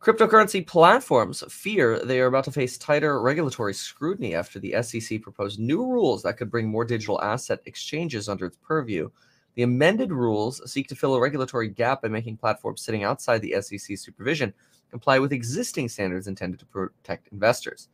Cryptocurrency 0.00 0.66
platforms 0.66 1.44
fear 1.50 1.98
they 1.98 2.20
are 2.20 2.26
about 2.26 2.44
to 2.44 2.52
face 2.52 2.78
tighter 2.78 3.20
regulatory 3.20 3.74
scrutiny 3.74 4.34
after 4.34 4.58
the 4.58 4.74
SEC 4.82 5.20
proposed 5.20 5.60
new 5.60 5.84
rules 5.84 6.22
that 6.22 6.38
could 6.38 6.50
bring 6.50 6.68
more 6.68 6.86
digital 6.86 7.20
asset 7.20 7.60
exchanges 7.66 8.26
under 8.26 8.46
its 8.46 8.56
purview. 8.62 9.10
The 9.56 9.64
amended 9.64 10.10
rules 10.10 10.62
seek 10.70 10.88
to 10.88 10.94
fill 10.94 11.14
a 11.14 11.20
regulatory 11.20 11.68
gap 11.68 12.00
by 12.00 12.08
making 12.08 12.38
platforms 12.38 12.80
sitting 12.80 13.04
outside 13.04 13.42
the 13.42 13.60
SEC 13.60 13.98
supervision 13.98 14.54
comply 14.90 15.18
with 15.18 15.34
existing 15.34 15.90
standards 15.90 16.28
intended 16.28 16.60
to 16.60 16.66
protect 16.66 17.28
investors. 17.30 17.88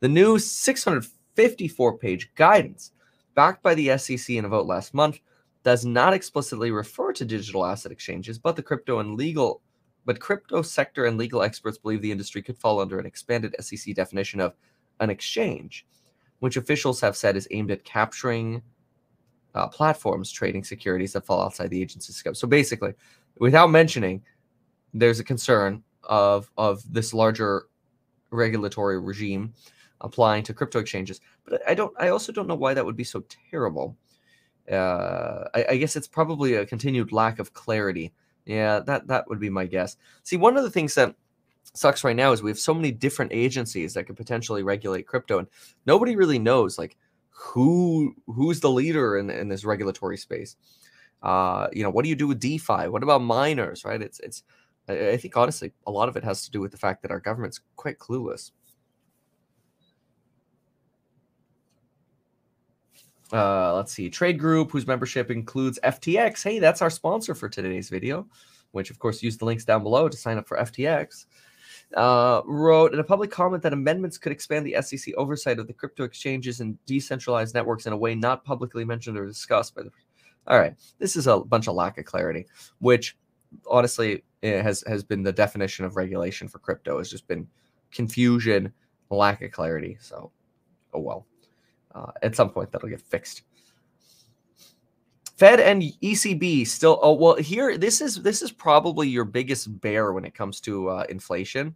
The 0.00 0.08
new 0.08 0.40
654 0.40 1.98
page 1.98 2.34
guidance 2.34 2.90
backed 3.34 3.62
by 3.62 3.74
the 3.74 3.96
SEC 3.98 4.30
in 4.30 4.44
a 4.44 4.48
vote 4.48 4.66
last 4.66 4.94
month, 4.94 5.20
does 5.62 5.84
not 5.84 6.12
explicitly 6.12 6.70
refer 6.70 7.12
to 7.12 7.24
digital 7.24 7.64
asset 7.64 7.90
exchanges, 7.92 8.38
but 8.38 8.54
the 8.56 8.62
crypto 8.62 8.98
and 8.98 9.16
legal 9.16 9.62
but 10.06 10.20
crypto 10.20 10.62
sector 10.62 11.06
and 11.06 11.16
legal 11.16 11.42
experts 11.42 11.78
believe 11.78 12.02
the 12.02 12.12
industry 12.12 12.42
could 12.42 12.58
fall 12.58 12.80
under 12.80 12.98
an 12.98 13.06
expanded 13.06 13.54
SEC 13.60 13.94
definition 13.94 14.38
of 14.38 14.54
an 15.00 15.08
exchange, 15.08 15.86
which 16.40 16.56
officials 16.56 17.00
have 17.00 17.16
said 17.16 17.36
is 17.36 17.48
aimed 17.50 17.70
at 17.70 17.84
capturing 17.84 18.62
uh, 19.54 19.66
platforms 19.68 20.30
trading 20.30 20.64
securities 20.64 21.12
that 21.12 21.24
fall 21.24 21.42
outside 21.42 21.70
the 21.70 21.80
agency's 21.80 22.16
scope. 22.16 22.36
So 22.36 22.46
basically, 22.46 22.92
without 23.38 23.70
mentioning, 23.70 24.22
there's 24.92 25.20
a 25.20 25.24
concern 25.24 25.82
of 26.02 26.50
of 26.58 26.82
this 26.92 27.14
larger 27.14 27.66
regulatory 28.30 29.00
regime 29.00 29.54
applying 30.00 30.42
to 30.42 30.54
crypto 30.54 30.80
exchanges. 30.80 31.20
But 31.46 31.62
I 31.68 31.74
don't. 31.74 31.92
I 31.98 32.08
also 32.08 32.32
don't 32.32 32.48
know 32.48 32.54
why 32.54 32.74
that 32.74 32.84
would 32.84 32.96
be 32.96 33.04
so 33.04 33.24
terrible. 33.50 33.96
Uh, 34.70 35.44
I, 35.54 35.66
I 35.70 35.76
guess 35.76 35.96
it's 35.96 36.08
probably 36.08 36.54
a 36.54 36.66
continued 36.66 37.12
lack 37.12 37.38
of 37.38 37.52
clarity. 37.52 38.12
Yeah, 38.46 38.80
that 38.80 39.06
that 39.08 39.28
would 39.28 39.40
be 39.40 39.50
my 39.50 39.66
guess. 39.66 39.96
See, 40.22 40.36
one 40.36 40.56
of 40.56 40.64
the 40.64 40.70
things 40.70 40.94
that 40.94 41.14
sucks 41.72 42.04
right 42.04 42.16
now 42.16 42.32
is 42.32 42.42
we 42.42 42.50
have 42.50 42.58
so 42.58 42.74
many 42.74 42.92
different 42.92 43.32
agencies 43.32 43.94
that 43.94 44.04
could 44.04 44.16
potentially 44.16 44.62
regulate 44.62 45.06
crypto, 45.06 45.38
and 45.38 45.48
nobody 45.86 46.16
really 46.16 46.38
knows 46.38 46.78
like 46.78 46.96
who 47.30 48.14
who's 48.26 48.60
the 48.60 48.70
leader 48.70 49.18
in, 49.18 49.30
in 49.30 49.48
this 49.48 49.64
regulatory 49.64 50.16
space. 50.16 50.56
Uh, 51.22 51.68
you 51.72 51.82
know, 51.82 51.90
what 51.90 52.02
do 52.02 52.10
you 52.10 52.16
do 52.16 52.28
with 52.28 52.40
DeFi? 52.40 52.88
What 52.88 53.02
about 53.02 53.22
miners? 53.22 53.84
Right? 53.84 54.00
It's 54.00 54.20
it's. 54.20 54.42
I 54.86 55.16
think 55.16 55.34
honestly, 55.34 55.72
a 55.86 55.90
lot 55.90 56.10
of 56.10 56.16
it 56.16 56.24
has 56.24 56.44
to 56.44 56.50
do 56.50 56.60
with 56.60 56.70
the 56.70 56.76
fact 56.76 57.00
that 57.02 57.10
our 57.10 57.20
government's 57.20 57.60
quite 57.76 57.98
clueless. 57.98 58.50
Uh, 63.34 63.74
let's 63.74 63.92
see, 63.92 64.08
Trade 64.08 64.38
Group, 64.38 64.70
whose 64.70 64.86
membership 64.86 65.28
includes 65.28 65.80
FTX. 65.82 66.44
Hey, 66.44 66.60
that's 66.60 66.80
our 66.80 66.90
sponsor 66.90 67.34
for 67.34 67.48
today's 67.48 67.88
video, 67.90 68.28
which 68.70 68.90
of 68.90 69.00
course 69.00 69.24
use 69.24 69.36
the 69.36 69.44
links 69.44 69.64
down 69.64 69.82
below 69.82 70.08
to 70.08 70.16
sign 70.16 70.38
up 70.38 70.46
for 70.46 70.56
FTX. 70.56 71.26
Uh, 71.96 72.42
wrote 72.46 72.94
in 72.94 73.00
a 73.00 73.04
public 73.04 73.32
comment 73.32 73.60
that 73.64 73.72
amendments 73.72 74.18
could 74.18 74.30
expand 74.30 74.64
the 74.64 74.80
SEC 74.80 75.12
oversight 75.16 75.58
of 75.58 75.66
the 75.66 75.72
crypto 75.72 76.04
exchanges 76.04 76.60
and 76.60 76.78
decentralized 76.86 77.54
networks 77.54 77.86
in 77.86 77.92
a 77.92 77.96
way 77.96 78.14
not 78.14 78.44
publicly 78.44 78.84
mentioned 78.84 79.18
or 79.18 79.26
discussed 79.26 79.74
by 79.74 79.82
the. 79.82 79.90
All 80.46 80.58
right, 80.58 80.74
this 80.98 81.16
is 81.16 81.26
a 81.26 81.40
bunch 81.40 81.66
of 81.66 81.74
lack 81.74 81.98
of 81.98 82.04
clarity, 82.04 82.46
which 82.78 83.16
honestly 83.68 84.22
has 84.44 84.84
has 84.86 85.02
been 85.02 85.24
the 85.24 85.32
definition 85.32 85.84
of 85.84 85.96
regulation 85.96 86.46
for 86.46 86.60
crypto. 86.60 86.98
Has 86.98 87.10
just 87.10 87.26
been 87.26 87.48
confusion, 87.90 88.72
lack 89.10 89.42
of 89.42 89.50
clarity. 89.50 89.96
So, 90.00 90.30
oh 90.92 91.00
well 91.00 91.26
uh, 91.94 92.12
at 92.22 92.34
some 92.36 92.50
point 92.50 92.70
that'll 92.72 92.88
get 92.88 93.02
fixed. 93.02 93.42
Fed 95.36 95.58
and 95.58 95.82
ECB 95.82 96.66
still. 96.66 96.98
Oh 97.02 97.14
well, 97.14 97.36
here 97.36 97.76
this 97.76 98.00
is 98.00 98.22
this 98.22 98.40
is 98.40 98.52
probably 98.52 99.08
your 99.08 99.24
biggest 99.24 99.80
bear 99.80 100.12
when 100.12 100.24
it 100.24 100.34
comes 100.34 100.60
to 100.60 100.88
uh, 100.88 101.04
inflation. 101.08 101.74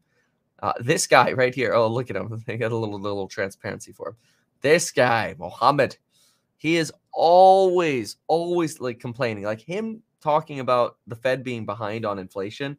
Uh, 0.60 0.72
this 0.80 1.06
guy 1.06 1.32
right 1.32 1.54
here. 1.54 1.74
Oh, 1.74 1.88
look 1.88 2.10
at 2.10 2.16
him. 2.16 2.42
They 2.46 2.56
got 2.56 2.72
a 2.72 2.76
little 2.76 3.00
little 3.00 3.28
transparency 3.28 3.92
for 3.92 4.10
him. 4.10 4.16
This 4.60 4.90
guy, 4.90 5.34
Mohammed. 5.38 5.96
He 6.56 6.76
is 6.76 6.92
always 7.12 8.16
always 8.26 8.80
like 8.80 9.00
complaining. 9.00 9.44
Like 9.44 9.60
him 9.60 10.02
talking 10.20 10.60
about 10.60 10.96
the 11.06 11.16
Fed 11.16 11.42
being 11.42 11.66
behind 11.66 12.04
on 12.04 12.18
inflation 12.18 12.76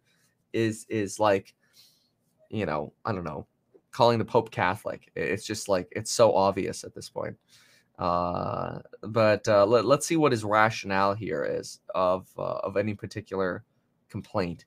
is 0.54 0.86
is 0.90 1.20
like, 1.20 1.54
you 2.50 2.66
know, 2.66 2.94
I 3.04 3.12
don't 3.12 3.24
know, 3.24 3.48
calling 4.00 4.18
the 4.18 4.24
Pope 4.24 4.50
Catholic. 4.50 5.12
It's 5.14 5.46
just 5.46 5.68
like 5.68 5.90
it's 5.92 6.10
so 6.10 6.34
obvious 6.34 6.86
at 6.86 6.96
this 6.96 7.10
point. 7.10 7.36
Uh, 7.98 8.80
but 9.02 9.46
uh, 9.46 9.66
let, 9.66 9.84
us 9.84 10.06
see 10.06 10.16
what 10.16 10.32
his 10.32 10.46
rationale 10.46 11.14
here 11.14 11.44
is 11.44 11.82
of 11.94 12.30
uh, 12.38 12.60
of 12.64 12.78
any 12.78 12.94
particular 12.94 13.66
complaint. 14.08 14.64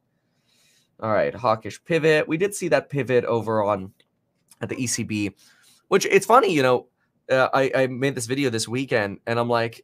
All 1.01 1.11
right, 1.11 1.35
hawkish 1.35 1.83
pivot. 1.83 2.29
We 2.29 2.37
did 2.37 2.55
see 2.55 2.69
that 2.69 2.91
pivot 2.91 3.25
over 3.25 3.65
on 3.65 3.95
at 4.61 4.69
the 4.69 4.77
ECB, 4.77 5.33
which 5.89 6.05
it's 6.05 6.27
funny, 6.27 6.53
you 6.53 6.63
know. 6.63 6.89
Uh, 7.31 7.49
I, 7.55 7.73
I 7.75 7.87
made 7.87 8.15
this 8.15 8.27
video 8.27 8.51
this 8.51 8.69
weekend, 8.69 9.21
and 9.27 9.39
I'm 9.39 9.49
like, 9.49 9.83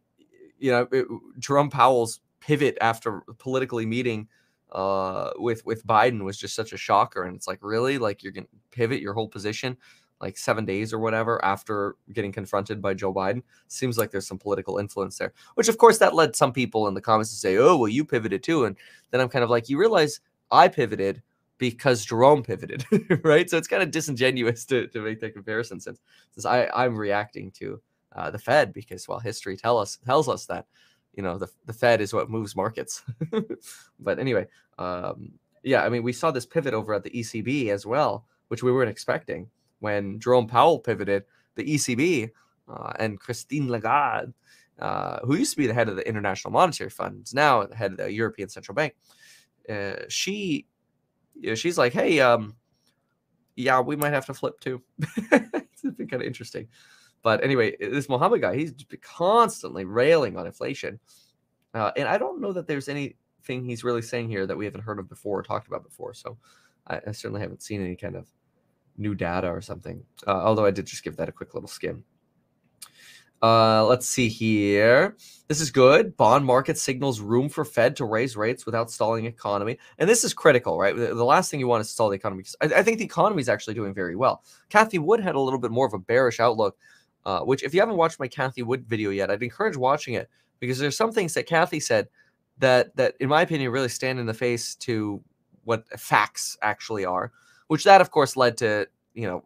you 0.59 0.73
know, 0.73 0.87
it, 0.93 1.07
Jerome 1.39 1.71
Powell's 1.71 2.21
pivot 2.41 2.77
after 2.83 3.23
politically 3.39 3.87
meeting 3.87 4.29
uh, 4.73 5.31
with 5.37 5.65
with 5.65 5.87
Biden 5.87 6.25
was 6.25 6.39
just 6.39 6.55
such 6.55 6.73
a 6.73 6.77
shocker, 6.77 7.25
and 7.25 7.37
it's 7.37 7.47
like, 7.49 7.59
really, 7.63 7.99
like 7.99 8.23
you're 8.23 8.33
gonna 8.33 8.47
pivot 8.71 9.01
your 9.01 9.15
whole 9.15 9.29
position 9.29 9.77
like 10.21 10.37
seven 10.37 10.65
days 10.65 10.93
or 10.93 10.99
whatever 10.99 11.43
after 11.45 11.97
getting 12.13 12.33
confronted 12.33 12.83
by 12.83 12.95
Joe 12.95 13.15
Biden. 13.15 13.43
Seems 13.69 13.99
like 13.99 14.11
there's 14.11 14.27
some 14.27 14.39
political 14.39 14.79
influence 14.79 15.19
there, 15.19 15.33
which 15.55 15.69
of 15.69 15.79
course 15.79 15.99
that 15.99 16.15
led 16.15 16.35
some 16.35 16.53
people 16.53 16.89
in 16.89 16.95
the 16.95 17.01
comments 17.01 17.31
to 17.31 17.37
say, 17.37 17.57
"Oh, 17.57 17.77
well, 17.77 17.89
you 17.89 18.05
pivoted 18.05 18.43
too," 18.43 18.65
and 18.65 18.77
then 19.11 19.21
I'm 19.21 19.29
kind 19.29 19.45
of 19.45 19.51
like, 19.51 19.69
you 19.69 19.79
realize 19.79 20.21
I 20.51 20.69
pivoted 20.69 21.23
because 21.59 22.05
Jerome 22.05 22.43
pivoted, 22.43 22.85
right? 23.25 23.49
So 23.51 23.57
it's 23.57 23.69
kind 23.69 23.83
of 23.83 23.91
disingenuous 23.91 24.65
to, 24.67 24.87
to 24.89 25.01
make 25.01 25.21
that 25.21 25.35
comparison 25.35 25.81
since 25.81 26.01
since 26.31 26.45
I 26.45 26.69
I'm 26.75 26.97
reacting 26.97 27.51
to 27.53 27.81
uh, 28.15 28.31
the 28.31 28.39
Fed 28.39 28.73
because 28.73 29.07
well, 29.09 29.19
history 29.19 29.57
tell 29.57 29.79
us 29.79 29.99
tells 30.05 30.29
us 30.29 30.47
that 30.47 30.67
you 31.19 31.25
know 31.25 31.37
the 31.37 31.51
the 31.67 31.73
Fed 31.73 32.01
is 32.01 32.15
what 32.15 32.31
moves 32.31 32.55
markets. 32.55 33.03
but 33.99 34.21
anyway, 34.21 34.47
um, 34.79 35.33
yeah, 35.65 35.83
I 35.83 35.89
mean 35.89 36.05
we 36.05 36.13
saw 36.13 36.31
this 36.31 36.47
pivot 36.47 36.73
over 36.73 36.95
at 36.95 37.03
the 37.03 37.11
ECB 37.11 37.71
as 37.71 37.85
well, 37.85 38.25
which 38.47 38.63
we 38.63 38.71
weren't 38.71 38.89
expecting 38.89 39.51
when 39.81 40.21
Jerome 40.21 40.47
Powell 40.47 40.79
pivoted. 40.79 41.25
The 41.57 41.75
ECB 41.75 42.31
uh, 42.73 42.93
and 43.01 43.19
Christine 43.19 43.69
Lagarde, 43.69 44.33
uh, 44.79 45.19
who 45.25 45.35
used 45.35 45.51
to 45.51 45.57
be 45.57 45.67
the 45.67 45.75
head 45.75 45.89
of 45.89 45.97
the 45.97 46.09
International 46.09 46.53
Monetary 46.53 46.89
Fund, 46.89 47.25
is 47.25 47.35
now 47.35 47.67
the 47.67 47.75
head 47.75 47.91
of 47.91 47.97
the 47.97 48.13
European 48.13 48.49
Central 48.49 48.77
Bank. 48.77 48.95
Uh, 49.69 50.05
she 50.09 50.67
you 51.35 51.49
know, 51.49 51.57
she's 51.57 51.79
like, 51.79 51.93
hey, 51.93 52.21
um, 52.21 52.55
yeah, 53.57 53.81
we 53.81 53.97
might 53.97 54.13
have 54.13 54.27
to 54.27 54.35
flip 54.35 54.61
too. 54.61 54.81
it's 55.01 55.83
been 55.97 56.07
kind 56.07 56.23
of 56.23 56.29
interesting. 56.29 56.69
But 57.29 57.45
anyway, 57.45 57.77
this 57.79 58.09
Mohammed 58.09 58.41
guy, 58.41 58.57
he's 58.57 58.73
constantly 59.03 59.85
railing 59.85 60.39
on 60.39 60.47
inflation. 60.47 60.99
Uh, 61.75 61.91
and 61.95 62.09
I 62.09 62.17
don't 62.17 62.41
know 62.41 62.55
that 62.55 62.67
there's 62.67 62.89
anything 62.89 63.67
he's 63.67 63.85
really 63.85 64.01
saying 64.01 64.31
here 64.31 64.47
that 64.47 64.57
we 64.57 64.65
haven't 64.65 64.81
heard 64.81 64.99
of 64.99 65.11
before 65.11 65.39
or 65.39 65.43
talked 65.43 65.69
about 65.69 65.85
before. 65.85 66.15
So 66.15 66.39
I, 66.87 67.03
I 67.09 67.13
certainly 67.13 67.43
haven't 67.43 67.63
seen 67.63 67.85
any 67.85 67.97
kind 67.97 68.17
of 68.17 68.31
new 68.97 69.15
data 69.15 69.47
or 69.47 69.61
something. 69.61 70.03
Uh, 70.27 70.41
although 70.43 70.65
I 70.65 70.71
did 70.71 70.87
just 70.87 71.05
give 71.05 71.19
that 71.19 71.29
a 71.29 71.33
quick 71.33 71.53
little 71.53 71.69
skim. 71.69 72.03
Uh, 73.43 73.85
let's 73.85 74.09
see 74.09 74.31
here. 74.31 75.15
This 75.49 75.61
is 75.61 75.71
good. 75.71 76.17
Bond 76.17 76.47
market 76.47 76.79
signals 76.79 77.21
room 77.21 77.51
for 77.51 77.63
Fed 77.63 77.95
to 77.97 78.07
raise 78.07 78.39
rates 78.39 78.65
without 78.65 78.91
stalling 78.91 79.27
economy, 79.27 79.79
and 79.99 80.09
this 80.09 80.25
is 80.25 80.33
critical, 80.33 80.79
right? 80.79 80.97
The, 80.97 81.15
the 81.15 81.25
last 81.25 81.51
thing 81.51 81.61
you 81.61 81.69
want 81.69 81.83
is 81.83 81.89
to 81.89 81.93
stall 81.93 82.09
the 82.09 82.17
economy. 82.17 82.45
I, 82.63 82.67
I, 82.67 82.83
think 82.83 82.99
the 82.99 83.05
economy 83.05 83.41
is 83.41 83.49
actually 83.49 83.75
doing 83.75 83.95
very 83.95 84.17
well. 84.17 84.43
Cathie 84.71 84.99
Wood 84.99 85.21
had 85.21 85.37
a 85.37 85.41
little 85.41 85.61
bit 85.61 85.71
more 85.71 85.87
of 85.87 85.93
a 85.93 85.99
bearish 85.99 86.41
outlook, 86.41 86.79
uh, 87.29 87.41
which 87.41 87.63
if 87.63 87.75
you 87.75 87.81
haven't 87.81 87.99
watched 87.99 88.19
my 88.19 88.27
Cathie 88.27 88.63
Wood 88.63 88.87
video 88.87 89.11
yet, 89.11 89.31
I'd 89.31 89.43
encourage 89.43 89.77
watching 89.77 90.15
it 90.15 90.31
because 90.61 90.79
there's 90.79 90.97
some 90.97 91.13
things 91.13 91.35
that 91.35 91.47
Cathie 91.47 91.83
said 91.83 92.09
that 92.57 92.97
that, 92.97 93.17
in 93.21 93.29
my 93.29 93.43
opinion, 93.43 93.71
really 93.71 93.91
stand 93.91 94.19
in 94.19 94.25
the 94.25 94.33
face 94.33 94.75
to 94.77 95.23
what 95.65 95.87
facts 96.01 96.57
actually 96.63 97.05
are. 97.05 97.31
Which 97.67 97.85
that, 97.85 98.01
of 98.01 98.11
course, 98.11 98.35
led 98.35 98.57
to 98.59 98.89
you 99.13 99.27
know 99.27 99.45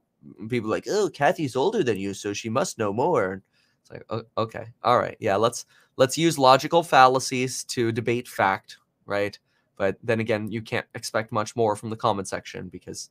people 0.49 0.71
like, 0.71 0.87
oh, 0.89 1.11
Cathie's 1.13 1.57
older 1.57 1.83
than 1.83 1.99
you, 1.99 2.15
so 2.15 2.33
she 2.33 2.49
must 2.49 2.79
know 2.79 2.93
more 2.93 3.43
It's 3.81 3.91
like, 3.91 4.05
oh, 4.11 4.23
okay, 4.39 4.67
all 4.85 4.99
right, 5.01 5.17
yeah, 5.19 5.35
let's 5.35 5.67
let's 5.97 6.17
use 6.17 6.39
logical 6.39 6.85
fallacies 6.85 7.65
to 7.65 7.91
debate 7.91 8.29
fact, 8.29 8.79
right? 9.07 9.37
But 9.77 9.97
then 10.05 10.21
again, 10.21 10.53
you 10.53 10.63
can't 10.63 10.87
expect 10.95 11.33
much 11.33 11.57
more 11.57 11.75
from 11.75 11.91
the 11.91 11.97
comment 11.97 12.29
section 12.29 12.69
because 12.69 13.11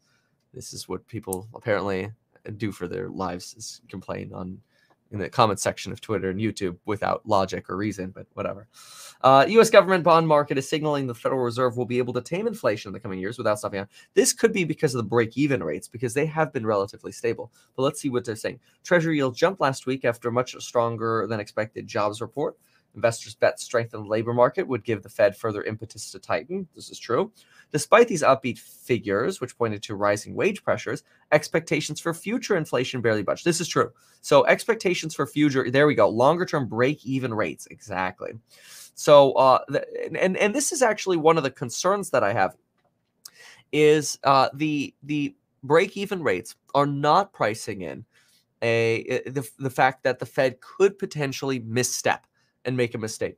this 0.54 0.72
is 0.72 0.88
what 0.88 1.06
people 1.08 1.50
apparently 1.54 2.12
do 2.58 2.72
for 2.72 2.88
their 2.88 3.10
lives 3.10 3.54
is 3.56 3.82
complain 3.90 4.32
on 4.34 4.60
in 5.12 5.20
the 5.20 5.30
comment 5.30 5.60
section 5.60 5.92
of 5.92 6.00
Twitter 6.00 6.30
and 6.30 6.40
YouTube 6.40 6.78
without 6.86 7.28
logic 7.28 7.70
or 7.70 7.76
reason, 7.76 8.12
but 8.12 8.26
whatever. 8.34 8.68
Uh, 9.22 9.46
U.S. 9.50 9.70
government 9.70 10.04
bond 10.04 10.28
market 10.28 10.58
is 10.58 10.68
signaling 10.68 11.06
the 11.06 11.14
Federal 11.14 11.42
Reserve 11.42 11.78
will 11.78 11.86
be 11.86 11.98
able 11.98 12.14
to 12.14 12.22
tame 12.22 12.48
inflation 12.48 12.90
in 12.90 12.94
the 12.94 13.00
coming 13.00 13.20
years 13.20 13.38
without 13.38 13.60
stopping. 13.60 13.86
This 14.14 14.34
could 14.34 14.54
be 14.54 14.64
because 14.64 14.96
of 14.96 15.00
the 15.00 15.10
break-even 15.10 15.62
rates, 15.62 15.88
because 15.88 16.14
they 16.14 16.26
have 16.28 16.54
been 16.54 16.66
relatively 16.66 17.12
stable. 17.12 17.52
But 17.76 17.84
let's 17.84 18.00
see 18.00 18.10
what 18.10 18.26
they're 18.26 18.36
saying. 18.36 18.60
Treasury 18.84 19.18
yield 19.18 19.36
jumped 19.36 19.62
last 19.62 19.86
week 19.86 20.06
after 20.06 20.30
a 20.30 20.32
much 20.32 20.56
stronger 20.60 21.28
than 21.28 21.40
expected 21.40 21.88
jobs 21.88 22.22
report. 22.22 22.58
Investors 22.96 23.36
bet 23.36 23.60
strength 23.60 23.94
in 23.94 24.04
the 24.04 24.10
labor 24.10 24.34
market 24.34 24.68
would 24.68 24.84
give 24.84 25.02
the 25.02 25.10
Fed 25.10 25.36
further 25.36 25.64
impetus 25.64 26.12
to 26.12 26.20
tighten. 26.20 26.68
This 26.76 26.90
is 26.90 27.00
true. 27.00 27.32
Despite 27.72 28.08
these 28.08 28.24
upbeat 28.24 28.60
figures, 28.60 29.40
which 29.40 29.58
pointed 29.58 29.82
to 29.84 29.96
rising 29.96 30.36
wage 30.36 30.64
pressures, 30.64 31.04
expectations 31.32 32.00
for 32.00 32.14
future 32.14 32.58
inflation 32.58 33.02
barely 33.02 33.24
budged. 33.24 33.46
This 33.46 33.62
is 33.62 33.68
true. 33.68 33.92
So 34.22 34.46
expectations 34.46 35.16
for 35.16 35.26
future, 35.26 35.70
there 35.72 35.88
we 35.88 35.96
go, 35.96 36.10
longer 36.10 36.46
term 36.46 36.68
break 36.68 37.06
even 37.06 37.34
rates. 37.34 37.68
Exactly. 37.72 38.34
So 38.94 39.34
uh, 39.34 39.60
and 40.20 40.38
and 40.38 40.54
this 40.54 40.72
is 40.72 40.82
actually 40.82 41.18
one 41.18 41.38
of 41.38 41.44
the 41.44 41.52
concerns 41.52 42.10
that 42.10 42.24
I 42.24 42.34
have 42.34 42.56
is 43.72 44.20
uh, 44.24 44.50
the 44.54 44.94
the 45.04 45.36
break 45.64 45.96
even 45.96 46.24
rates 46.24 46.56
are 46.76 46.86
not 46.86 47.34
pricing 47.34 47.82
in 47.82 48.06
a 48.62 49.22
the, 49.28 49.48
the 49.60 49.70
fact 49.70 50.04
that 50.04 50.20
the 50.20 50.26
Fed 50.26 50.60
could 50.62 51.00
potentially 51.00 51.60
misstep 51.60 52.26
and 52.66 52.76
make 52.76 52.94
a 52.94 52.98
mistake. 52.98 53.38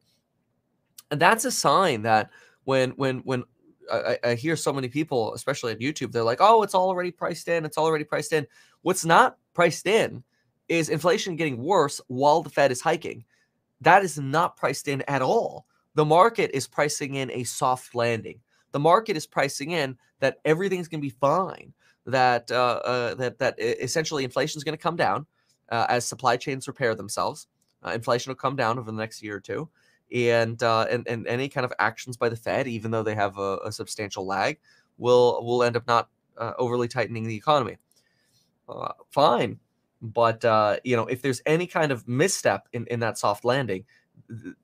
And 1.11 1.21
that's 1.21 1.45
a 1.45 1.51
sign 1.51 2.01
that 2.01 2.29
when 2.63 2.91
when 2.91 3.19
when 3.19 3.43
I, 3.91 4.17
I, 4.23 4.35
hear 4.35 4.55
so 4.55 4.73
many 4.73 4.87
people, 4.87 5.33
especially 5.33 5.73
on 5.73 5.79
YouTube, 5.79 6.11
they're 6.11 6.23
like, 6.23 6.39
"Oh, 6.41 6.63
it's 6.63 6.75
already 6.75 7.11
priced 7.11 7.47
in. 7.47 7.65
It's 7.65 7.77
already 7.77 8.03
priced 8.03 8.33
in." 8.33 8.47
What's 8.81 9.05
not 9.05 9.37
priced 9.53 9.87
in 9.87 10.23
is 10.67 10.89
inflation 10.89 11.35
getting 11.35 11.61
worse 11.61 12.01
while 12.07 12.41
the 12.41 12.49
Fed 12.49 12.71
is 12.71 12.81
hiking. 12.81 13.25
That 13.81 14.03
is 14.03 14.17
not 14.17 14.57
priced 14.57 14.87
in 14.87 15.01
at 15.03 15.21
all. 15.21 15.65
The 15.95 16.05
market 16.05 16.51
is 16.53 16.67
pricing 16.67 17.15
in 17.15 17.29
a 17.31 17.43
soft 17.43 17.95
landing. 17.95 18.39
The 18.71 18.79
market 18.79 19.17
is 19.17 19.27
pricing 19.27 19.71
in 19.71 19.97
that 20.19 20.37
everything's 20.45 20.87
going 20.87 21.01
to 21.01 21.07
be 21.07 21.15
fine. 21.21 21.73
That 22.05 22.51
uh, 22.51 22.81
uh, 22.83 23.13
that 23.15 23.39
that 23.39 23.55
essentially 23.59 24.23
inflation 24.23 24.59
is 24.59 24.63
going 24.63 24.77
to 24.77 24.81
come 24.81 24.95
down 24.95 25.25
uh, 25.69 25.85
as 25.89 26.05
supply 26.05 26.37
chains 26.37 26.67
repair 26.67 26.95
themselves. 26.95 27.47
Uh, 27.85 27.91
inflation 27.91 28.29
will 28.29 28.35
come 28.35 28.55
down 28.55 28.79
over 28.79 28.91
the 28.91 28.97
next 28.97 29.21
year 29.21 29.35
or 29.35 29.39
two 29.39 29.69
and 30.13 30.61
uh, 30.61 30.85
and 30.89 31.07
and 31.07 31.27
any 31.27 31.49
kind 31.49 31.65
of 31.65 31.73
actions 31.79 32.17
by 32.17 32.29
the 32.29 32.35
Fed, 32.35 32.67
even 32.67 32.91
though 32.91 33.03
they 33.03 33.15
have 33.15 33.37
a, 33.37 33.57
a 33.65 33.71
substantial 33.71 34.25
lag, 34.25 34.59
will 34.97 35.43
will 35.43 35.63
end 35.63 35.75
up 35.75 35.87
not 35.87 36.09
uh, 36.37 36.53
overly 36.57 36.87
tightening 36.87 37.27
the 37.27 37.35
economy. 37.35 37.77
Uh, 38.69 38.93
fine, 39.09 39.59
but 40.01 40.45
uh, 40.45 40.77
you 40.83 40.95
know 40.95 41.05
if 41.07 41.21
there's 41.21 41.41
any 41.45 41.65
kind 41.65 41.91
of 41.91 42.07
misstep 42.07 42.67
in 42.73 42.85
in 42.87 42.99
that 42.99 43.17
soft 43.17 43.43
landing, 43.43 43.85
th- 44.29 44.55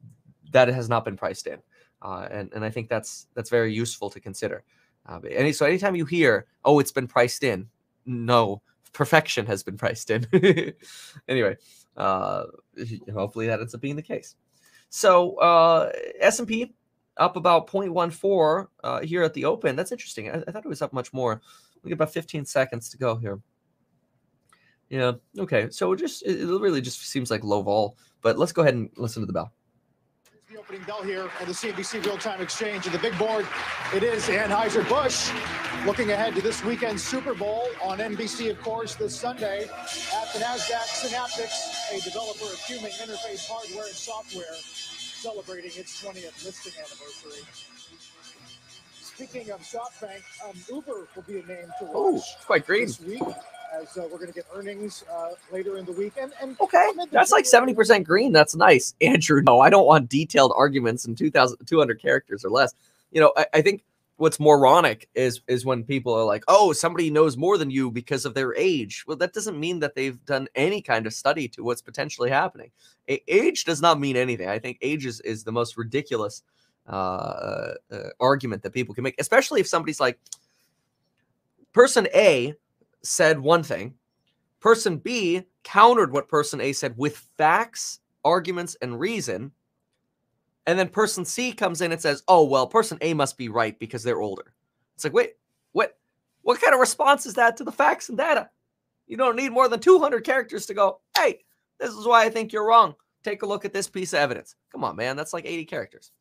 that 0.52 0.68
has 0.68 0.88
not 0.88 1.04
been 1.04 1.18
priced 1.18 1.48
in, 1.48 1.60
uh, 2.04 2.28
and 2.30 2.54
and 2.54 2.64
I 2.64 2.70
think 2.70 2.88
that's 2.88 3.28
that's 3.34 3.50
very 3.50 3.74
useful 3.74 4.10
to 4.12 4.20
consider. 4.20 4.64
Uh, 5.08 5.20
any 5.32 5.52
so 5.52 5.66
anytime 5.66 5.96
you 5.96 6.06
hear, 6.06 6.46
oh, 6.64 6.78
it's 6.78 6.92
been 6.92 7.08
priced 7.08 7.44
in, 7.44 7.68
no, 8.06 8.62
perfection 8.94 9.48
has 9.48 9.64
been 9.64 9.78
priced 9.78 10.12
in. 10.12 10.28
anyway, 11.28 11.58
hopefully 11.98 13.48
that 13.48 13.60
ends 13.60 13.74
up 13.74 13.82
being 13.82 13.96
the 13.96 14.04
case. 14.04 14.36
So 14.90 15.36
uh, 15.36 15.92
S&P 16.20 16.74
up 17.18 17.36
about 17.36 17.68
0.14 17.68 18.68
uh, 18.84 19.00
here 19.02 19.24
at 19.24 19.34
the 19.34 19.46
open. 19.46 19.76
That's 19.76 19.92
interesting. 19.92 20.30
I, 20.30 20.44
I, 20.48 20.52
thought 20.52 20.66
it 20.66 20.70
was 20.70 20.82
up 20.82 20.94
much 20.94 21.14
more. 21.14 21.42
We 21.84 21.90
got 21.90 21.96
about 21.96 22.14
15 22.14 22.46
seconds 22.46 22.90
to 22.90 22.98
go 22.98 23.16
here. 23.16 23.40
Yeah. 24.90 25.14
Okay. 25.38 25.70
So 25.70 25.92
it 25.92 25.98
just 25.98 26.26
it 26.26 26.46
really 26.48 26.82
just 26.82 27.02
seems 27.08 27.30
like 27.30 27.44
low 27.44 27.62
vol. 27.62 27.98
But 28.22 28.40
let's 28.40 28.52
go 28.52 28.64
ahead 28.64 28.74
and 28.74 28.90
listen 28.98 29.22
to 29.22 29.28
the 29.28 29.34
bell 29.34 29.54
the 30.52 30.58
opening 30.58 30.82
bell 30.84 31.04
here 31.04 31.30
on 31.40 31.46
the 31.46 31.54
CNBC 31.54 32.04
Real 32.04 32.18
Time 32.18 32.42
Exchange. 32.42 32.86
And 32.88 32.96
the 32.96 33.00
big 33.00 33.16
board, 33.20 33.48
it 33.94 34.02
is 34.02 34.24
Anheuser-Busch 34.24 35.32
looking 35.86 36.12
ahead 36.12 36.34
to 36.34 36.42
this 36.42 36.64
weekend's 36.64 37.04
Super 37.04 37.36
Bowl 37.36 37.68
on 37.84 38.00
NBC, 38.00 38.50
of 38.50 38.60
course, 38.62 38.96
this 38.96 39.16
Sunday 39.16 39.66
at 39.66 40.34
the 40.34 40.40
NASDAQ 40.40 40.88
Synaptics, 41.06 41.92
a 41.92 42.02
developer 42.04 42.46
of 42.46 42.60
human 42.62 42.90
interface 42.92 43.48
hardware 43.48 43.86
and 43.86 43.94
software, 43.94 44.56
celebrating 44.56 45.72
its 45.76 46.04
20th 46.04 46.44
listing 46.44 46.74
anniversary. 46.80 47.46
Speaking 49.02 49.52
of 49.52 49.60
SoftBank, 49.60 50.24
um, 50.50 50.56
Uber 50.74 51.08
will 51.16 51.24
be 51.28 51.40
a 51.40 51.46
name 51.46 51.68
to 51.78 51.86
watch. 51.86 51.94
Oh, 51.96 52.24
quite 52.46 52.66
green. 52.66 52.88
This 52.88 53.00
week 53.02 53.22
as 53.74 53.98
uh, 53.98 54.04
we're 54.12 54.18
going 54.18 54.28
to 54.28 54.34
get 54.34 54.46
earnings 54.54 55.04
uh, 55.12 55.32
later 55.52 55.78
in 55.78 55.86
the 55.86 55.92
weekend. 55.92 56.34
And 56.42 56.60
okay, 56.62 56.90
that's 57.12 57.32
like 57.32 57.46
seventy 57.46 57.74
percent 57.74 58.06
green. 58.06 58.32
That's 58.32 58.56
nice, 58.56 58.94
Andrew. 59.02 59.42
No, 59.42 59.60
I 59.62 59.70
don't 59.70 59.86
want 59.86 60.10
detailed 60.10 60.54
arguments 60.56 61.06
in 61.06 61.16
2,000, 61.16 61.66
200 61.66 62.02
characters 62.02 62.46
or 62.46 62.50
less. 62.50 62.74
You 63.12 63.22
know, 63.22 63.34
I, 63.38 63.46
I 63.56 63.62
think 63.62 63.84
what's 64.18 64.40
moronic 64.40 65.10
is 65.16 65.42
is 65.48 65.66
when 65.66 65.84
people 65.84 66.14
are 66.14 66.26
like, 66.26 66.44
"Oh, 66.48 66.74
somebody 66.74 67.10
knows 67.10 67.38
more 67.38 67.58
than 67.58 67.72
you 67.72 67.92
because 67.92 68.26
of 68.26 68.34
their 68.34 68.56
age." 68.56 69.04
Well, 69.08 69.18
that 69.18 69.34
doesn't 69.34 69.60
mean 69.60 69.80
that 69.80 69.96
they've 69.96 70.24
done 70.26 70.48
any 70.56 70.82
kind 70.82 71.08
of 71.08 71.14
study 71.14 71.48
to 71.50 71.64
what's 71.64 71.82
potentially 71.82 72.30
happening. 72.30 72.72
A- 73.10 73.24
age 73.28 73.66
does 73.66 73.82
not 73.82 74.00
mean 74.00 74.16
anything. 74.16 74.50
I 74.50 74.60
think 74.60 74.78
age 74.82 75.06
is, 75.06 75.22
is 75.22 75.44
the 75.44 75.52
most 75.52 75.78
ridiculous 75.78 76.44
uh, 76.88 77.74
uh, 77.92 77.98
argument 78.20 78.64
that 78.64 78.72
people 78.74 78.96
can 78.96 79.04
make, 79.04 79.16
especially 79.20 79.62
if 79.62 79.68
somebody's 79.68 80.00
like, 80.00 80.20
person 81.74 82.08
A 82.14 82.56
said 83.04 83.40
one 83.40 83.64
thing, 83.64 83.94
person 84.60 84.98
B 84.98 85.44
countered 85.64 86.12
what 86.12 86.28
person 86.28 86.62
A 86.62 86.74
said 86.74 86.98
with 86.98 87.18
facts, 87.38 88.00
arguments, 88.24 88.76
and 88.82 89.00
reason. 89.00 89.52
And 90.68 90.78
then 90.78 90.90
person 90.90 91.26
C 91.26 91.52
comes 91.52 91.82
in 91.82 91.92
and 91.92 92.02
says, 92.02 92.24
oh, 92.28 92.44
well, 92.44 92.68
person 92.68 92.98
A 93.02 93.14
must 93.14 93.38
be 93.38 93.50
right 93.50 93.78
because 93.80 94.04
they're 94.04 94.22
older. 94.22 94.54
It's 94.96 95.04
like, 95.04 95.14
wait, 95.14 95.34
what? 95.72 95.98
What 96.42 96.62
kind 96.62 96.74
of 96.74 96.80
response 96.80 97.26
is 97.26 97.34
that 97.36 97.58
to 97.58 97.64
the 97.64 97.72
facts 97.72 98.10
and 98.10 98.18
data? 98.18 98.50
You 99.08 99.18
don't 99.18 99.36
need 99.36 99.52
more 99.52 99.68
than 99.68 99.80
200 99.80 100.24
characters 100.24 100.66
to 100.68 100.74
go, 100.74 101.00
hey, 101.18 101.40
this 101.80 101.92
is 101.92 102.06
why 102.06 102.26
I 102.26 102.30
think 102.30 102.54
you're 102.54 102.68
wrong. 102.68 102.96
Take 103.24 103.42
a 103.42 103.46
look 103.46 103.66
at 103.66 103.74
this 103.74 103.90
piece 103.90 104.14
of 104.14 104.20
evidence. 104.20 104.56
Come 104.72 104.84
on, 104.84 104.96
man. 104.96 105.16
That's 105.16 105.34
like 105.34 105.46
80 105.46 105.66
characters. 105.66 106.12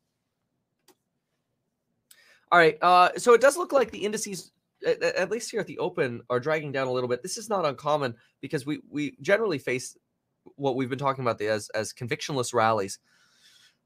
All 2.51 2.59
right. 2.59 2.77
Uh, 2.81 3.09
so 3.17 3.33
it 3.33 3.41
does 3.41 3.57
look 3.57 3.71
like 3.71 3.91
the 3.91 4.03
indices, 4.03 4.51
at, 4.85 5.01
at, 5.01 5.31
least 5.31 5.51
here 5.51 5.59
at 5.59 5.67
the 5.67 5.79
open, 5.79 6.21
are 6.29 6.39
dragging 6.39 6.71
down 6.71 6.87
a 6.87 6.91
little 6.91 7.09
bit. 7.09 7.21
This 7.21 7.37
is 7.37 7.49
not 7.49 7.65
uncommon 7.65 8.15
because 8.41 8.65
we 8.65 8.79
we 8.89 9.15
generally 9.21 9.57
face 9.57 9.97
what 10.55 10.75
we've 10.75 10.89
been 10.89 10.99
talking 10.99 11.23
about 11.23 11.41
as 11.41 11.69
as 11.69 11.93
convictionless 11.93 12.53
rallies. 12.53 12.99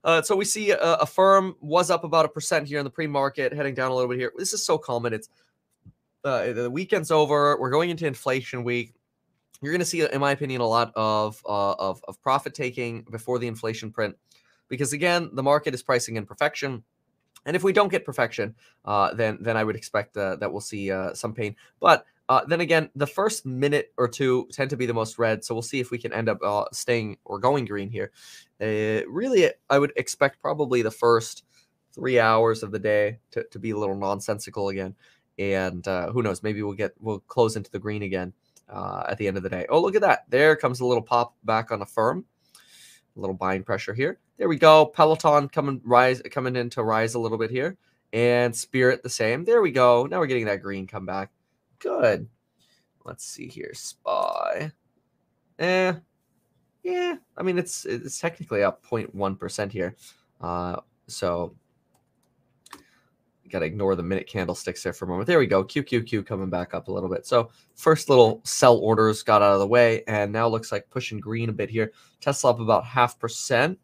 Uh, 0.04 0.22
so 0.22 0.36
we 0.36 0.44
see 0.46 0.72
a, 0.72 0.78
a, 0.78 1.06
firm 1.06 1.56
was 1.62 1.90
up 1.90 2.04
about 2.04 2.26
a 2.26 2.28
percent 2.28 2.68
here 2.68 2.78
in 2.78 2.84
the 2.84 2.90
pre-market, 2.90 3.54
heading 3.54 3.74
down 3.74 3.90
a 3.90 3.96
little 3.96 4.10
bit 4.10 4.20
here. 4.20 4.34
This 4.38 4.52
is 4.52 4.66
so 4.66 4.78
common. 4.78 5.14
It's 5.14 5.30
uh, 6.26 6.52
the 6.52 6.70
weekend's 6.70 7.10
over. 7.10 7.58
We're 7.58 7.70
going 7.70 7.90
into 7.90 8.06
inflation 8.06 8.66
week. 8.66 8.94
You're 9.62 9.72
going 9.72 9.80
to 9.80 9.86
see, 9.86 10.06
in 10.06 10.20
my 10.20 10.32
opinion, 10.32 10.60
a 10.60 10.68
lot 10.68 10.92
of 10.96 11.42
uh, 11.46 11.74
of, 11.74 12.04
of 12.06 12.22
profit 12.22 12.54
taking 12.54 13.04
before 13.12 13.40
the 13.40 13.48
inflation 13.48 13.92
print, 13.92 14.18
because 14.68 14.92
again, 14.92 15.30
the 15.32 15.44
market 15.44 15.74
is 15.74 15.82
pricing 15.82 16.18
in 16.18 16.26
perfection. 16.26 16.84
And 17.46 17.56
if 17.56 17.64
we 17.64 17.74
don't 17.74 17.92
get 17.92 18.06
perfection, 18.06 18.56
uh, 18.86 19.14
then 19.14 19.38
then 19.42 19.58
I 19.58 19.64
would 19.64 19.76
expect 19.76 20.16
uh, 20.18 20.36
that 20.38 20.52
we'll 20.52 20.62
see 20.62 20.92
uh, 20.92 21.14
some 21.14 21.34
pain. 21.34 21.56
But 21.80 22.06
uh, 22.30 22.46
then 22.46 22.62
again, 22.62 22.90
the 22.96 23.08
first 23.08 23.46
minute 23.46 23.94
or 23.98 24.08
two 24.08 24.48
tend 24.52 24.70
to 24.70 24.78
be 24.78 24.86
the 24.86 24.94
most 24.94 25.20
red, 25.20 25.44
so 25.44 25.54
we'll 25.54 25.62
see 25.62 25.80
if 25.80 25.92
we 25.92 25.98
can 25.98 26.14
end 26.14 26.30
up 26.30 26.40
uh, 26.42 26.66
staying 26.72 27.18
or 27.26 27.40
going 27.40 27.66
green 27.66 27.90
here. 27.90 28.12
Uh, 28.62 29.06
really, 29.10 29.52
I 29.70 29.78
would 29.78 29.92
expect 29.98 30.42
probably 30.42 30.82
the 30.82 30.92
first 30.92 31.44
three 31.94 32.20
hours 32.20 32.64
of 32.64 32.72
the 32.72 32.80
day 32.80 33.20
to, 33.32 33.44
to 33.44 33.60
be 33.60 33.72
a 33.72 33.78
little 33.78 33.96
nonsensical 33.96 34.70
again, 34.70 34.96
and 35.38 35.86
who 35.86 36.24
knows, 36.24 36.44
maybe 36.44 36.64
we'll 36.64 36.74
get 36.74 36.94
we'll 37.00 37.20
close 37.20 37.58
into 37.58 37.72
the 37.72 37.80
green 37.80 38.04
again 38.04 38.34
at 38.70 39.18
the 39.18 39.28
end 39.28 39.36
of 39.36 39.44
the 39.44 39.50
day. 39.50 39.66
Oh, 39.70 39.82
look 39.82 39.96
at 39.96 40.02
that! 40.02 40.24
There 40.30 40.56
comes 40.56 40.80
a 40.80 40.86
little 40.86 41.04
pop 41.04 41.36
back 41.44 41.72
on 41.72 41.82
Affirm, 41.82 42.26
a 43.16 43.20
little 43.20 43.36
buying 43.36 43.64
pressure 43.64 43.94
here. 43.94 44.20
There 44.38 44.50
we 44.50 44.58
go. 44.58 44.86
Peloton 44.86 45.50
coming 45.50 45.82
rise 45.84 46.22
coming 46.32 46.56
in 46.56 46.70
to 46.72 46.84
rise 46.84 47.14
a 47.14 47.20
little 47.20 47.38
bit 47.38 47.52
here. 47.52 47.78
And 48.12 48.56
Spirit 48.56 49.04
the 49.04 49.10
same. 49.10 49.44
There 49.44 49.62
we 49.62 49.72
go. 49.72 50.06
Now 50.06 50.20
we're 50.20 50.28
getting 50.28 50.46
that 50.46 50.62
green 50.62 50.88
come 50.88 51.06
back. 51.06 51.32
Good. 51.80 52.28
Let's 53.06 53.26
see 53.26 53.48
here. 53.48 53.72
Spy. 53.74 54.72
Eh. 55.60 55.94
Yeah. 56.84 57.16
I 57.38 57.44
mean 57.44 57.58
it's 57.58 57.86
it's 57.86 58.20
technically 58.20 58.64
up 58.64 58.86
0.1% 58.86 59.72
here. 59.72 59.96
Uh 60.42 60.78
so 61.08 61.56
got 63.54 63.60
to 63.60 63.66
ignore 63.66 63.96
the 63.96 64.04
minute 64.04 64.28
candlesticks 64.28 64.84
there 64.84 64.92
for 64.92 65.06
a 65.06 65.08
moment. 65.08 65.28
There 65.28 65.40
we 65.40 65.48
go. 65.48 65.64
QQQ 65.64 66.26
coming 66.26 66.50
back 66.50 66.74
up 66.74 66.90
a 66.90 66.92
little 66.92 67.08
bit. 67.08 67.26
So 67.26 67.50
first 67.76 68.10
little 68.10 68.42
sell 68.44 68.78
orders 68.78 69.24
got 69.24 69.42
out 69.42 69.54
of 69.54 69.60
the 69.60 69.68
way, 69.68 70.04
and 70.08 70.34
now 70.34 70.48
looks 70.48 70.72
like 70.72 70.90
pushing 70.90 71.20
green 71.20 71.50
a 71.50 71.54
bit 71.54 71.70
here. 71.70 71.94
Tesla 72.20 72.50
up 72.50 72.60
about 72.60 72.86
half 72.86 73.18
percent. 73.18 73.80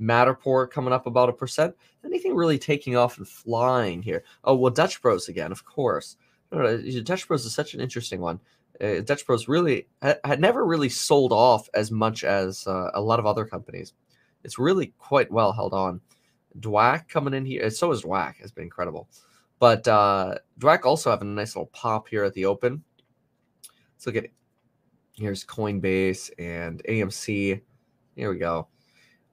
Matterport 0.00 0.70
coming 0.70 0.92
up 0.92 1.06
about 1.06 1.28
a 1.28 1.32
percent. 1.32 1.74
Anything 2.04 2.34
really 2.34 2.58
taking 2.58 2.96
off 2.96 3.18
and 3.18 3.26
flying 3.28 4.02
here? 4.02 4.22
Oh 4.44 4.54
well, 4.54 4.70
Dutch 4.70 5.02
Bros 5.02 5.28
again, 5.28 5.50
of 5.50 5.64
course. 5.64 6.16
Dutch 6.52 7.26
Bros 7.26 7.44
is 7.44 7.54
such 7.54 7.74
an 7.74 7.80
interesting 7.80 8.20
one. 8.20 8.40
Uh, 8.80 9.00
Dutch 9.00 9.26
Bros 9.26 9.48
really 9.48 9.88
had 10.00 10.40
never 10.40 10.64
really 10.64 10.88
sold 10.88 11.32
off 11.32 11.68
as 11.74 11.90
much 11.90 12.24
as 12.24 12.66
uh, 12.66 12.90
a 12.94 13.00
lot 13.00 13.18
of 13.18 13.26
other 13.26 13.44
companies. 13.44 13.92
It's 14.42 14.58
really 14.58 14.94
quite 14.98 15.30
well 15.30 15.52
held 15.52 15.74
on. 15.74 16.00
DWAC 16.58 17.08
coming 17.08 17.34
in 17.34 17.44
here. 17.44 17.70
So 17.70 17.92
is 17.92 18.02
DWAC. 18.02 18.36
Has 18.36 18.52
been 18.52 18.64
incredible. 18.64 19.08
But 19.58 19.86
uh, 19.86 20.36
DWAC 20.58 20.84
also 20.84 21.10
having 21.10 21.28
a 21.28 21.34
nice 21.34 21.54
little 21.54 21.70
pop 21.72 22.08
here 22.08 22.24
at 22.24 22.34
the 22.34 22.46
open. 22.46 22.82
Let's 23.94 24.06
look 24.06 24.16
at 24.16 24.24
it. 24.24 24.32
Here's 25.14 25.44
Coinbase 25.44 26.30
and 26.38 26.82
AMC. 26.88 27.60
Here 28.16 28.32
we 28.32 28.38
go. 28.38 28.68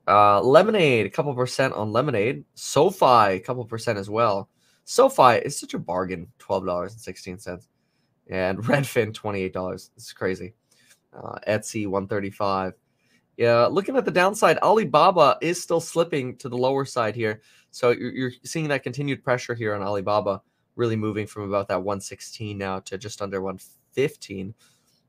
Uh, 0.08 0.41
Lemonade, 0.41 1.06
a 1.06 1.10
couple 1.10 1.34
percent 1.34 1.73
on 1.73 1.91
Lemonade. 1.91 2.43
SoFi, 2.56 3.36
a 3.36 3.39
couple 3.39 3.65
percent 3.65 3.97
as 3.97 4.10
well. 4.10 4.49
SoFi 4.86 5.39
is 5.45 5.60
such 5.60 5.73
a 5.73 5.80
bargain, 5.80 6.27
twelve 6.39 6.65
dollars 6.65 6.93
and 6.93 7.01
sixteen 7.01 7.38
cents, 7.38 7.67
and 8.27 8.58
Redfin 8.63 9.13
twenty 9.13 9.41
eight 9.41 9.53
dollars. 9.53 9.91
Is 9.97 10.13
crazy. 10.13 10.53
Uh, 11.13 11.39
Etsy 11.47 11.88
one 11.88 12.08
thirty 12.08 12.30
five. 12.30 12.73
Yeah, 13.38 13.67
looking 13.67 13.95
at 13.95 14.04
the 14.04 14.12
downside, 14.12 14.58
Alibaba 14.60 15.38
is 15.41 15.62
still 15.62 15.80
slipping 15.80 16.36
to 16.38 16.50
the 16.50 16.58
lower 16.58 16.86
side 16.86 17.15
here. 17.15 17.41
So 17.69 17.91
you're, 17.91 18.32
seeing 18.43 18.67
that 18.69 18.82
continued 18.82 19.23
pressure 19.23 19.54
here 19.54 19.76
on 19.76 19.84
Alibaba, 19.84 20.41
really 20.76 20.95
moving 20.95 21.28
from 21.28 21.43
about 21.43 21.67
that 21.67 21.84
116 21.84 22.58
now 22.58 22.80
to 22.80 22.97
just 22.97 23.21
under 23.21 23.39
115. 23.39 24.56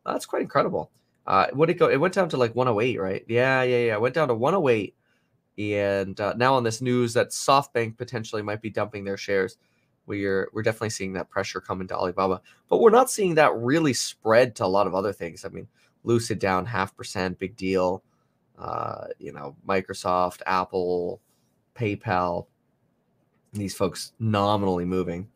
That's 0.04 0.26
quite 0.26 0.42
incredible. 0.42 0.90
Uh, 1.26 1.46
what 1.52 1.70
it 1.70 1.74
go? 1.74 1.88
It 1.88 1.96
went 1.96 2.14
down 2.14 2.28
to 2.30 2.36
like 2.36 2.54
108, 2.54 3.00
right? 3.00 3.24
Yeah, 3.28 3.62
yeah, 3.62 3.78
yeah. 3.78 3.94
It 3.94 4.00
went 4.00 4.14
down 4.14 4.28
to 4.28 4.34
108, 4.34 4.94
and 5.58 6.20
uh, 6.20 6.34
now 6.36 6.54
on 6.54 6.64
this 6.64 6.80
news 6.80 7.14
that 7.14 7.30
SoftBank 7.30 7.96
potentially 7.96 8.42
might 8.42 8.62
be 8.62 8.70
dumping 8.70 9.04
their 9.04 9.18
shares, 9.18 9.56
we're 10.06 10.48
we're 10.52 10.62
definitely 10.62 10.90
seeing 10.90 11.12
that 11.14 11.30
pressure 11.30 11.60
come 11.60 11.80
into 11.80 11.94
Alibaba, 11.94 12.40
but 12.68 12.80
we're 12.80 12.90
not 12.90 13.10
seeing 13.10 13.34
that 13.36 13.54
really 13.56 13.92
spread 13.92 14.54
to 14.56 14.64
a 14.64 14.66
lot 14.66 14.86
of 14.86 14.94
other 14.94 15.12
things. 15.12 15.44
I 15.44 15.48
mean, 15.48 15.68
Lucid 16.04 16.38
down 16.38 16.64
half 16.66 16.96
percent, 16.96 17.38
big 17.38 17.56
deal. 17.56 18.02
Uh, 18.58 19.06
you 19.18 19.32
know, 19.32 19.56
Microsoft, 19.66 20.42
Apple, 20.46 21.20
PayPal, 21.76 22.46
these 23.52 23.74
folks 23.74 24.12
nominally 24.18 24.84
moving. 24.84 25.28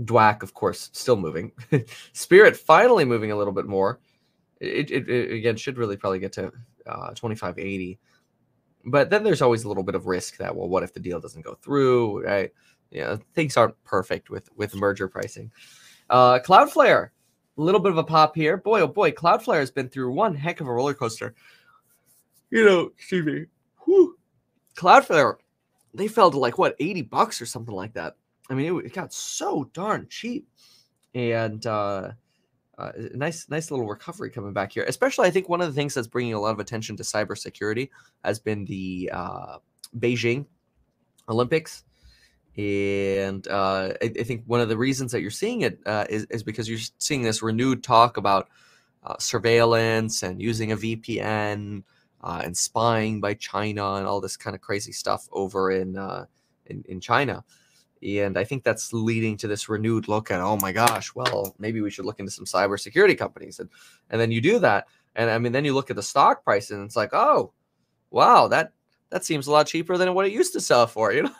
DWAC, 0.00 0.42
of 0.42 0.54
course, 0.54 0.90
still 0.92 1.16
moving. 1.16 1.52
Spirit 2.12 2.56
finally 2.56 3.04
moving 3.04 3.30
a 3.30 3.36
little 3.36 3.52
bit 3.52 3.66
more. 3.66 4.00
It, 4.60 4.90
it, 4.90 5.08
it 5.08 5.32
again 5.32 5.56
should 5.56 5.78
really 5.78 5.96
probably 5.96 6.18
get 6.18 6.32
to 6.34 6.52
uh, 6.86 7.10
2580. 7.10 7.98
But 8.84 9.10
then 9.10 9.22
there's 9.22 9.42
always 9.42 9.64
a 9.64 9.68
little 9.68 9.82
bit 9.82 9.94
of 9.94 10.06
risk 10.06 10.38
that 10.38 10.54
well, 10.54 10.68
what 10.68 10.82
if 10.82 10.92
the 10.92 11.00
deal 11.00 11.20
doesn't 11.20 11.44
go 11.44 11.54
through? 11.54 12.24
Right? 12.24 12.52
Yeah, 12.90 13.16
things 13.34 13.56
aren't 13.56 13.82
perfect 13.84 14.28
with 14.28 14.48
with 14.56 14.74
merger 14.74 15.08
pricing. 15.08 15.52
Uh, 16.10 16.40
Cloudflare, 16.40 17.10
a 17.56 17.60
little 17.60 17.80
bit 17.80 17.92
of 17.92 17.98
a 17.98 18.04
pop 18.04 18.34
here. 18.34 18.56
Boy, 18.56 18.80
oh 18.80 18.86
boy, 18.86 19.10
Cloudflare 19.10 19.60
has 19.60 19.70
been 19.70 19.88
through 19.88 20.12
one 20.12 20.34
heck 20.34 20.60
of 20.60 20.66
a 20.66 20.72
roller 20.72 20.94
coaster. 20.94 21.34
You 22.50 22.64
know, 22.64 22.80
excuse 22.96 23.24
me. 23.24 23.46
Whew. 23.84 24.16
Cloudflare, 24.76 25.36
they 25.94 26.08
fell 26.08 26.30
to 26.30 26.38
like 26.38 26.58
what 26.58 26.76
80 26.80 27.02
bucks 27.02 27.40
or 27.40 27.46
something 27.46 27.74
like 27.74 27.94
that. 27.94 28.16
I 28.50 28.54
mean, 28.54 28.78
it, 28.78 28.86
it 28.86 28.92
got 28.92 29.12
so 29.12 29.70
darn 29.72 30.06
cheap, 30.08 30.48
and 31.14 31.64
uh, 31.66 32.12
uh, 32.78 32.92
nice, 33.14 33.48
nice 33.48 33.70
little 33.70 33.86
recovery 33.86 34.30
coming 34.30 34.52
back 34.52 34.72
here. 34.72 34.84
Especially, 34.84 35.28
I 35.28 35.30
think 35.30 35.48
one 35.48 35.60
of 35.60 35.68
the 35.68 35.74
things 35.74 35.94
that's 35.94 36.06
bringing 36.08 36.34
a 36.34 36.40
lot 36.40 36.50
of 36.50 36.58
attention 36.58 36.96
to 36.96 37.02
cybersecurity 37.02 37.90
has 38.24 38.38
been 38.38 38.64
the 38.64 39.10
uh, 39.12 39.58
Beijing 39.98 40.46
Olympics, 41.28 41.84
and 42.56 43.46
uh, 43.48 43.94
I, 44.02 44.12
I, 44.18 44.22
think 44.24 44.44
one 44.46 44.60
of 44.60 44.68
the 44.68 44.76
reasons 44.76 45.12
that 45.12 45.22
you're 45.22 45.30
seeing 45.30 45.62
it 45.62 45.78
uh, 45.86 46.04
is 46.10 46.26
is 46.26 46.42
because 46.42 46.68
you're 46.68 46.80
seeing 46.98 47.22
this 47.22 47.42
renewed 47.42 47.82
talk 47.82 48.18
about 48.18 48.48
uh, 49.04 49.16
surveillance 49.18 50.22
and 50.22 50.40
using 50.40 50.72
a 50.72 50.76
VPN 50.76 51.82
uh, 52.22 52.42
and 52.44 52.54
spying 52.56 53.20
by 53.20 53.34
China 53.34 53.94
and 53.94 54.06
all 54.06 54.20
this 54.20 54.36
kind 54.36 54.54
of 54.54 54.60
crazy 54.60 54.92
stuff 54.92 55.28
over 55.32 55.70
in 55.70 55.96
in, 56.66 56.84
in 56.88 57.00
China. 57.00 57.44
And 58.02 58.36
I 58.36 58.44
think 58.44 58.64
that's 58.64 58.92
leading 58.92 59.36
to 59.38 59.46
this 59.46 59.68
renewed 59.68 60.08
look 60.08 60.30
at, 60.30 60.40
oh 60.40 60.56
my 60.56 60.72
gosh, 60.72 61.14
well, 61.14 61.54
maybe 61.58 61.80
we 61.80 61.90
should 61.90 62.04
look 62.04 62.18
into 62.18 62.32
some 62.32 62.44
cybersecurity 62.44 63.16
companies. 63.16 63.60
And 63.60 63.70
and 64.10 64.20
then 64.20 64.30
you 64.30 64.40
do 64.40 64.58
that. 64.58 64.88
And 65.14 65.30
I 65.30 65.38
mean, 65.38 65.52
then 65.52 65.64
you 65.64 65.74
look 65.74 65.90
at 65.90 65.96
the 65.96 66.02
stock 66.02 66.44
price 66.44 66.70
and 66.70 66.84
it's 66.84 66.96
like, 66.96 67.10
oh, 67.12 67.52
wow, 68.10 68.48
that 68.48 68.72
that 69.10 69.24
seems 69.24 69.46
a 69.46 69.52
lot 69.52 69.66
cheaper 69.66 69.96
than 69.96 70.12
what 70.14 70.26
it 70.26 70.32
used 70.32 70.52
to 70.54 70.60
sell 70.60 70.86
for, 70.86 71.12
you 71.14 71.22
know? 71.24 71.34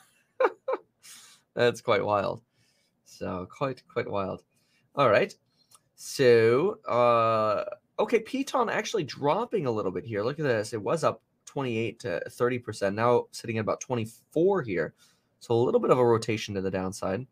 That's 1.55 1.81
quite 1.81 2.05
wild. 2.05 2.43
So 3.05 3.47
quite, 3.51 3.83
quite 3.89 4.11
wild. 4.11 4.43
All 4.95 5.11
right. 5.11 5.35
So 5.95 6.79
uh 6.89 7.65
okay, 7.99 8.21
Peloton 8.21 8.69
actually 8.69 9.05
dropping 9.05 9.67
a 9.67 9.71
little 9.71 9.93
bit 9.93 10.05
here. 10.05 10.23
Look 10.23 10.39
at 10.39 10.45
this. 10.45 10.73
It 10.73 10.83
was 10.83 11.05
up 11.05 11.23
28 11.47 12.01
to 12.01 12.23
30%. 12.29 12.95
Now 12.95 13.27
sitting 13.31 13.59
at 13.59 13.63
about 13.63 13.81
24 13.81 14.63
here. 14.63 14.95
So 15.41 15.55
a 15.55 15.63
little 15.63 15.81
bit 15.81 15.91
of 15.91 15.99
a 15.99 16.05
rotation 16.05 16.55
to 16.55 16.61
the 16.61 16.71
downside. 16.71 17.27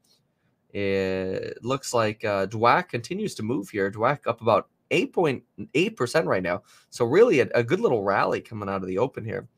It 0.72 1.58
looks 1.64 1.92
like 1.94 2.24
uh, 2.24 2.46
DWAC 2.46 2.88
continues 2.88 3.34
to 3.36 3.42
move 3.42 3.70
here. 3.70 3.90
DWAC 3.90 4.26
up 4.26 4.40
about 4.40 4.68
8.8% 4.90 6.26
right 6.26 6.42
now. 6.42 6.62
So 6.90 7.04
really 7.04 7.40
a, 7.40 7.48
a, 7.54 7.62
good 7.62 7.80
little 7.80 8.02
rally 8.02 8.40
coming 8.40 8.68
out 8.68 8.82
of 8.82 8.88
the 8.88 8.98
open 8.98 9.24
here. 9.24 9.48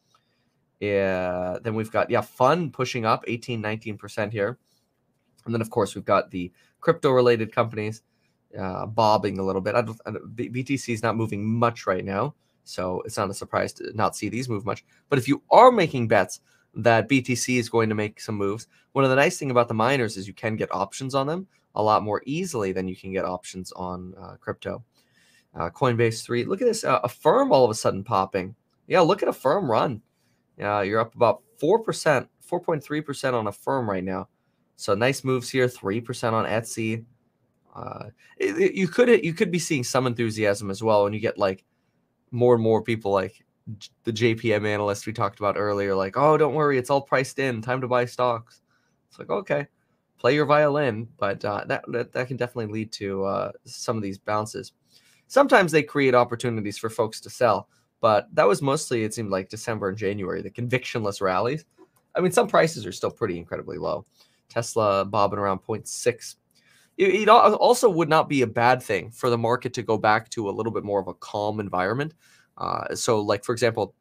Yeah. 0.82 1.58
Then 1.62 1.76
we've 1.76 1.92
got, 1.92 2.10
yeah, 2.10 2.22
fun 2.22 2.72
pushing 2.72 3.06
up 3.06 3.22
18, 3.28 3.62
19% 3.62 4.32
here. 4.32 4.58
And 5.44 5.54
then, 5.54 5.60
of 5.60 5.70
course, 5.70 5.94
we've 5.94 6.04
got 6.04 6.32
the 6.32 6.50
crypto 6.80 7.12
related 7.12 7.52
companies 7.52 8.02
uh, 8.58 8.86
bobbing 8.86 9.38
a 9.38 9.44
little 9.44 9.60
bit. 9.60 9.76
I 9.76 9.82
don't, 9.82 9.96
BTC 10.34 10.92
is 10.92 11.02
not 11.02 11.16
moving 11.16 11.46
much 11.46 11.86
right 11.86 12.04
now. 12.04 12.34
So 12.64 13.00
it's 13.02 13.16
not 13.16 13.30
a 13.30 13.34
surprise 13.34 13.72
to 13.74 13.92
not 13.94 14.16
see 14.16 14.28
these 14.28 14.48
move 14.48 14.66
much. 14.66 14.84
But 15.08 15.20
if 15.20 15.28
you 15.28 15.40
are 15.52 15.70
making 15.70 16.08
bets 16.08 16.40
that 16.74 17.08
BTC 17.08 17.58
is 17.58 17.68
going 17.68 17.88
to 17.88 17.94
make 17.94 18.20
some 18.20 18.34
moves, 18.34 18.66
one 18.90 19.04
of 19.04 19.10
the 19.10 19.16
nice 19.16 19.38
thing 19.38 19.52
about 19.52 19.68
the 19.68 19.74
miners 19.74 20.16
is 20.16 20.26
you 20.26 20.34
can 20.34 20.56
get 20.56 20.74
options 20.74 21.14
on 21.14 21.28
them 21.28 21.46
a 21.76 21.82
lot 21.82 22.02
more 22.02 22.22
easily 22.26 22.72
than 22.72 22.88
you 22.88 22.96
can 22.96 23.12
get 23.12 23.24
options 23.24 23.70
on 23.72 24.14
uh, 24.20 24.34
crypto. 24.40 24.82
Uh, 25.54 25.70
Coinbase 25.70 26.24
3, 26.24 26.44
look 26.44 26.60
at 26.60 26.66
this. 26.66 26.82
Uh, 26.82 27.06
firm 27.06 27.52
all 27.52 27.64
of 27.64 27.70
a 27.70 27.74
sudden 27.74 28.02
popping. 28.02 28.56
Yeah, 28.88 29.00
look 29.00 29.22
at 29.22 29.28
Affirm 29.28 29.70
run. 29.70 30.02
Yeah, 30.58 30.82
you're 30.82 31.00
up 31.00 31.14
about 31.14 31.42
4%, 31.60 32.28
4.3% 32.50 33.34
on 33.34 33.46
Affirm 33.46 33.88
right 33.88 34.04
now. 34.04 34.28
So 34.76 34.94
nice 34.94 35.24
moves 35.24 35.48
here, 35.48 35.66
3% 35.66 36.32
on 36.32 36.44
Etsy. 36.44 37.04
Uh, 37.74 38.10
it, 38.36 38.58
it, 38.58 38.74
you 38.74 38.86
could 38.86 39.24
you 39.24 39.32
could 39.32 39.50
be 39.50 39.58
seeing 39.58 39.82
some 39.82 40.06
enthusiasm 40.06 40.70
as 40.70 40.82
well 40.82 41.04
when 41.04 41.14
you 41.14 41.20
get 41.20 41.38
like 41.38 41.64
more 42.30 42.54
and 42.54 42.62
more 42.62 42.82
people 42.82 43.12
like 43.12 43.42
the 44.04 44.12
JPM 44.12 44.66
analyst 44.66 45.06
we 45.06 45.12
talked 45.12 45.38
about 45.38 45.56
earlier, 45.56 45.94
like, 45.94 46.16
oh, 46.16 46.36
don't 46.36 46.54
worry, 46.54 46.78
it's 46.78 46.90
all 46.90 47.00
priced 47.00 47.38
in. 47.38 47.62
Time 47.62 47.80
to 47.80 47.88
buy 47.88 48.04
stocks. 48.04 48.60
It's 49.08 49.18
like, 49.18 49.30
okay, 49.30 49.66
play 50.18 50.34
your 50.34 50.46
violin, 50.46 51.08
but 51.18 51.44
uh, 51.44 51.64
that, 51.66 51.84
that, 51.88 52.12
that 52.12 52.28
can 52.28 52.36
definitely 52.36 52.72
lead 52.72 52.92
to 52.92 53.24
uh, 53.24 53.52
some 53.64 53.96
of 53.96 54.02
these 54.02 54.18
bounces. 54.18 54.72
Sometimes 55.28 55.72
they 55.72 55.82
create 55.82 56.14
opportunities 56.14 56.78
for 56.78 56.90
folks 56.90 57.20
to 57.20 57.30
sell, 57.30 57.68
but 58.02 58.28
that 58.34 58.46
was 58.46 58.60
mostly 58.60 59.04
it 59.04 59.14
seemed 59.14 59.30
like 59.30 59.48
December 59.48 59.88
and 59.88 59.96
January, 59.96 60.42
the 60.42 60.50
convictionless 60.50 61.22
rallies. 61.22 61.64
I 62.14 62.20
mean, 62.20 62.32
some 62.32 62.48
prices 62.48 62.84
are 62.84 62.92
still 62.92 63.10
pretty 63.10 63.38
incredibly 63.38 63.78
low. 63.78 64.04
Tesla 64.50 65.06
bobbing 65.06 65.38
around 65.38 65.60
0.6. 65.60 66.34
It, 66.98 67.14
it 67.14 67.28
also 67.30 67.88
would 67.88 68.10
not 68.10 68.28
be 68.28 68.42
a 68.42 68.46
bad 68.46 68.82
thing 68.82 69.10
for 69.10 69.30
the 69.30 69.38
market 69.38 69.72
to 69.72 69.82
go 69.82 69.96
back 69.96 70.28
to 70.30 70.50
a 70.50 70.52
little 70.52 70.72
bit 70.72 70.84
more 70.84 71.00
of 71.00 71.08
a 71.08 71.14
calm 71.14 71.58
environment 71.58 72.12
uh, 72.56 72.94
so, 72.94 73.20
like 73.20 73.44
for 73.44 73.52
example, 73.52 73.94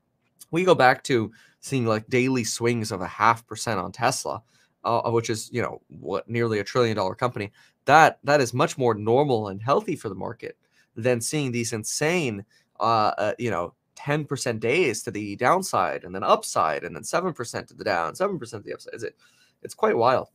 we 0.51 0.63
go 0.63 0.75
back 0.75 1.03
to 1.05 1.31
seeing 1.59 1.85
like 1.85 2.07
daily 2.07 2.43
swings 2.43 2.91
of 2.91 3.01
a 3.01 3.07
half 3.07 3.45
percent 3.47 3.79
on 3.79 3.91
Tesla, 3.91 4.43
uh, 4.83 5.09
which 5.11 5.29
is 5.29 5.49
you 5.51 5.61
know 5.61 5.81
what 5.87 6.29
nearly 6.29 6.59
a 6.59 6.63
trillion 6.63 6.95
dollar 6.95 7.15
company. 7.15 7.51
That 7.85 8.19
that 8.23 8.41
is 8.41 8.53
much 8.53 8.77
more 8.77 8.93
normal 8.93 9.47
and 9.47 9.61
healthy 9.61 9.95
for 9.95 10.09
the 10.09 10.15
market 10.15 10.57
than 10.95 11.21
seeing 11.21 11.51
these 11.51 11.73
insane, 11.73 12.45
uh, 12.79 13.13
uh 13.17 13.33
you 13.39 13.49
know, 13.49 13.73
ten 14.05 14.25
percent 14.25 14.59
days 14.59 15.03
to 15.03 15.11
the 15.11 15.35
downside 15.35 16.03
and 16.03 16.13
then 16.13 16.23
upside 16.23 16.83
and 16.83 16.95
then 16.95 17.03
seven 17.03 17.33
percent 17.33 17.67
to 17.67 17.73
the 17.73 17.83
down, 17.83 18.15
seven 18.15 18.39
percent 18.39 18.63
to 18.63 18.69
the 18.69 18.73
upside. 18.73 18.95
It, 18.95 19.15
it's 19.63 19.73
quite 19.73 19.95
wild. 19.95 20.29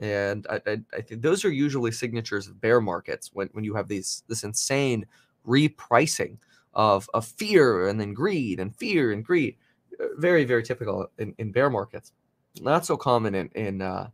And 0.00 0.46
I, 0.50 0.60
I, 0.66 0.80
I 0.92 1.00
think 1.00 1.22
those 1.22 1.44
are 1.44 1.52
usually 1.52 1.92
signatures 1.92 2.48
of 2.48 2.60
bear 2.60 2.80
markets 2.80 3.30
when, 3.32 3.48
when 3.52 3.64
you 3.64 3.74
have 3.74 3.86
these 3.86 4.24
this 4.28 4.42
insane 4.42 5.06
repricing 5.46 6.38
of, 6.74 7.08
of 7.14 7.24
fear 7.24 7.88
and 7.88 8.00
then 8.00 8.12
greed 8.12 8.58
and 8.58 8.74
fear 8.74 9.12
and 9.12 9.24
greed. 9.24 9.56
Uh, 10.00 10.06
very, 10.16 10.44
very 10.44 10.64
typical 10.64 11.06
in, 11.18 11.34
in 11.38 11.52
bear 11.52 11.70
markets. 11.70 12.12
Not 12.60 12.84
so 12.84 12.96
common 12.96 13.34
in 13.34 13.48
in, 13.54 13.82
uh, 13.82 14.08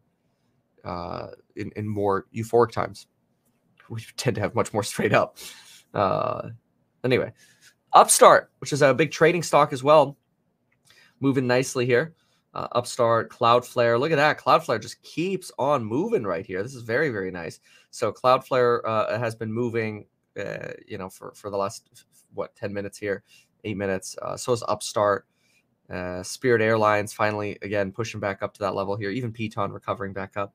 uh, 0.84 1.28
in 1.56 1.70
in 1.76 1.88
more 1.88 2.26
euphoric 2.34 2.72
times. 2.72 3.06
We 3.90 4.02
tend 4.16 4.36
to 4.36 4.40
have 4.40 4.54
much 4.54 4.72
more 4.72 4.84
straight 4.84 5.12
up. 5.12 5.38
Uh, 5.92 6.50
anyway, 7.02 7.32
Upstart, 7.92 8.50
which 8.58 8.72
is 8.72 8.82
a 8.82 8.94
big 8.94 9.10
trading 9.10 9.42
stock 9.42 9.72
as 9.72 9.82
well, 9.82 10.16
moving 11.20 11.46
nicely 11.46 11.86
here. 11.86 12.14
Uh, 12.52 12.66
Upstart, 12.72 13.30
Cloudflare. 13.30 13.98
Look 13.98 14.10
at 14.10 14.16
that. 14.16 14.38
Cloudflare 14.38 14.80
just 14.82 15.00
keeps 15.02 15.52
on 15.58 15.84
moving 15.84 16.24
right 16.24 16.44
here. 16.44 16.62
This 16.62 16.74
is 16.74 16.82
very, 16.82 17.10
very 17.10 17.30
nice. 17.30 17.60
So 17.90 18.12
Cloudflare 18.12 18.80
uh, 18.84 19.18
has 19.18 19.36
been 19.36 19.52
moving, 19.52 20.06
uh, 20.38 20.72
you 20.86 20.98
know, 20.98 21.08
for, 21.08 21.32
for 21.34 21.50
the 21.50 21.56
last 21.56 22.04
what 22.34 22.54
10 22.56 22.72
minutes 22.72 22.98
here, 22.98 23.22
eight 23.64 23.76
minutes. 23.76 24.16
Uh, 24.20 24.36
so 24.36 24.52
is 24.52 24.64
Upstart. 24.66 25.26
Uh, 25.88 26.22
Spirit 26.22 26.62
Airlines 26.62 27.12
finally 27.12 27.58
again 27.62 27.90
pushing 27.90 28.20
back 28.20 28.42
up 28.42 28.54
to 28.54 28.60
that 28.60 28.74
level 28.76 28.96
here. 28.96 29.10
Even 29.10 29.32
Peloton 29.32 29.72
recovering 29.72 30.12
back 30.12 30.36
up. 30.36 30.54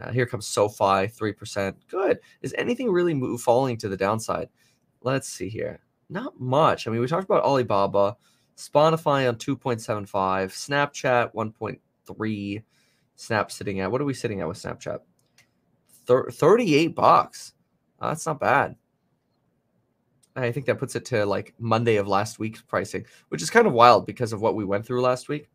Uh, 0.00 0.10
here 0.10 0.26
comes 0.26 0.46
SoFi, 0.46 1.06
three 1.06 1.32
percent. 1.32 1.76
Good. 1.88 2.18
Is 2.42 2.54
anything 2.58 2.90
really 2.90 3.14
move 3.14 3.40
falling 3.40 3.76
to 3.78 3.88
the 3.88 3.96
downside? 3.96 4.48
Let's 5.02 5.28
see 5.28 5.48
here. 5.48 5.80
Not 6.10 6.40
much. 6.40 6.86
I 6.86 6.90
mean, 6.90 7.00
we 7.00 7.06
talked 7.06 7.24
about 7.24 7.44
Alibaba, 7.44 8.16
Spotify 8.56 9.28
on 9.28 9.36
two 9.36 9.56
point 9.56 9.80
seven 9.80 10.06
five, 10.06 10.52
Snapchat 10.52 11.30
one 11.34 11.52
point 11.52 11.80
three. 12.06 12.62
Snap 13.16 13.50
sitting 13.50 13.80
at 13.80 13.90
what 13.90 14.00
are 14.00 14.04
we 14.06 14.14
sitting 14.14 14.40
at 14.40 14.48
with 14.48 14.62
Snapchat? 14.62 15.00
Thir- 16.06 16.30
Thirty-eight 16.30 16.94
bucks. 16.94 17.52
Uh, 18.00 18.08
that's 18.08 18.26
not 18.26 18.40
bad. 18.40 18.76
I 20.36 20.52
think 20.52 20.66
that 20.66 20.78
puts 20.78 20.94
it 20.94 21.04
to 21.06 21.26
like 21.26 21.52
Monday 21.58 21.96
of 21.96 22.06
last 22.06 22.38
week's 22.38 22.62
pricing, 22.62 23.04
which 23.28 23.42
is 23.42 23.50
kind 23.50 23.66
of 23.66 23.72
wild 23.72 24.06
because 24.06 24.32
of 24.32 24.40
what 24.40 24.54
we 24.54 24.64
went 24.64 24.86
through 24.86 25.02
last 25.02 25.28
week. 25.28 25.48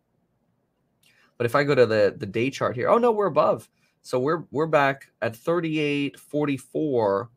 But 1.38 1.46
if 1.46 1.56
I 1.56 1.64
go 1.64 1.74
to 1.74 1.86
the 1.86 2.14
the 2.18 2.26
day 2.26 2.50
chart 2.50 2.76
here, 2.76 2.90
oh 2.90 2.98
no, 2.98 3.12
we're 3.12 3.28
above. 3.28 3.70
So 4.02 4.20
we're 4.20 4.44
we're 4.52 4.68
back 4.68 5.08
at 5.22 5.34
38.44. 5.34 7.28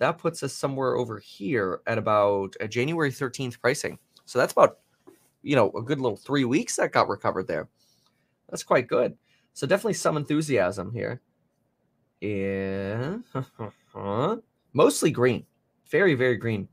That 0.00 0.18
puts 0.18 0.42
us 0.42 0.52
somewhere 0.52 0.96
over 0.96 1.18
here 1.20 1.80
at 1.86 1.98
about 1.98 2.56
a 2.60 2.66
January 2.66 3.10
13th 3.10 3.60
pricing. 3.60 3.98
So 4.24 4.38
that's 4.38 4.52
about 4.52 4.78
you 5.42 5.54
know 5.54 5.70
a 5.76 5.82
good 5.82 6.00
little 6.00 6.16
three 6.16 6.44
weeks 6.44 6.76
that 6.76 6.92
got 6.92 7.08
recovered 7.08 7.46
there. 7.46 7.68
That's 8.48 8.64
quite 8.64 8.88
good. 8.88 9.16
So 9.52 9.66
definitely 9.66 9.94
some 9.94 10.16
enthusiasm 10.16 10.92
here. 10.92 11.20
Yeah, 12.20 13.18
mostly 14.74 15.10
green 15.12 15.46
very, 15.90 16.14
very 16.14 16.36
green. 16.36 16.68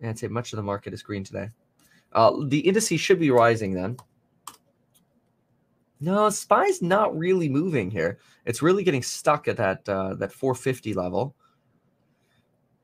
And 0.00 0.10
I'd 0.10 0.18
say 0.18 0.28
much 0.28 0.52
of 0.52 0.56
the 0.56 0.62
market 0.62 0.94
is 0.94 1.02
green 1.02 1.24
today. 1.24 1.50
Uh, 2.12 2.32
the 2.46 2.60
indices 2.60 3.00
should 3.00 3.18
be 3.18 3.30
rising 3.30 3.72
then. 3.74 3.96
No, 5.98 6.28
SPY's 6.28 6.82
not 6.82 7.16
really 7.16 7.48
moving 7.48 7.90
here. 7.90 8.18
It's 8.44 8.62
really 8.62 8.84
getting 8.84 9.02
stuck 9.02 9.48
at 9.48 9.56
that 9.56 9.88
uh, 9.88 10.14
that 10.14 10.32
450 10.32 10.92
level, 10.94 11.34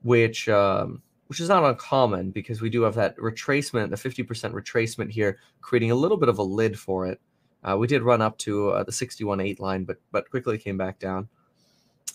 which 0.03 0.47
um, 0.49 1.01
which 1.27 1.39
is 1.39 1.49
not 1.49 1.63
uncommon 1.63 2.31
because 2.31 2.61
we 2.61 2.69
do 2.69 2.83
have 2.83 2.95
that 2.95 3.17
retracement, 3.17 3.89
the 3.89 3.95
50% 3.95 4.51
retracement 4.51 5.09
here, 5.09 5.39
creating 5.61 5.91
a 5.91 5.95
little 5.95 6.17
bit 6.17 6.29
of 6.29 6.37
a 6.37 6.43
lid 6.43 6.77
for 6.77 7.07
it. 7.07 7.19
Uh, 7.63 7.77
we 7.77 7.87
did 7.87 8.03
run 8.03 8.21
up 8.21 8.37
to 8.37 8.69
uh, 8.69 8.83
the 8.83 8.91
61.8 8.91 9.59
line, 9.59 9.83
but 9.83 9.97
but 10.11 10.29
quickly 10.29 10.57
came 10.57 10.77
back 10.77 10.99
down 10.99 11.27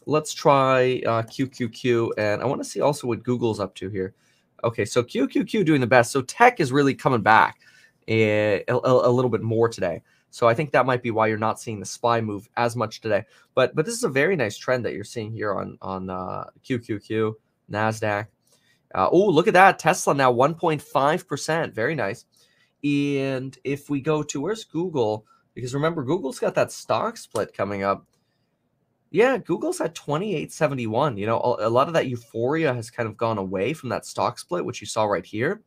let's 0.09 0.33
try 0.33 1.03
uh, 1.07 1.23
QQQ. 1.23 2.13
And 2.19 2.43
I 2.43 2.47
want 2.47 2.61
to 2.61 2.69
see 2.69 2.81
also 2.81 3.07
what 3.07 3.23
Google's 3.23 3.61
up 3.61 3.75
to 3.77 3.89
here. 3.89 4.15
Okay, 4.65 4.85
so 4.85 5.05
QQQ 5.05 5.65
doing 5.65 5.81
the 5.81 5.87
best. 5.87 6.11
So 6.11 6.23
tech 6.23 6.59
is 6.59 6.73
really 6.73 6.95
coming 6.95 7.21
back 7.21 7.61
a, 8.09 8.65
a, 8.67 8.75
a, 8.75 9.11
little 9.11 9.31
bit 9.31 9.43
more 9.43 9.69
today. 9.69 10.03
So 10.31 10.49
I 10.49 10.55
think 10.55 10.73
that 10.73 10.87
might 10.87 11.03
be 11.03 11.11
why 11.11 11.29
you're 11.29 11.39
not 11.39 11.61
seeing 11.61 11.79
the 11.79 11.87
SPY 11.87 12.21
move 12.23 12.49
as 12.57 12.75
much 12.75 13.01
today. 13.01 13.25
But 13.55 13.75
but 13.75 13.85
this 13.87 13.95
is 13.95 14.05
a 14.05 14.09
very 14.09 14.35
nice 14.35 14.57
trend 14.57 14.85
that 14.85 14.95
you're 14.95 15.05
seeing 15.05 15.33
here 15.33 15.55
on 15.55 15.79
on 15.81 16.11
uh, 16.11 16.45
QQQ, 16.67 17.35
Nasdaq. 17.71 18.27
Uh, 18.95 19.09
oh, 19.11 19.27
look 19.27 19.49
at 19.49 19.55
that 19.55 19.79
Tesla 19.79 20.15
now 20.15 20.33
1.5 20.33 21.27
percent. 21.27 21.75
Very 21.75 21.95
nice. 21.95 22.25
And 22.85 23.57
if 23.65 23.91
we 23.91 24.01
go 24.01 24.23
to 24.23 24.41
where's 24.41 24.65
Google? 24.65 25.27
Because 25.55 25.75
remember, 25.75 26.05
Google's 26.05 26.39
got 26.39 26.55
that 26.55 26.71
stock 26.71 27.17
split 27.17 27.53
coming 27.53 27.83
up. 27.83 28.07
Yeah, 29.11 29.39
Google's 29.39 29.81
at 29.81 29.95
2871. 29.95 31.17
You 31.17 31.27
know, 31.27 31.41
a, 31.41 31.69
a, 31.69 31.71
lot 31.71 31.89
of 31.89 31.95
that 31.95 32.09
euphoria 32.09 32.75
has 32.75 32.91
kind 32.91 33.09
of 33.09 33.17
gone 33.17 33.39
away 33.39 33.73
from 33.73 33.89
that 33.89 34.05
stock 34.05 34.39
split, 34.39 34.65
which 34.65 34.81
you 34.81 34.87
saw 34.87 35.05
right 35.05 35.25
here. 35.25 35.63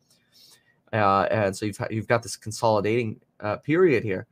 Uh, 0.93 1.27
and 1.31 1.55
so 1.55 1.65
you've 1.65 1.79
you've 1.89 2.07
got 2.07 2.23
this 2.23 2.35
consolidating 2.35 3.19
uh, 3.39 3.57
period 3.57 4.03
here. 4.03 4.27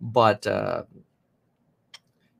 But 0.00 0.46
uh, 0.46 0.82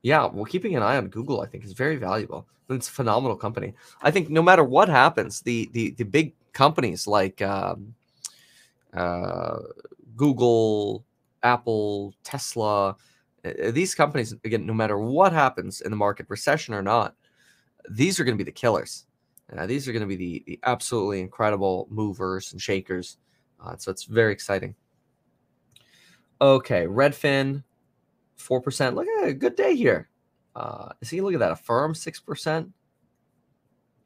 yeah, 0.03 0.27
well, 0.27 0.45
keeping 0.45 0.77
an 0.77 0.83
eye 0.83 0.97
on 0.97 1.09
Google, 1.09 1.41
I 1.41 1.47
think, 1.47 1.65
is 1.65 1.73
very 1.73 1.97
valuable. 1.97 2.47
It's 2.69 2.89
a 2.89 2.93
phenomenal 2.93 3.37
company. 3.37 3.75
I 4.03 4.11
think 4.11 4.31
no 4.31 4.43
matter 4.43 4.65
what 4.65 4.89
happens, 4.89 5.41
the 5.41 5.69
the 5.73 5.91
the 5.93 6.05
big 6.05 6.35
companies 6.53 7.07
like 7.07 7.43
um, 7.43 7.95
uh, 8.95 9.59
Google, 10.17 11.05
Apple, 11.43 12.15
Tesla, 12.25 12.97
uh, 13.45 13.71
these 13.73 13.95
companies 13.95 14.35
again 14.45 14.67
no 14.67 14.73
matter 14.73 14.99
what 14.99 15.33
happens 15.33 15.81
in 15.81 15.91
the 15.91 15.97
market 15.97 16.27
recession 16.29 16.75
or 16.75 16.83
not 16.83 17.17
these 17.91 18.21
are 18.21 18.25
going 18.25 18.37
to 18.37 18.45
be 18.45 18.49
the 18.49 18.53
killers 18.53 19.07
uh, 19.57 19.67
these 19.67 19.89
are 19.89 19.93
going 19.93 20.03
to 20.03 20.07
be 20.07 20.17
the, 20.17 20.45
the 20.47 20.61
absolutely 20.63 21.21
incredible 21.21 21.89
movers 21.91 22.53
and 22.53 22.61
shakers 22.61 23.17
uh, 23.65 23.77
so 23.77 23.91
it's 23.91 24.05
very 24.05 24.33
exciting 24.33 24.75
okay 26.41 26.87
redfin 26.87 27.65
4% 28.43 28.95
look 28.95 29.07
at 29.07 29.29
a 29.29 29.35
good 29.35 29.57
day 29.57 29.75
here 29.75 30.09
uh 30.57 30.91
see 31.03 31.21
look 31.21 31.35
at 31.35 31.41
that 31.41 31.53
Affirm 31.53 31.95
6% 31.95 32.73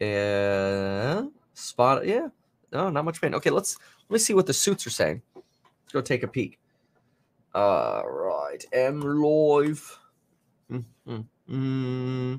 uh 0.00 1.26
spot 1.54 2.06
yeah 2.06 2.28
no 2.72 2.90
not 2.90 3.04
much 3.04 3.20
pain 3.20 3.34
okay 3.34 3.50
let's 3.50 3.78
let 4.08 4.14
me 4.14 4.18
see 4.18 4.34
what 4.34 4.46
the 4.46 4.52
suits 4.52 4.86
are 4.86 4.90
saying 4.90 5.22
Let's 5.86 5.92
go 5.92 6.00
take 6.00 6.24
a 6.24 6.28
peek. 6.28 6.58
All 7.54 8.08
right, 8.08 8.64
M 8.72 9.00
Live. 9.00 10.00
Mm-hmm. 10.68 12.34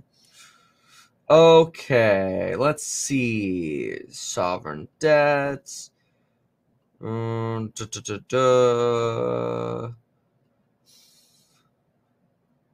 Okay, 1.29 2.55
let's 2.57 2.85
see. 2.85 3.99
Sovereign 4.09 4.89
debts. 4.99 5.91
Da, 6.99 7.07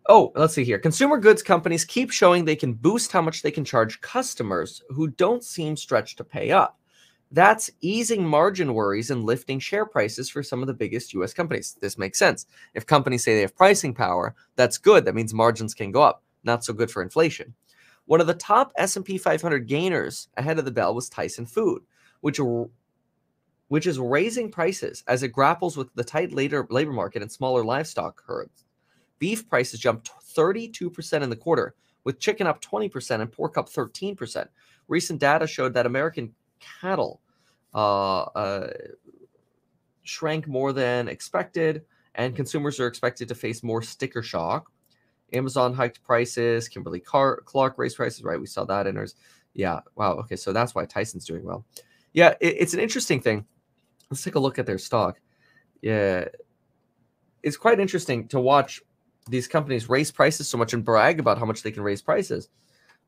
oh, 0.07 0.31
let's 0.35 0.53
see 0.53 0.63
here. 0.63 0.79
Consumer 0.79 1.17
goods 1.17 1.43
companies 1.43 1.85
keep 1.85 2.11
showing 2.11 2.45
they 2.45 2.55
can 2.55 2.73
boost 2.73 3.11
how 3.11 3.21
much 3.21 3.41
they 3.41 3.51
can 3.51 3.65
charge 3.65 4.01
customers 4.01 4.81
who 4.89 5.07
don't 5.07 5.43
seem 5.43 5.75
stretched 5.75 6.17
to 6.17 6.23
pay 6.23 6.51
up. 6.51 6.79
That's 7.31 7.71
easing 7.81 8.23
margin 8.25 8.75
worries 8.75 9.09
and 9.09 9.23
lifting 9.23 9.59
share 9.59 9.87
prices 9.87 10.29
for 10.29 10.43
some 10.43 10.61
of 10.61 10.67
the 10.67 10.73
biggest 10.73 11.13
US 11.15 11.33
companies. 11.33 11.75
This 11.81 11.97
makes 11.97 12.19
sense. 12.19 12.45
If 12.75 12.85
companies 12.85 13.23
say 13.23 13.33
they 13.33 13.41
have 13.41 13.55
pricing 13.55 13.93
power, 13.93 14.35
that's 14.55 14.77
good. 14.77 15.05
That 15.05 15.15
means 15.15 15.33
margins 15.33 15.73
can 15.73 15.91
go 15.91 16.03
up. 16.03 16.21
Not 16.43 16.63
so 16.63 16.73
good 16.73 16.91
for 16.91 17.01
inflation. 17.01 17.55
One 18.05 18.21
of 18.21 18.27
the 18.27 18.33
top 18.33 18.71
S&P 18.75 19.17
500 19.17 19.67
gainers 19.67 20.27
ahead 20.37 20.59
of 20.59 20.65
the 20.65 20.71
bell 20.71 20.93
was 20.93 21.09
Tyson 21.09 21.45
Food, 21.45 21.81
which 22.21 22.39
which 23.69 23.87
is 23.87 23.97
raising 23.97 24.51
prices 24.51 25.03
as 25.07 25.23
it 25.23 25.29
grapples 25.29 25.75
with 25.75 25.87
the 25.95 26.03
tight 26.03 26.31
labor, 26.31 26.67
labor 26.69 26.91
market 26.91 27.23
and 27.23 27.31
smaller 27.31 27.63
livestock 27.63 28.21
herds. 28.27 28.62
Beef 29.23 29.47
prices 29.47 29.79
jumped 29.79 30.11
32% 30.35 31.21
in 31.21 31.29
the 31.29 31.35
quarter, 31.37 31.75
with 32.03 32.19
chicken 32.19 32.45
up 32.45 32.61
20% 32.61 33.21
and 33.21 33.31
pork 33.31 33.57
up 33.57 33.69
13%. 33.69 34.49
Recent 34.89 35.21
data 35.21 35.47
showed 35.47 35.73
that 35.75 35.85
American 35.85 36.33
cattle 36.59 37.21
uh, 37.73 38.23
uh, 38.23 38.73
shrank 40.01 40.45
more 40.45 40.73
than 40.73 41.07
expected, 41.07 41.85
and 42.15 42.35
consumers 42.35 42.81
are 42.81 42.87
expected 42.87 43.29
to 43.29 43.35
face 43.35 43.63
more 43.63 43.81
sticker 43.81 44.21
shock. 44.21 44.69
Amazon 45.31 45.73
hiked 45.73 46.03
prices. 46.03 46.67
Kimberly 46.67 46.99
Car- 46.99 47.43
Clark 47.45 47.77
raised 47.77 47.95
prices. 47.95 48.25
Right, 48.25 48.37
we 48.37 48.45
saw 48.45 48.65
that 48.65 48.87
in 48.87 48.97
ours. 48.97 49.15
Yeah. 49.53 49.79
Wow. 49.95 50.15
Okay, 50.15 50.35
so 50.35 50.51
that's 50.51 50.75
why 50.75 50.83
Tyson's 50.83 51.23
doing 51.23 51.45
well. 51.45 51.63
Yeah, 52.11 52.33
it, 52.41 52.57
it's 52.59 52.73
an 52.73 52.81
interesting 52.81 53.21
thing 53.21 53.45
let's 54.11 54.21
take 54.21 54.35
a 54.35 54.39
look 54.39 54.59
at 54.59 54.65
their 54.65 54.77
stock. 54.77 55.21
Yeah, 55.81 56.25
it's 57.41 57.55
quite 57.55 57.79
interesting 57.79 58.27
to 58.27 58.41
watch 58.41 58.81
these 59.29 59.47
companies 59.47 59.89
raise 59.89 60.11
prices 60.11 60.47
so 60.47 60.57
much 60.57 60.73
and 60.73 60.83
brag 60.83 61.19
about 61.19 61.37
how 61.37 61.45
much 61.45 61.63
they 61.63 61.71
can 61.71 61.83
raise 61.83 62.01
prices 62.01 62.49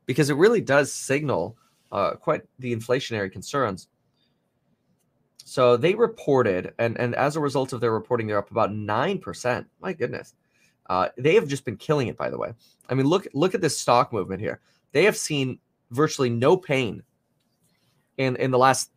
because 0.06 0.30
it 0.30 0.36
really 0.36 0.62
does 0.62 0.94
signal 0.94 1.58
uh, 1.92 2.12
quite 2.12 2.42
the 2.60 2.76
inflationary 2.76 3.32
concerns. 3.32 3.88
So 5.44 5.78
they 5.78 5.94
reported, 5.94 6.74
and, 6.80 6.98
and 7.00 7.16
as 7.16 7.36
a 7.36 7.40
result 7.40 7.74
of 7.74 7.82
their 7.82 7.92
reporting, 7.92 8.28
they're 8.28 8.38
up 8.38 8.52
about 8.52 8.72
9%. 8.72 9.66
My 9.80 9.94
goodness. 9.94 10.34
Uh, 10.88 11.10
they 11.18 11.36
have 11.36 11.48
just 11.48 11.66
been 11.66 11.78
killing 11.78 12.08
it, 12.08 12.18
by 12.18 12.30
the 12.30 12.38
way. 12.38 12.54
I 12.90 12.94
mean, 12.94 13.08
look 13.08 13.28
look 13.34 13.56
at 13.56 13.62
this 13.62 13.78
stock 13.78 14.14
movement 14.14 14.40
here. 14.40 14.60
They 14.92 15.06
have 15.06 15.18
seen 15.18 15.58
virtually 15.90 16.30
no 16.30 16.58
pain 16.58 17.02
in, 18.18 18.36
in 18.36 18.52
the 18.52 18.58
last 18.58 18.92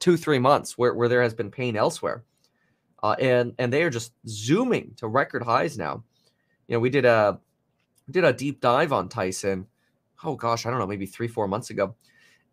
two 0.00 0.16
three 0.16 0.38
months 0.38 0.76
where, 0.76 0.94
where 0.94 1.08
there 1.08 1.22
has 1.22 1.34
been 1.34 1.50
pain 1.50 1.76
elsewhere 1.76 2.24
uh, 3.02 3.14
and 3.20 3.54
and 3.58 3.72
they 3.72 3.82
are 3.82 3.90
just 3.90 4.12
zooming 4.26 4.92
to 4.96 5.06
record 5.06 5.42
highs 5.42 5.78
now 5.78 6.02
you 6.70 6.76
know 6.76 6.80
we 6.80 6.88
did 6.88 7.04
a 7.04 7.38
did 8.10 8.24
a 8.24 8.32
deep 8.32 8.60
dive 8.60 8.92
on 8.92 9.08
tyson 9.08 9.66
oh 10.24 10.34
gosh 10.34 10.64
i 10.64 10.70
don't 10.70 10.78
know 10.78 10.86
maybe 10.86 11.06
three 11.06 11.28
four 11.28 11.46
months 11.46 11.70
ago. 11.70 11.94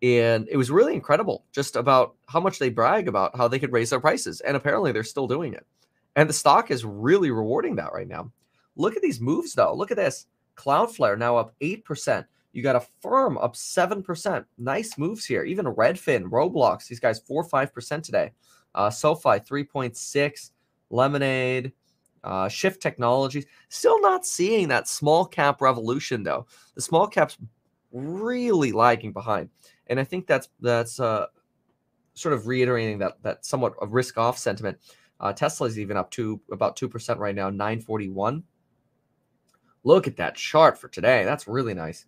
And 0.00 0.46
it 0.48 0.56
was 0.56 0.70
really 0.70 0.94
incredible 0.94 1.44
just 1.50 1.74
about 1.74 2.14
how 2.28 2.38
much 2.38 2.60
they 2.60 2.68
brag 2.68 3.08
about 3.08 3.36
how 3.36 3.48
they 3.48 3.58
could 3.58 3.72
raise 3.72 3.90
their 3.90 3.98
prices 3.98 4.40
and 4.42 4.56
apparently 4.56 4.92
they're 4.92 5.02
still 5.02 5.26
doing 5.26 5.54
it. 5.54 5.66
And 6.14 6.28
the 6.28 6.34
stock 6.34 6.70
is 6.70 6.84
really 6.84 7.32
rewarding 7.32 7.74
that 7.76 7.92
right 7.92 8.06
now. 8.06 8.30
Look 8.76 8.94
at 8.94 9.02
these 9.02 9.20
moves 9.20 9.54
though. 9.54 9.74
Look 9.74 9.90
at 9.90 9.96
this. 9.96 10.26
Cloudflare 10.54 11.18
now 11.18 11.36
up 11.36 11.52
8% 11.60 12.24
you 12.52 12.62
got 12.62 12.76
a 12.76 12.86
firm 13.00 13.38
up 13.38 13.54
7%. 13.54 14.44
Nice 14.58 14.98
moves 14.98 15.24
here. 15.24 15.44
Even 15.44 15.66
Redfin, 15.66 16.24
Roblox, 16.24 16.88
these 16.88 17.00
guys 17.00 17.20
4 17.20 17.48
5% 17.48 18.02
today. 18.02 18.32
Uh, 18.74 18.90
SoFi 18.90 19.38
3.6, 19.40 20.50
Lemonade, 20.90 21.72
uh, 22.24 22.48
Shift 22.48 22.80
Technologies. 22.80 23.46
Still 23.68 24.00
not 24.00 24.26
seeing 24.26 24.68
that 24.68 24.88
small 24.88 25.24
cap 25.24 25.60
revolution 25.60 26.22
though. 26.22 26.46
The 26.74 26.82
small 26.82 27.06
caps 27.06 27.38
really 27.92 28.72
lagging 28.72 29.12
behind. 29.12 29.50
And 29.86 29.98
I 29.98 30.04
think 30.04 30.26
that's 30.26 30.48
that's 30.60 31.00
uh, 31.00 31.26
sort 32.14 32.34
of 32.34 32.46
reiterating 32.46 32.98
that 32.98 33.22
that 33.22 33.44
somewhat 33.44 33.74
of 33.80 33.92
risk 33.92 34.18
off 34.18 34.38
sentiment. 34.38 34.78
Uh, 35.20 35.32
Tesla 35.32 35.66
is 35.66 35.78
even 35.78 35.96
up 35.96 36.10
to 36.12 36.40
about 36.52 36.76
2% 36.76 37.18
right 37.18 37.34
now, 37.34 37.50
941. 37.50 38.44
Look 39.82 40.06
at 40.06 40.16
that 40.16 40.36
chart 40.36 40.78
for 40.78 40.86
today. 40.88 41.24
That's 41.24 41.48
really 41.48 41.74
nice. 41.74 42.06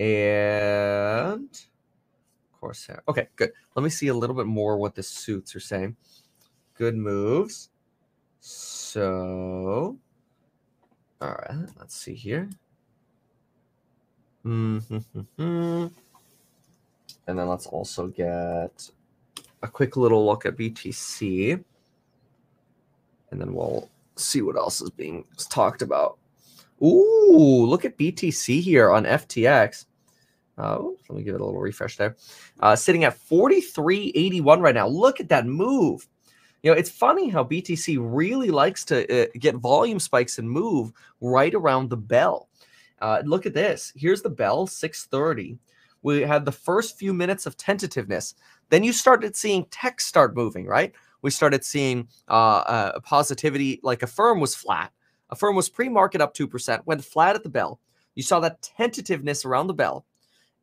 And 0.00 1.48
Corsair. 2.52 3.02
Okay, 3.08 3.28
good. 3.36 3.52
Let 3.76 3.82
me 3.82 3.90
see 3.90 4.08
a 4.08 4.14
little 4.14 4.34
bit 4.34 4.46
more 4.46 4.76
what 4.76 4.94
the 4.94 5.02
suits 5.02 5.54
are 5.54 5.60
saying. 5.60 5.96
Good 6.74 6.96
moves. 6.96 7.70
So, 8.40 9.98
all 11.20 11.28
right, 11.28 11.68
let's 11.78 11.96
see 11.96 12.14
here. 12.14 12.48
And 17.26 17.38
then 17.38 17.48
let's 17.48 17.66
also 17.66 18.06
get 18.08 18.90
a 19.62 19.68
quick 19.68 19.96
little 19.96 20.24
look 20.24 20.46
at 20.46 20.56
BTC. 20.56 21.62
And 23.30 23.40
then 23.40 23.52
we'll 23.52 23.90
see 24.16 24.40
what 24.40 24.56
else 24.56 24.80
is 24.80 24.90
being 24.90 25.24
talked 25.50 25.82
about. 25.82 26.18
Ooh, 26.82 27.66
look 27.66 27.84
at 27.84 27.98
BTC 27.98 28.60
here 28.62 28.90
on 28.90 29.04
FTX. 29.04 29.86
Uh, 30.56 30.82
let 31.08 31.16
me 31.18 31.22
give 31.22 31.34
it 31.34 31.40
a 31.40 31.44
little 31.44 31.60
refresh 31.60 31.96
there. 31.96 32.16
Uh, 32.60 32.74
sitting 32.74 33.04
at 33.04 33.18
43.81 33.18 34.60
right 34.60 34.74
now. 34.74 34.88
Look 34.88 35.20
at 35.20 35.28
that 35.28 35.46
move. 35.46 36.08
You 36.62 36.72
know, 36.72 36.76
it's 36.76 36.90
funny 36.90 37.28
how 37.28 37.44
BTC 37.44 37.98
really 38.00 38.50
likes 38.50 38.84
to 38.86 39.22
uh, 39.22 39.26
get 39.38 39.56
volume 39.56 40.00
spikes 40.00 40.38
and 40.38 40.50
move 40.50 40.92
right 41.20 41.54
around 41.54 41.88
the 41.88 41.96
bell. 41.96 42.48
Uh, 43.00 43.22
look 43.24 43.46
at 43.46 43.54
this. 43.54 43.92
Here's 43.94 44.22
the 44.22 44.30
bell, 44.30 44.66
630. 44.66 45.58
We 46.02 46.20
had 46.22 46.44
the 46.44 46.52
first 46.52 46.98
few 46.98 47.14
minutes 47.14 47.46
of 47.46 47.56
tentativeness. 47.56 48.34
Then 48.70 48.82
you 48.82 48.92
started 48.92 49.36
seeing 49.36 49.66
tech 49.66 50.00
start 50.00 50.34
moving, 50.34 50.66
right? 50.66 50.92
We 51.22 51.30
started 51.30 51.64
seeing 51.64 52.08
uh, 52.28 52.58
uh, 52.58 53.00
positivity, 53.00 53.80
like 53.82 54.02
Affirm 54.02 54.40
was 54.40 54.54
flat. 54.54 54.92
Affirm 55.30 55.56
was 55.56 55.68
pre-market 55.68 56.20
up 56.20 56.34
2%, 56.34 56.86
went 56.86 57.04
flat 57.04 57.36
at 57.36 57.42
the 57.42 57.48
bell. 57.48 57.80
You 58.14 58.22
saw 58.22 58.40
that 58.40 58.62
tentativeness 58.62 59.44
around 59.44 59.66
the 59.66 59.74
bell. 59.74 60.06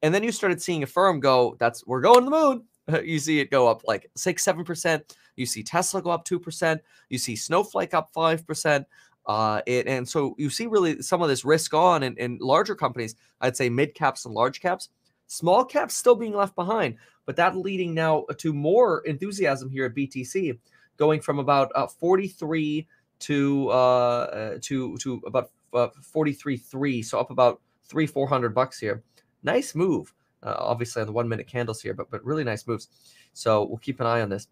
And 0.02 0.14
then 0.14 0.24
you 0.24 0.32
started 0.32 0.62
seeing 0.62 0.84
Affirm 0.84 1.20
go, 1.20 1.56
that's 1.60 1.86
we're 1.86 2.02
going 2.02 2.20
to 2.20 2.26
the 2.26 2.32
moon. 2.32 2.64
you 3.04 3.20
see 3.20 3.40
it 3.40 3.52
go 3.52 3.68
up 3.68 3.84
like 3.86 4.10
six, 4.16 4.44
seven 4.44 4.64
percent. 4.64 5.16
You 5.36 5.46
see 5.46 5.64
Tesla 5.64 6.02
go 6.02 6.12
up 6.12 6.26
two 6.26 6.40
percent. 6.40 6.82
You 7.10 7.18
see 7.18 7.36
Snowflake 7.36 7.94
up 7.94 8.12
five 8.14 8.46
percent. 8.46 8.86
Uh, 9.26 9.62
it, 9.66 9.88
and 9.88 10.08
so 10.08 10.36
you 10.38 10.50
see 10.50 10.68
really 10.68 11.02
some 11.02 11.22
of 11.22 11.30
this 11.30 11.44
risk 11.44 11.74
on 11.74 12.04
in, 12.04 12.16
in 12.18 12.38
larger 12.40 12.76
companies. 12.76 13.16
I'd 13.42 13.58
say 13.58 13.70
mid 13.70 13.96
caps 13.96 14.26
and 14.26 14.34
large 14.34 14.62
caps. 14.62 14.90
Small 15.28 15.66
caps 15.66 15.96
still 15.96 16.16
being 16.16 16.36
left 16.36 16.56
behind, 16.56 16.98
but 17.26 17.36
that 17.38 17.58
leading 17.58 17.96
now 17.96 18.26
to 18.38 18.54
more 18.54 19.02
enthusiasm 19.06 19.72
here 19.72 19.86
at 19.86 19.96
BTC, 19.96 20.60
going 20.98 21.20
from 21.20 21.40
about 21.40 21.72
uh, 21.74 21.88
43 21.88 22.88
to 23.18 23.70
uh, 23.70 23.74
uh 23.74 24.58
to 24.62 24.96
to 24.98 25.22
about 25.26 25.50
uh, 25.74 25.88
43.3, 26.14 27.04
so 27.04 27.20
up 27.20 27.32
about 27.32 27.60
three 27.88 28.06
four 28.06 28.28
hundred 28.28 28.54
bucks 28.54 28.80
here 28.80 29.04
nice 29.46 29.76
move. 29.76 30.14
Uh, 30.46 30.56
obviously 30.60 31.02
on 31.02 31.08
the 31.08 31.14
one 31.14 31.28
minute 31.28 31.48
candles 31.48 31.82
here, 31.82 31.93
but 31.93 32.10
but 32.12 32.24
really 32.24 32.43
nice 32.43 32.68
moves. 32.68 32.89
So 33.34 33.66
we'll 33.66 33.78
keep 33.78 34.00
an 34.00 34.06
eye 34.06 34.22
on 34.22 34.30
this. 34.30 34.48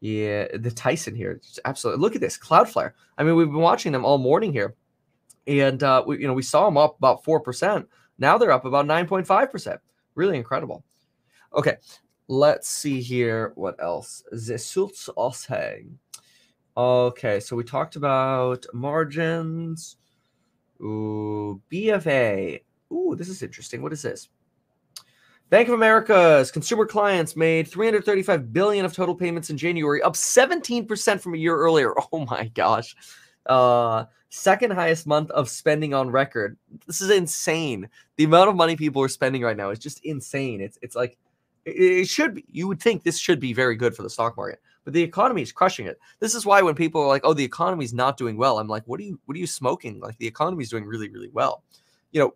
Yeah, 0.00 0.46
the 0.56 0.70
Tyson 0.70 1.14
here, 1.14 1.40
absolutely. 1.64 2.00
Look 2.00 2.14
at 2.14 2.20
this 2.20 2.38
Cloudflare. 2.38 2.92
I 3.18 3.22
mean, 3.22 3.36
we've 3.36 3.46
been 3.46 3.56
watching 3.56 3.92
them 3.92 4.04
all 4.04 4.18
morning 4.18 4.52
here, 4.52 4.74
and 5.46 5.82
uh, 5.82 6.02
we 6.06 6.20
you 6.20 6.26
know 6.26 6.34
we 6.34 6.42
saw 6.42 6.64
them 6.64 6.76
up 6.76 6.96
about 6.98 7.24
four 7.24 7.40
percent. 7.40 7.88
Now 8.18 8.38
they're 8.38 8.52
up 8.52 8.64
about 8.64 8.86
nine 8.86 9.06
point 9.06 9.26
five 9.26 9.50
percent. 9.50 9.80
Really 10.14 10.36
incredible. 10.36 10.84
Okay, 11.54 11.76
let's 12.28 12.68
see 12.68 13.00
here. 13.00 13.52
What 13.54 13.80
else? 13.80 14.24
Zesults 14.34 15.08
Aushang. 15.16 15.92
Okay, 16.76 17.40
so 17.40 17.56
we 17.56 17.64
talked 17.64 17.96
about 17.96 18.66
margins. 18.72 19.96
Ooh, 20.80 21.60
BFA 21.70 22.60
Ooh, 22.92 23.14
this 23.16 23.28
is 23.28 23.42
interesting. 23.42 23.82
What 23.82 23.92
is 23.92 24.02
this? 24.02 24.28
Bank 25.50 25.66
of 25.68 25.74
America's 25.74 26.50
consumer 26.52 26.86
clients 26.86 27.34
made 27.36 27.66
335 27.66 28.52
billion 28.52 28.84
of 28.84 28.92
total 28.92 29.14
payments 29.16 29.50
in 29.50 29.58
January, 29.58 30.00
up 30.02 30.14
17% 30.14 31.20
from 31.20 31.34
a 31.34 31.38
year 31.38 31.56
earlier. 31.56 31.92
Oh 32.12 32.24
my 32.26 32.48
gosh. 32.54 32.94
Uh 33.46 34.04
second 34.32 34.70
highest 34.72 35.06
month 35.08 35.30
of 35.32 35.48
spending 35.48 35.92
on 35.92 36.08
record. 36.10 36.56
This 36.86 37.00
is 37.00 37.10
insane. 37.10 37.88
The 38.16 38.24
amount 38.24 38.48
of 38.48 38.54
money 38.56 38.76
people 38.76 39.02
are 39.02 39.08
spending 39.08 39.42
right 39.42 39.56
now 39.56 39.70
is 39.70 39.78
just 39.80 40.04
insane. 40.04 40.60
It's 40.60 40.78
it's 40.82 40.94
like 40.96 41.18
It 41.64 42.06
should 42.08 42.34
be. 42.34 42.44
You 42.50 42.68
would 42.68 42.80
think 42.80 43.02
this 43.02 43.18
should 43.18 43.40
be 43.40 43.52
very 43.52 43.76
good 43.76 43.94
for 43.96 44.02
the 44.02 44.10
stock 44.10 44.36
market, 44.36 44.60
but 44.84 44.92
the 44.94 45.02
economy 45.02 45.42
is 45.42 45.52
crushing 45.52 45.86
it. 45.86 45.98
This 46.20 46.34
is 46.34 46.46
why 46.46 46.62
when 46.62 46.74
people 46.74 47.00
are 47.02 47.08
like, 47.08 47.22
"Oh, 47.24 47.34
the 47.34 47.44
economy's 47.44 47.92
not 47.94 48.16
doing 48.16 48.36
well," 48.36 48.58
I'm 48.58 48.68
like, 48.68 48.84
"What 48.86 49.00
are 49.00 49.04
you? 49.04 49.18
What 49.26 49.36
are 49.36 49.40
you 49.40 49.46
smoking? 49.46 50.00
Like 50.00 50.16
the 50.18 50.26
economy's 50.26 50.70
doing 50.70 50.84
really, 50.86 51.08
really 51.10 51.28
well." 51.32 51.62
You 52.12 52.20
know, 52.20 52.34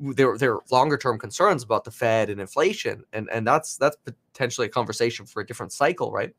there 0.00 0.36
there 0.38 0.54
are 0.54 0.62
longer 0.70 0.96
term 0.96 1.18
concerns 1.18 1.62
about 1.62 1.84
the 1.84 1.90
Fed 1.90 2.30
and 2.30 2.40
inflation, 2.40 3.04
and 3.12 3.28
and 3.30 3.46
that's 3.46 3.76
that's 3.76 3.96
potentially 4.32 4.66
a 4.66 4.70
conversation 4.70 5.26
for 5.26 5.40
a 5.40 5.46
different 5.46 5.72
cycle, 5.72 6.12
right? 6.12 6.34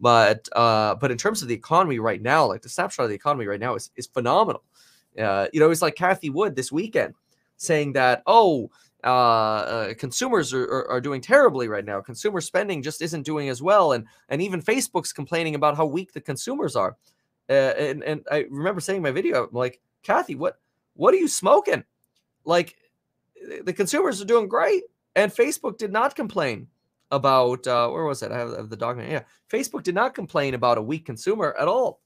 But 0.00 0.48
uh, 0.54 0.94
but 0.96 1.10
in 1.10 1.18
terms 1.18 1.42
of 1.42 1.48
the 1.48 1.54
economy 1.54 1.98
right 1.98 2.20
now, 2.20 2.46
like 2.46 2.62
the 2.62 2.68
snapshot 2.68 3.04
of 3.04 3.10
the 3.10 3.16
economy 3.16 3.46
right 3.46 3.60
now 3.60 3.74
is 3.74 3.90
is 3.96 4.06
phenomenal. 4.06 4.62
Uh, 5.18 5.46
you 5.52 5.60
know, 5.60 5.70
it's 5.70 5.82
like 5.82 5.94
Cathie 5.94 6.30
Wood 6.30 6.56
this 6.56 6.70
weekend 6.70 7.14
saying 7.56 7.94
that, 7.94 8.22
oh, 8.26 8.70
uh, 9.04 9.08
uh, 9.08 9.94
consumers 9.94 10.52
are, 10.52 10.64
are, 10.64 10.90
are, 10.90 11.00
doing 11.00 11.20
terribly 11.20 11.68
right 11.68 11.84
now. 11.84 12.00
Consumer 12.00 12.40
spending 12.40 12.82
just 12.82 13.00
isn't 13.00 13.22
doing 13.22 13.48
as 13.48 13.62
well, 13.62 13.92
and 13.92 14.04
and 14.28 14.42
even 14.42 14.60
Facebook's 14.60 15.12
complaining 15.12 15.54
about 15.54 15.76
how 15.76 15.86
weak 15.86 16.12
the 16.12 16.20
consumers 16.20 16.76
are. 16.76 16.96
Uh, 17.48 17.72
and 17.78 18.02
and 18.02 18.24
I 18.30 18.46
remember 18.50 18.80
saying 18.80 18.98
in 18.98 19.02
my 19.02 19.12
video, 19.12 19.44
I'm 19.44 19.50
like, 19.52 19.80
Cathie, 20.02 20.34
what 20.34 20.58
what 20.94 21.14
are 21.14 21.18
you 21.18 21.28
smoking? 21.28 21.84
Like, 22.44 22.76
the 23.64 23.72
consumers 23.72 24.20
are 24.20 24.26
doing 24.26 24.48
great, 24.48 24.84
and 25.14 25.32
Facebook 25.32 25.78
did 25.78 25.92
not 25.92 26.14
complain 26.14 26.68
about 27.10 27.66
uh, 27.66 27.88
where 27.88 28.04
was 28.04 28.22
it? 28.22 28.32
I 28.32 28.38
have, 28.38 28.68
the 28.68 28.76
document. 28.76 29.10
Yeah, 29.10 29.22
Facebook 29.50 29.82
did 29.82 29.94
not 29.94 30.14
complain 30.14 30.54
about 30.54 30.78
a 30.78 30.82
weak 30.82 31.06
consumer 31.06 31.54
at 31.58 31.68
all. 31.68 32.00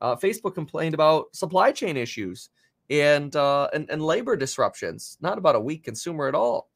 Uh, 0.00 0.14
Facebook 0.16 0.54
complained 0.54 0.94
about 0.94 1.34
supply 1.34 1.72
chain 1.72 1.96
issues 1.96 2.50
and, 2.88 3.34
uh, 3.34 3.68
and 3.72 3.90
and 3.90 4.00
labor 4.00 4.36
disruptions, 4.36 5.18
not 5.20 5.38
about 5.38 5.56
a 5.56 5.60
weak 5.60 5.84
consumer 5.84 6.28
at 6.28 6.34
all. 6.34 6.68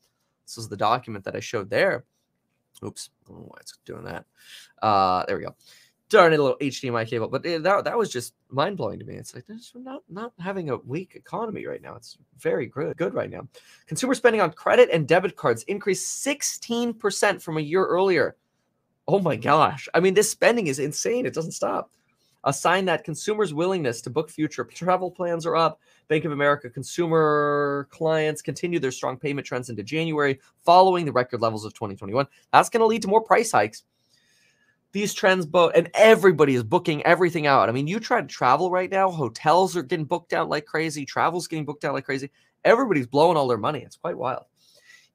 This 0.45 0.59
is 0.59 0.69
the 0.69 0.77
document 0.77 1.25
that 1.25 1.37
I 1.37 1.41
showed 1.41 1.71
there. 1.71 2.05
Oops, 2.85 3.11
I 3.25 3.29
don't 3.29 3.41
know 3.41 3.47
why 3.47 3.59
it's 3.61 3.79
doing 3.85 4.05
that. 4.05 4.25
Uh, 4.83 5.25
there 5.27 5.37
we 5.37 5.45
go. 5.45 5.55
Darn 6.13 6.33
it, 6.33 6.39
a 6.39 6.43
little 6.43 6.59
HDMI 6.59 7.09
cable, 7.09 7.29
but 7.29 7.45
it, 7.47 7.63
that 7.63 7.85
that 7.85 7.97
was 7.97 8.11
just 8.11 8.35
mind 8.51 8.77
blowing 8.77 8.99
to 8.99 9.05
me. 9.05 9.15
It's 9.15 9.35
like 9.35 9.45
we're 9.49 9.81
not 9.81 10.03
not 10.11 10.33
having 10.39 10.69
a 10.69 10.77
weak 10.77 11.15
economy 11.15 11.67
right 11.67 11.81
now. 11.81 11.95
It's 11.95 12.19
very 12.39 12.67
good 12.67 12.97
good 12.99 13.15
right 13.15 13.31
now. 13.31 13.49
Consumer 13.87 14.15
spending 14.15 14.43
on 14.43 14.53
credit 14.53 14.91
and 14.93 15.09
debit 15.09 15.37
cards 15.37 15.63
increased 15.65 16.25
16% 16.27 17.41
from 17.41 17.57
a 17.57 17.63
year 17.63 17.87
earlier. 17.87 18.37
Oh 19.09 19.21
my 19.21 19.37
gosh! 19.37 19.89
I 19.95 20.01
mean, 20.01 20.13
this 20.13 20.31
spending 20.31 20.67
is 20.67 20.79
insane. 20.79 21.25
It 21.25 21.35
doesn't 21.35 21.53
stop 21.53 21.91
a 22.45 22.53
sign 22.53 22.85
that 22.87 23.05
consumers' 23.05 23.55
willingness 23.55 24.01
to 24.03 24.11
book 24.11 24.31
future 24.31 24.65
travel 24.65 25.11
plans 25.11 25.47
are 25.47 25.57
up. 25.57 25.81
Bank 26.09 26.25
of 26.25 26.33
America 26.33 26.69
consumer 26.69 27.89
clients 27.91 28.43
continue 28.43 28.79
their 28.79 28.91
strong 28.91 29.17
payment 29.17 29.47
trends 29.47 29.71
into 29.71 29.83
January 29.83 30.41
following 30.65 31.05
the 31.05 31.13
record 31.13 31.41
levels 31.41 31.65
of 31.65 31.73
2021. 31.75 32.27
That's 32.53 32.69
going 32.69 32.81
to 32.81 32.87
lead 32.87 33.03
to 33.03 33.09
more 33.09 33.23
price 33.23 33.53
hikes. 33.53 33.85
These 34.93 35.15
trends 35.15 35.47
both, 35.47 35.73
and 35.75 35.91
everybody 35.95 36.55
is 36.55 36.63
booking 36.63 37.03
everything 37.05 37.47
out. 37.47 37.69
I 37.69 37.73
mean, 37.73 37.87
you 37.87 37.99
try 37.99 38.21
to 38.21 38.27
travel 38.27 38.71
right 38.71 38.91
now, 38.91 39.11
hotels 39.11 39.77
are 39.77 39.83
getting 39.83 40.05
booked 40.05 40.33
out 40.33 40.49
like 40.49 40.67
crazy, 40.67 41.07
travel's 41.07 41.49
getting 41.49 41.65
booked 41.65 41.85
out 41.85 41.95
like 41.95 42.05
crazy. 42.05 42.31
Everybody's 42.65 43.07
blowing 43.07 43.37
all 43.37 43.49
their 43.49 43.59
money. 43.59 43.81
It's 43.81 43.97
quite 43.97 44.17
wild. 44.17 44.45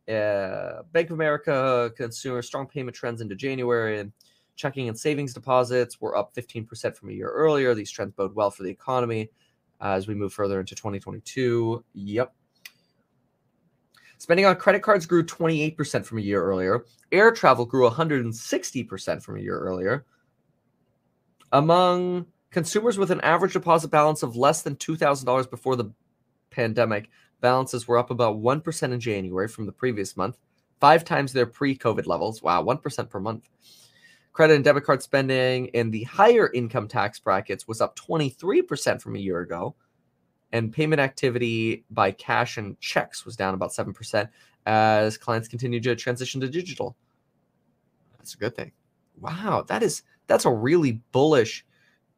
Uh, 0.07 0.83
Bank 0.91 1.09
of 1.09 1.11
America 1.11 1.91
consumer 1.95 2.41
strong 2.41 2.65
payment 2.65 2.95
trends 2.95 3.21
into 3.21 3.35
January 3.35 3.99
and 3.99 4.11
Checking 4.57 4.89
and 4.89 4.97
savings 4.97 5.35
deposits 5.35 6.01
were 6.01 6.17
up 6.17 6.33
15% 6.33 6.95
from 6.95 7.09
a 7.09 7.13
year 7.13 7.29
earlier. 7.29 7.75
These 7.75 7.91
trends 7.91 8.13
bode 8.13 8.33
well 8.33 8.49
for 8.49 8.63
the 8.63 8.71
economy 8.71 9.29
as 9.79 10.07
we 10.07 10.15
move 10.15 10.33
further 10.33 10.59
into 10.59 10.73
2022. 10.73 11.83
Yep. 11.93 12.33
Spending 14.17 14.45
on 14.45 14.55
credit 14.55 14.81
cards 14.81 15.05
grew 15.05 15.23
28% 15.23 16.05
from 16.05 16.17
a 16.17 16.21
year 16.21 16.43
earlier. 16.43 16.85
Air 17.11 17.31
travel 17.31 17.65
grew 17.65 17.87
160% 17.89 19.21
from 19.23 19.37
a 19.37 19.41
year 19.41 19.59
earlier. 19.59 20.05
Among 21.51 22.25
consumers 22.51 22.97
with 22.97 23.11
an 23.11 23.21
average 23.21 23.53
deposit 23.53 23.89
balance 23.89 24.23
of 24.23 24.35
less 24.35 24.63
than 24.63 24.75
$2,000 24.75 25.49
before 25.49 25.75
the 25.75 25.91
pandemic, 26.49 27.09
balances 27.41 27.87
were 27.87 27.97
up 27.97 28.09
about 28.09 28.37
1% 28.37 28.91
in 28.91 28.99
January 28.99 29.47
from 29.47 29.65
the 29.65 29.71
previous 29.71 30.17
month, 30.17 30.37
five 30.79 31.05
times 31.05 31.31
their 31.31 31.45
pre 31.45 31.77
COVID 31.77 32.07
levels. 32.07 32.41
Wow, 32.41 32.63
1% 32.63 33.09
per 33.09 33.19
month. 33.19 33.47
Credit 34.33 34.55
and 34.55 34.63
debit 34.63 34.83
card 34.83 35.01
spending 35.01 35.67
in 35.67 35.89
the 35.89 36.03
higher 36.03 36.51
income 36.53 36.87
tax 36.87 37.19
brackets 37.19 37.67
was 37.67 37.81
up 37.81 37.97
23% 37.97 39.01
from 39.01 39.15
a 39.15 39.19
year 39.19 39.39
ago. 39.39 39.75
And 40.51 40.71
payment 40.71 41.01
activity 41.01 41.83
by 41.89 42.11
cash 42.11 42.57
and 42.57 42.79
checks 42.79 43.25
was 43.25 43.35
down 43.35 43.53
about 43.53 43.71
7% 43.71 44.29
as 44.65 45.17
clients 45.17 45.47
continue 45.47 45.79
to 45.81 45.95
transition 45.95 46.41
to 46.41 46.49
digital. 46.49 46.95
That's 48.17 48.35
a 48.35 48.37
good 48.37 48.55
thing. 48.55 48.71
Wow, 49.19 49.63
that 49.67 49.83
is 49.83 50.03
that's 50.27 50.45
a 50.45 50.51
really 50.51 51.01
bullish 51.11 51.65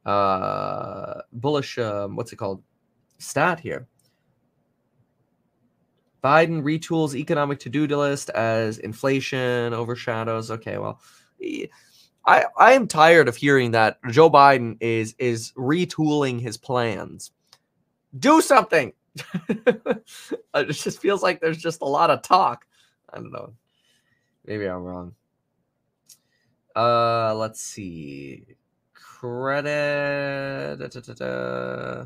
uh 0.06 1.20
bullish 1.32 1.78
um, 1.78 2.16
what's 2.16 2.32
it 2.32 2.36
called 2.36 2.62
stat 3.18 3.60
here. 3.60 3.86
Biden 6.22 6.62
retools 6.62 7.14
economic 7.14 7.58
to-do 7.60 7.86
list 7.86 8.28
as 8.30 8.78
inflation 8.78 9.72
overshadows. 9.72 10.50
Okay, 10.50 10.76
well, 10.78 11.00
I, 12.26 12.44
I 12.58 12.72
am 12.72 12.86
tired 12.86 13.28
of 13.28 13.36
hearing 13.36 13.70
that 13.70 13.98
Joe 14.10 14.30
Biden 14.30 14.76
is 14.80 15.14
is 15.18 15.52
retooling 15.52 16.40
his 16.40 16.56
plans. 16.56 17.32
Do 18.18 18.40
something. 18.40 18.92
it 19.48 20.70
just 20.70 21.00
feels 21.00 21.22
like 21.22 21.40
there's 21.40 21.58
just 21.58 21.82
a 21.82 21.86
lot 21.86 22.10
of 22.10 22.22
talk. 22.22 22.66
I 23.12 23.16
don't 23.16 23.32
know. 23.32 23.54
Maybe 24.44 24.66
I'm 24.66 24.82
wrong. 24.82 25.14
Uh, 26.74 27.34
let's 27.34 27.60
see. 27.60 28.44
Credit. 28.94 30.78
Da, 30.78 31.00
da, 31.00 31.14
da, 31.14 32.04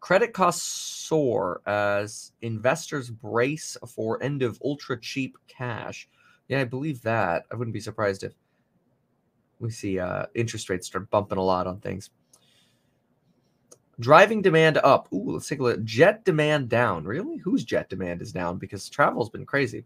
Credit 0.00 0.32
costs 0.32 0.62
soar 0.62 1.60
as 1.66 2.32
investors 2.42 3.10
brace 3.10 3.76
for 3.86 4.22
end 4.22 4.42
of 4.42 4.60
ultra 4.64 5.00
cheap 5.00 5.36
cash. 5.48 6.08
Yeah, 6.48 6.60
I 6.60 6.64
believe 6.64 7.02
that. 7.02 7.44
I 7.52 7.56
wouldn't 7.56 7.74
be 7.74 7.80
surprised 7.80 8.22
if 8.22 8.32
we 9.58 9.70
see 9.70 9.98
uh, 9.98 10.26
interest 10.34 10.70
rates 10.70 10.86
start 10.86 11.10
bumping 11.10 11.38
a 11.38 11.42
lot 11.42 11.66
on 11.66 11.80
things. 11.80 12.10
Driving 14.00 14.42
demand 14.42 14.78
up. 14.78 15.08
Ooh, 15.12 15.32
let's 15.32 15.48
take 15.48 15.58
a 15.58 15.62
look. 15.62 15.82
Jet 15.84 16.24
demand 16.24 16.68
down. 16.68 17.04
Really? 17.04 17.38
Whose 17.38 17.64
jet 17.64 17.88
demand 17.88 18.22
is 18.22 18.32
down? 18.32 18.58
Because 18.58 18.88
travel's 18.88 19.30
been 19.30 19.46
crazy. 19.46 19.84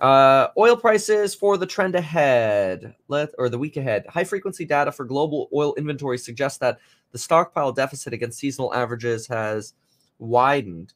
Uh, 0.00 0.48
oil 0.56 0.76
prices 0.76 1.34
for 1.34 1.58
the 1.58 1.66
trend 1.66 1.94
ahead, 1.94 2.94
let 3.08 3.28
or 3.36 3.50
the 3.50 3.58
week 3.58 3.76
ahead. 3.76 4.06
High 4.08 4.24
frequency 4.24 4.64
data 4.64 4.90
for 4.90 5.04
global 5.04 5.50
oil 5.52 5.74
inventory 5.74 6.16
suggests 6.16 6.58
that 6.58 6.78
the 7.12 7.18
stockpile 7.18 7.72
deficit 7.72 8.14
against 8.14 8.38
seasonal 8.38 8.72
averages 8.72 9.26
has 9.26 9.74
widened 10.18 10.94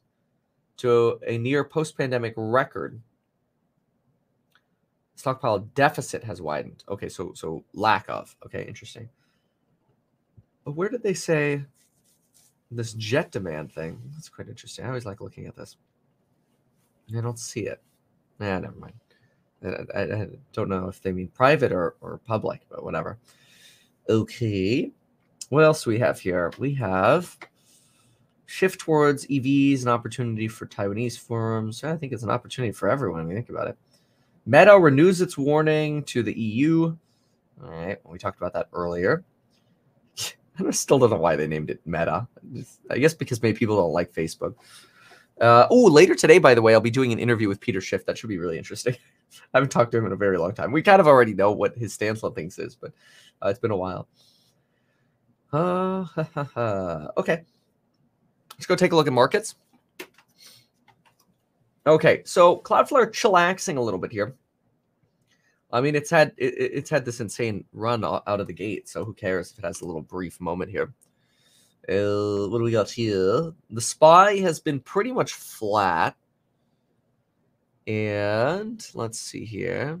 to 0.77 1.19
a 1.27 1.37
near 1.37 1.63
post 1.63 1.95
pandemic 1.95 2.33
record 2.35 2.99
stockpile 5.15 5.59
deficit 5.59 6.23
has 6.23 6.41
widened. 6.41 6.83
Okay, 6.89 7.09
so 7.09 7.33
so 7.33 7.63
lack 7.73 8.05
of. 8.09 8.35
Okay, 8.45 8.65
interesting. 8.65 9.09
But 10.63 10.75
where 10.75 10.89
did 10.89 11.03
they 11.03 11.13
say 11.13 11.65
this 12.71 12.93
jet 12.93 13.31
demand 13.31 13.71
thing? 13.71 14.01
That's 14.13 14.29
quite 14.29 14.47
interesting. 14.47 14.85
I 14.85 14.89
always 14.89 15.05
like 15.05 15.21
looking 15.21 15.47
at 15.47 15.55
this. 15.55 15.77
I 17.15 17.21
don't 17.21 17.39
see 17.39 17.61
it. 17.61 17.81
Nah, 18.39 18.59
never 18.59 18.75
mind. 18.77 18.93
I, 19.63 19.99
I, 19.99 20.01
I 20.01 20.27
don't 20.53 20.69
know 20.69 20.87
if 20.87 21.01
they 21.01 21.11
mean 21.11 21.29
private 21.29 21.71
or, 21.71 21.95
or 22.01 22.19
public, 22.25 22.61
but 22.69 22.83
whatever. 22.83 23.17
Okay. 24.09 24.91
What 25.49 25.63
else 25.63 25.85
we 25.85 25.99
have 25.99 26.19
here? 26.19 26.51
We 26.57 26.73
have 26.75 27.37
shift 28.45 28.79
towards 28.79 29.27
EVs, 29.27 29.83
an 29.83 29.89
opportunity 29.89 30.47
for 30.47 30.65
Taiwanese 30.65 31.19
firms. 31.19 31.83
I 31.83 31.95
think 31.95 32.13
it's 32.13 32.23
an 32.23 32.29
opportunity 32.29 32.71
for 32.71 32.89
everyone 32.89 33.27
when 33.27 33.29
you 33.29 33.35
think 33.35 33.49
about 33.49 33.67
it. 33.67 33.77
Meta 34.45 34.77
renews 34.77 35.21
its 35.21 35.37
warning 35.37 36.03
to 36.03 36.21
the 36.21 36.37
EU. 36.39 36.95
All 37.63 37.69
right, 37.69 37.97
we 38.05 38.17
talked 38.17 38.37
about 38.37 38.53
that 38.53 38.67
earlier. 38.73 39.23
I 40.59 40.71
still 40.71 40.99
don't 40.99 41.09
know 41.09 41.17
why 41.17 41.35
they 41.35 41.47
named 41.47 41.69
it 41.69 41.81
Meta. 41.85 42.27
I 42.89 42.97
guess 42.97 43.13
because 43.13 43.41
maybe 43.41 43.57
people 43.57 43.77
don't 43.77 43.91
like 43.91 44.13
Facebook. 44.13 44.55
Uh, 45.41 45.67
oh, 45.69 45.85
later 45.85 46.15
today, 46.15 46.39
by 46.39 46.53
the 46.53 46.61
way, 46.61 46.73
I'll 46.73 46.79
be 46.79 46.89
doing 46.89 47.11
an 47.11 47.19
interview 47.19 47.49
with 47.49 47.59
Peter 47.59 47.81
Schiff. 47.81 48.05
That 48.05 48.17
should 48.17 48.29
be 48.29 48.37
really 48.37 48.57
interesting. 48.57 48.95
I 49.53 49.57
haven't 49.57 49.69
talked 49.69 49.91
to 49.91 49.97
him 49.97 50.05
in 50.05 50.13
a 50.13 50.17
very 50.17 50.37
long 50.37 50.53
time. 50.53 50.71
We 50.71 50.81
kind 50.81 51.01
of 51.01 51.07
already 51.07 51.33
know 51.33 51.51
what 51.51 51.75
his 51.77 51.93
stance 51.93 52.23
on 52.23 52.33
things 52.33 52.57
is, 52.57 52.75
but 52.75 52.93
uh, 53.43 53.49
it's 53.49 53.59
been 53.59 53.71
a 53.71 53.77
while. 53.77 54.07
Uh, 55.51 56.05
okay. 57.17 57.43
Let's 58.53 58.65
go 58.65 58.75
take 58.75 58.93
a 58.93 58.95
look 58.95 59.07
at 59.07 59.13
markets. 59.13 59.55
Okay, 61.87 62.23
so 62.25 62.57
Cloudflare 62.61 63.11
chillaxing 63.11 63.77
a 63.77 63.81
little 63.81 63.99
bit 63.99 64.11
here. 64.11 64.35
I 65.75 65.81
mean, 65.81 65.93
it's 65.93 66.09
had 66.09 66.31
it, 66.37 66.53
it's 66.57 66.89
had 66.89 67.03
this 67.03 67.19
insane 67.19 67.65
run 67.73 68.05
out 68.05 68.23
of 68.25 68.47
the 68.47 68.53
gate, 68.53 68.87
so 68.87 69.03
who 69.03 69.13
cares 69.13 69.51
if 69.51 69.59
it 69.59 69.65
has 69.65 69.81
a 69.81 69.85
little 69.85 70.01
brief 70.01 70.39
moment 70.39 70.71
here? 70.71 70.93
Uh, 71.89 72.47
what 72.47 72.59
do 72.59 72.63
we 72.63 72.71
got 72.71 72.89
here? 72.89 73.51
The 73.69 73.81
spy 73.81 74.37
has 74.37 74.61
been 74.61 74.79
pretty 74.79 75.11
much 75.11 75.33
flat, 75.33 76.15
and 77.87 78.87
let's 78.93 79.19
see 79.19 79.43
here. 79.43 79.99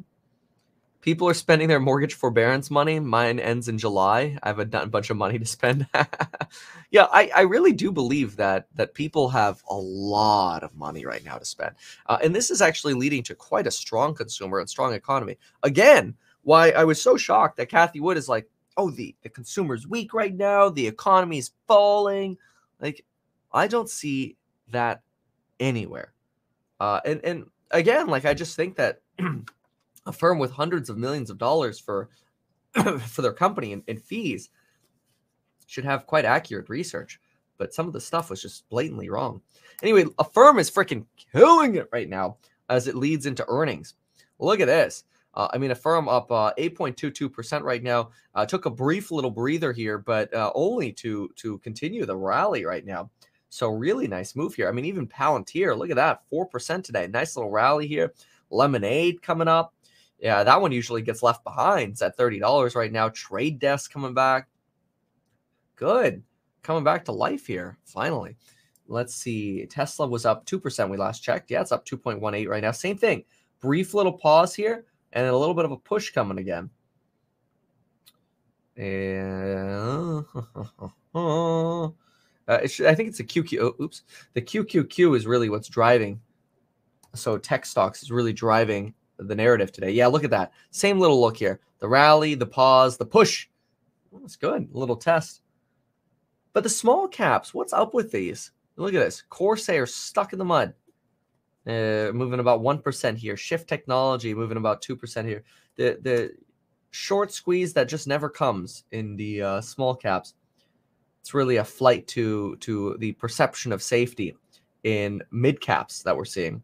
People 1.05 1.29
are 1.29 1.35
spending 1.35 1.67
their 1.67 1.79
mortgage 1.79 2.15
forbearance 2.15 2.71
money. 2.71 2.99
Mine 2.99 3.39
ends 3.39 3.67
in 3.67 3.77
July. 3.77 4.39
I 4.41 4.47
have 4.47 4.57
a 4.57 4.65
bunch 4.65 5.11
of 5.11 5.17
money 5.17 5.37
to 5.37 5.45
spend. 5.45 5.85
yeah, 6.89 7.05
I, 7.11 7.29
I 7.35 7.41
really 7.41 7.73
do 7.73 7.91
believe 7.91 8.37
that 8.37 8.65
that 8.73 8.95
people 8.95 9.29
have 9.29 9.61
a 9.69 9.75
lot 9.75 10.63
of 10.63 10.75
money 10.75 11.05
right 11.05 11.23
now 11.23 11.37
to 11.37 11.45
spend, 11.45 11.75
uh, 12.07 12.17
and 12.23 12.33
this 12.33 12.49
is 12.49 12.59
actually 12.59 12.95
leading 12.95 13.21
to 13.21 13.35
quite 13.35 13.67
a 13.67 13.71
strong 13.71 14.15
consumer 14.15 14.57
and 14.57 14.67
strong 14.67 14.95
economy. 14.95 15.37
Again, 15.61 16.15
why 16.41 16.71
I 16.71 16.85
was 16.85 16.99
so 16.99 17.17
shocked 17.17 17.57
that 17.57 17.69
Cathie 17.69 17.99
Wood 17.99 18.17
is 18.17 18.27
like, 18.27 18.49
"Oh, 18.75 18.89
the 18.89 19.15
the 19.21 19.29
consumer's 19.29 19.87
weak 19.87 20.11
right 20.11 20.33
now. 20.33 20.69
The 20.69 20.87
economy 20.87 21.37
is 21.37 21.51
falling." 21.67 22.35
Like, 22.81 23.05
I 23.53 23.67
don't 23.67 23.91
see 23.91 24.37
that 24.71 25.03
anywhere. 25.59 26.13
Uh, 26.79 27.01
and 27.05 27.23
and 27.23 27.45
again, 27.69 28.07
like 28.07 28.25
I 28.25 28.33
just 28.33 28.55
think 28.55 28.77
that 28.77 29.01
a 30.05 30.11
firm 30.11 30.39
with 30.39 30.51
hundreds 30.51 30.89
of 30.89 30.97
millions 30.97 31.29
of 31.29 31.37
dollars 31.37 31.79
for 31.79 32.09
for 32.99 33.21
their 33.21 33.33
company 33.33 33.73
and, 33.73 33.83
and 33.87 34.01
fees 34.01 34.49
should 35.67 35.85
have 35.85 36.07
quite 36.07 36.25
accurate 36.25 36.69
research. 36.69 37.19
But 37.57 37.73
some 37.73 37.87
of 37.87 37.93
the 37.93 38.01
stuff 38.01 38.29
was 38.29 38.41
just 38.41 38.67
blatantly 38.69 39.09
wrong. 39.09 39.41
Anyway, 39.81 40.05
Affirm 40.19 40.59
is 40.59 40.69
freaking 40.69 41.05
killing 41.33 41.75
it 41.75 41.87
right 41.91 42.09
now 42.09 42.37
as 42.69 42.87
it 42.87 42.95
leads 42.95 43.25
into 43.25 43.45
earnings. 43.47 43.95
Look 44.39 44.59
at 44.59 44.67
this. 44.67 45.05
Uh, 45.33 45.47
I 45.53 45.57
mean, 45.57 45.71
Affirm 45.71 46.07
up 46.09 46.31
uh, 46.31 46.53
8.22% 46.57 47.61
right 47.61 47.83
now. 47.83 48.09
Uh, 48.33 48.45
took 48.45 48.65
a 48.65 48.69
brief 48.69 49.11
little 49.11 49.31
breather 49.31 49.71
here, 49.71 49.97
but 49.97 50.33
uh, 50.33 50.51
only 50.55 50.91
to 50.93 51.29
to 51.35 51.57
continue 51.59 52.05
the 52.05 52.15
rally 52.15 52.65
right 52.65 52.85
now. 52.85 53.09
So 53.49 53.69
really 53.69 54.07
nice 54.07 54.35
move 54.35 54.55
here. 54.55 54.67
I 54.67 54.71
mean, 54.71 54.85
even 54.85 55.07
Palantir, 55.07 55.77
look 55.77 55.89
at 55.89 55.95
that, 55.95 56.23
4% 56.31 56.83
today. 56.83 57.07
Nice 57.07 57.37
little 57.37 57.51
rally 57.51 57.87
here. 57.87 58.13
Lemonade 58.49 59.21
coming 59.21 59.47
up. 59.47 59.73
Yeah, 60.25 60.43
that 60.43 60.59
one 60.59 60.71
usually 60.71 61.03
gets 61.03 61.21
left 61.21 61.43
behind. 61.43 61.91
It's 61.91 62.01
at 62.01 62.17
$30 62.17 62.75
right 62.75 62.91
now. 62.91 63.09
Trade 63.09 63.59
desk 63.59 63.91
coming 63.91 64.15
back. 64.15 64.47
Good. 65.75 66.23
Coming 66.63 66.83
back 66.83 67.05
to 67.05 67.11
life 67.11 67.45
here, 67.45 67.77
finally. 67.85 68.35
Let's 68.87 69.13
see. 69.13 69.67
Tesla 69.67 70.07
was 70.07 70.25
up 70.25 70.47
2% 70.47 70.89
we 70.89 70.97
last 70.97 71.19
checked. 71.19 71.51
Yeah, 71.51 71.61
it's 71.61 71.71
up 71.71 71.85
2.18 71.85 72.47
right 72.47 72.63
now. 72.63 72.71
Same 72.71 72.97
thing. 72.97 73.23
Brief 73.61 73.93
little 73.93 74.13
pause 74.13 74.55
here 74.55 74.85
and 75.13 75.27
a 75.27 75.37
little 75.37 75.53
bit 75.53 75.65
of 75.65 75.71
a 75.71 75.77
push 75.77 76.09
coming 76.09 76.39
again. 76.39 76.71
And 78.77 80.25
Uh, 82.47 82.65
should, 82.65 82.87
I 82.87 82.95
think 82.95 83.09
it's 83.09 83.19
a 83.19 83.23
QQ. 83.23 83.59
Oh, 83.61 83.75
oops, 83.83 84.01
the 84.33 84.41
QQQ 84.41 85.15
is 85.15 85.27
really 85.27 85.49
what's 85.49 85.69
driving. 85.69 86.19
So 87.13 87.37
tech 87.37 87.63
stocks 87.63 88.01
is 88.01 88.09
really 88.09 88.33
driving 88.33 88.95
the 89.17 89.35
narrative 89.35 89.71
today. 89.71 89.91
Yeah, 89.91 90.07
look 90.07 90.23
at 90.23 90.29
that. 90.31 90.51
Same 90.71 90.99
little 90.99 91.19
look 91.19 91.37
here. 91.37 91.59
The 91.79 91.87
rally, 91.87 92.35
the 92.35 92.45
pause, 92.45 92.97
the 92.97 93.05
push. 93.05 93.47
That's 94.11 94.35
good. 94.35 94.69
A 94.73 94.77
little 94.77 94.95
test. 94.95 95.41
But 96.53 96.63
the 96.63 96.69
small 96.69 97.07
caps, 97.07 97.53
what's 97.53 97.73
up 97.73 97.93
with 97.93 98.11
these? 98.11 98.51
Look 98.77 98.93
at 98.93 98.99
this. 98.99 99.23
Corsair 99.29 99.85
stuck 99.85 100.33
in 100.33 100.39
the 100.39 100.45
mud. 100.45 100.73
Uh, 101.67 102.11
moving 102.13 102.39
about 102.39 102.61
1% 102.61 103.17
here. 103.17 103.35
Shift 103.35 103.67
Technology 103.67 104.33
moving 104.33 104.57
about 104.57 104.81
2% 104.81 105.25
here. 105.25 105.43
The 105.75 105.97
the 106.01 106.31
short 106.91 107.31
squeeze 107.33 107.73
that 107.73 107.89
just 107.89 108.07
never 108.07 108.29
comes 108.29 108.85
in 108.91 109.17
the 109.17 109.41
uh, 109.41 109.61
small 109.61 109.95
caps 109.95 110.35
it's 111.25 111.33
really 111.33 111.55
a 111.55 111.63
flight 111.63 112.05
to 112.09 112.55
to 112.57 112.95
the 112.99 113.13
perception 113.13 113.71
of 113.71 113.81
safety 113.81 114.37
in 114.83 115.23
mid 115.31 115.59
caps 115.59 116.03
that 116.03 116.15
we're 116.15 116.23
seeing. 116.23 116.61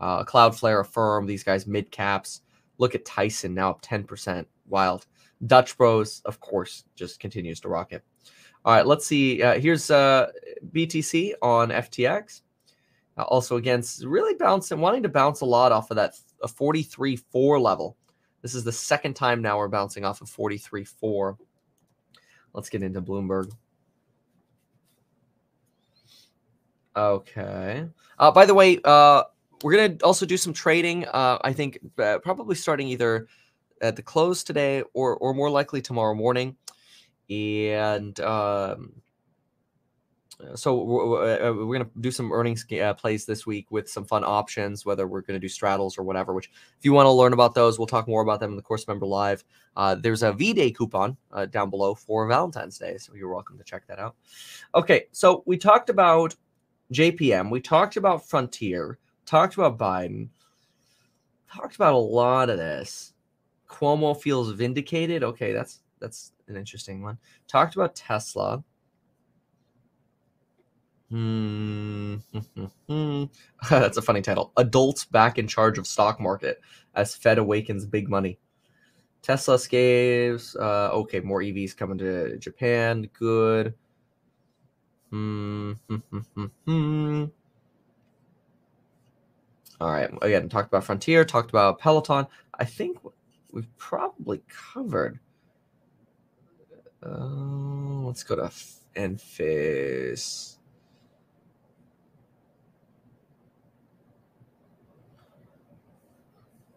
Uh, 0.00 0.24
Cloudflare, 0.24 0.80
Affirm, 0.80 1.26
these 1.26 1.42
guys 1.44 1.66
mid 1.66 1.90
caps. 1.90 2.42
Look 2.78 2.94
at 2.94 3.04
Tyson 3.04 3.54
now 3.54 3.70
up 3.70 3.82
10%. 3.82 4.46
Wild. 4.66 5.06
Dutch 5.46 5.76
Bros, 5.76 6.20
of 6.24 6.40
course, 6.40 6.84
just 6.94 7.20
continues 7.20 7.60
to 7.60 7.68
rocket. 7.68 8.02
All 8.64 8.74
right, 8.74 8.86
let's 8.86 9.06
see. 9.06 9.42
Uh, 9.42 9.58
here's 9.58 9.90
uh, 9.90 10.30
BTC 10.72 11.32
on 11.42 11.70
FTX. 11.70 12.42
Uh, 13.16 13.22
also, 13.22 13.56
again, 13.56 13.82
really 14.04 14.34
bouncing, 14.34 14.80
wanting 14.80 15.02
to 15.02 15.08
bounce 15.08 15.40
a 15.40 15.46
lot 15.46 15.72
off 15.72 15.90
of 15.90 15.96
that 15.96 16.14
43.4 16.44 17.60
level. 17.60 17.96
This 18.42 18.54
is 18.54 18.64
the 18.64 18.72
second 18.72 19.14
time 19.14 19.42
now 19.42 19.58
we're 19.58 19.68
bouncing 19.68 20.04
off 20.04 20.20
of 20.20 20.28
43.4. 20.28 21.36
Let's 22.52 22.68
get 22.68 22.82
into 22.82 23.02
Bloomberg. 23.02 23.50
Okay. 26.96 27.88
Uh, 28.18 28.30
by 28.30 28.46
the 28.46 28.54
way, 28.54 28.80
uh, 28.84 29.24
we're 29.62 29.76
gonna 29.76 29.96
also 30.02 30.26
do 30.26 30.36
some 30.36 30.52
trading. 30.52 31.06
Uh, 31.06 31.38
I 31.42 31.52
think 31.52 31.78
uh, 31.98 32.18
probably 32.18 32.54
starting 32.54 32.88
either 32.88 33.26
at 33.80 33.96
the 33.96 34.02
close 34.02 34.44
today 34.44 34.82
or 34.94 35.16
or 35.16 35.34
more 35.34 35.50
likely 35.50 35.82
tomorrow 35.82 36.14
morning, 36.14 36.56
and 37.30 38.18
um, 38.20 38.92
so 40.54 40.82
we're, 40.82 41.48
uh, 41.48 41.52
we're, 41.52 41.78
gonna 41.78 41.90
do 42.00 42.10
some 42.10 42.32
earnings 42.32 42.64
uh, 42.80 42.94
plays 42.94 43.26
this 43.26 43.46
week 43.46 43.66
with 43.70 43.88
some 43.88 44.04
fun 44.04 44.22
options. 44.24 44.86
Whether 44.86 45.06
we're 45.06 45.22
gonna 45.22 45.38
do 45.38 45.48
straddles 45.48 45.98
or 45.98 46.02
whatever. 46.02 46.32
Which, 46.32 46.50
if 46.78 46.84
you 46.84 46.92
want 46.92 47.06
to 47.06 47.10
learn 47.10 47.32
about 47.32 47.54
those, 47.54 47.78
we'll 47.78 47.86
talk 47.86 48.06
more 48.06 48.22
about 48.22 48.40
them 48.40 48.50
in 48.50 48.56
the 48.56 48.62
course 48.62 48.86
member 48.86 49.06
live. 49.06 49.44
there's 50.00 50.22
a 50.22 50.32
V 50.32 50.52
Day 50.52 50.70
coupon 50.70 51.16
down 51.50 51.70
below 51.70 51.94
for 51.94 52.26
Valentine's 52.28 52.78
Day, 52.78 52.96
so 52.98 53.14
you're 53.14 53.32
welcome 53.32 53.58
to 53.58 53.64
check 53.64 53.86
that 53.88 53.98
out. 53.98 54.14
Okay, 54.74 55.06
so 55.12 55.42
we 55.46 55.56
talked 55.56 55.90
about 55.90 56.36
JPM, 56.92 57.50
we 57.50 57.60
talked 57.60 57.96
about 57.96 58.26
Frontier, 58.26 58.98
talked 59.28 59.54
about 59.54 59.78
Biden, 59.78 60.28
talked 61.52 61.76
about 61.76 61.94
a 61.94 61.98
lot 61.98 62.50
of 62.50 62.58
this. 62.58 63.12
Cuomo 63.68 64.18
feels 64.20 64.50
vindicated. 64.52 65.22
Okay, 65.22 65.52
that's 65.52 65.80
that's 66.00 66.32
an 66.48 66.56
interesting 66.56 67.02
one. 67.02 67.18
Talked 67.46 67.76
about 67.76 67.94
Tesla. 67.94 68.64
Hmm. 71.10 72.16
that's 73.70 73.96
a 73.96 74.02
funny 74.02 74.22
title. 74.22 74.52
Adults 74.56 75.04
back 75.04 75.38
in 75.38 75.46
charge 75.46 75.78
of 75.78 75.86
stock 75.86 76.20
market 76.20 76.60
as 76.94 77.14
Fed 77.14 77.38
awakens 77.38 77.86
big 77.86 78.08
money. 78.08 78.38
Tesla 79.22 79.58
scaves. 79.58 80.56
Uh, 80.56 80.90
okay, 80.92 81.20
more 81.20 81.40
EVs 81.40 81.76
coming 81.76 81.98
to 81.98 82.38
Japan. 82.38 83.08
Good. 83.12 83.74
Hmm, 85.10 85.72
hmm. 86.66 87.24
All 89.80 89.90
right. 89.90 90.10
Again, 90.22 90.48
talked 90.48 90.68
about 90.68 90.84
Frontier, 90.84 91.24
talked 91.24 91.50
about 91.50 91.78
Peloton. 91.78 92.26
I 92.58 92.64
think 92.64 92.98
we've 93.52 93.76
probably 93.76 94.42
covered. 94.48 95.20
Uh, 97.04 98.02
let's 98.04 98.24
go 98.24 98.36
to 98.36 98.50
Enphase. 98.96 100.56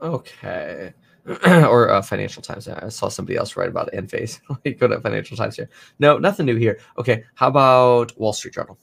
Okay. 0.01 0.93
or 1.47 1.89
uh, 1.89 2.01
Financial 2.01 2.41
Times. 2.41 2.67
I 2.67 2.89
saw 2.89 3.09
somebody 3.09 3.37
else 3.37 3.55
write 3.55 3.69
about 3.69 3.91
Enphase. 3.93 4.39
go 4.79 4.87
to 4.87 4.99
Financial 4.99 5.37
Times 5.37 5.55
here. 5.55 5.69
No, 5.99 6.17
nothing 6.17 6.45
new 6.45 6.55
here. 6.55 6.79
Okay, 6.97 7.23
how 7.35 7.47
about 7.47 8.17
Wall 8.19 8.33
Street 8.33 8.53
Journal? 8.53 8.77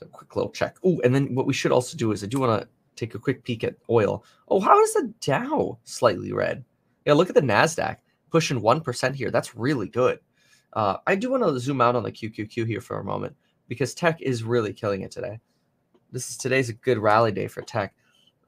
So 0.00 0.06
quick 0.06 0.34
little 0.34 0.50
check. 0.50 0.78
Oh, 0.82 0.98
and 1.04 1.14
then 1.14 1.34
what 1.34 1.46
we 1.46 1.52
should 1.52 1.72
also 1.72 1.94
do 1.94 2.12
is 2.12 2.24
I 2.24 2.26
do 2.26 2.40
want 2.40 2.62
to 2.62 2.68
take 2.96 3.14
a 3.14 3.18
quick 3.18 3.44
peek 3.44 3.62
at 3.64 3.76
oil. 3.90 4.24
Oh, 4.48 4.58
how 4.58 4.80
is 4.80 4.94
the 4.94 5.12
Dow 5.20 5.78
slightly 5.84 6.32
red? 6.32 6.64
Yeah, 7.04 7.12
look 7.12 7.28
at 7.28 7.34
the 7.34 7.42
Nasdaq 7.42 7.98
pushing 8.30 8.62
one 8.62 8.80
percent 8.80 9.14
here. 9.14 9.30
That's 9.30 9.54
really 9.54 9.88
good. 9.88 10.20
Uh, 10.72 10.96
I 11.06 11.16
do 11.16 11.30
want 11.30 11.42
to 11.42 11.60
zoom 11.60 11.82
out 11.82 11.96
on 11.96 12.02
the 12.02 12.12
QQQ 12.12 12.66
here 12.66 12.80
for 12.80 12.98
a 12.98 13.04
moment 13.04 13.36
because 13.68 13.92
tech 13.92 14.22
is 14.22 14.42
really 14.42 14.72
killing 14.72 15.02
it 15.02 15.10
today. 15.10 15.38
This 16.10 16.30
is 16.30 16.38
today's 16.38 16.70
a 16.70 16.74
good 16.74 16.96
rally 16.96 17.30
day 17.30 17.46
for 17.46 17.60
tech. 17.60 17.92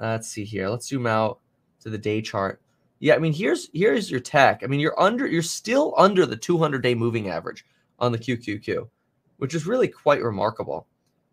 let's 0.00 0.28
see 0.28 0.44
here. 0.44 0.70
Let's 0.70 0.88
zoom 0.88 1.07
out 1.07 1.40
to 1.80 1.90
the 1.90 1.98
day 1.98 2.22
chart. 2.22 2.62
Yeah, 2.98 3.14
I 3.14 3.18
mean 3.18 3.34
here's 3.34 3.68
here's 3.74 4.11
your 4.11 4.20
tech. 4.20 4.62
I 4.64 4.68
mean 4.68 4.80
you're 4.80 4.98
under 4.98 5.26
you're 5.26 5.42
still 5.42 5.92
under 5.98 6.24
the 6.24 6.36
200 6.36 6.82
day 6.82 6.94
moving 6.94 7.28
average 7.28 7.66
on 7.98 8.11
the 8.11 8.18
QQQ, 8.18 8.88
which 9.36 9.55
is 9.55 9.66
really 9.66 9.88
quite 9.88 10.22
remarkable. 10.22 10.86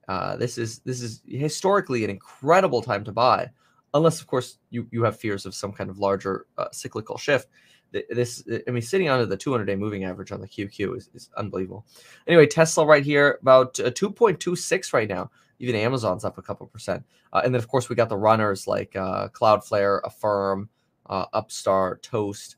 Uh, 0.09 0.35
this 0.35 0.57
is 0.57 0.79
this 0.79 1.01
is 1.03 1.21
historically 1.27 2.03
an 2.03 2.09
incredible 2.09 2.81
time 2.81 3.03
to 3.03 3.11
buy, 3.11 3.47
unless 3.93 4.19
of 4.19 4.25
course 4.25 4.57
you 4.71 4.87
you 4.91 5.03
have 5.03 5.15
fears 5.15 5.45
of 5.45 5.53
some 5.53 5.71
kind 5.71 5.87
of 5.87 5.99
larger 5.99 6.47
uh, 6.57 6.65
cyclical 6.71 7.15
shift. 7.15 7.47
This 7.91 8.43
I 8.67 8.71
mean 8.71 8.81
sitting 8.81 9.07
under 9.07 9.27
the 9.27 9.37
200 9.37 9.65
day 9.65 9.75
moving 9.75 10.05
average 10.05 10.31
on 10.31 10.41
the 10.41 10.47
QQ 10.47 10.97
is, 10.97 11.09
is 11.13 11.29
unbelievable. 11.37 11.85
Anyway, 12.25 12.47
Tesla 12.47 12.87
right 12.87 13.05
here 13.05 13.37
about 13.41 13.79
uh, 13.79 13.91
2.26 13.91 14.93
right 14.93 15.07
now. 15.07 15.29
Even 15.59 15.75
Amazon's 15.75 16.25
up 16.25 16.39
a 16.39 16.41
couple 16.41 16.65
percent. 16.65 17.03
Uh, 17.31 17.41
and 17.43 17.53
then, 17.53 17.59
of 17.59 17.67
course, 17.67 17.87
we 17.87 17.95
got 17.95 18.09
the 18.09 18.17
runners 18.17 18.65
like 18.65 18.95
uh, 18.95 19.27
Cloudflare, 19.29 19.99
Affirm, 20.05 20.69
Upstart, 21.09 22.01
Toast, 22.01 22.55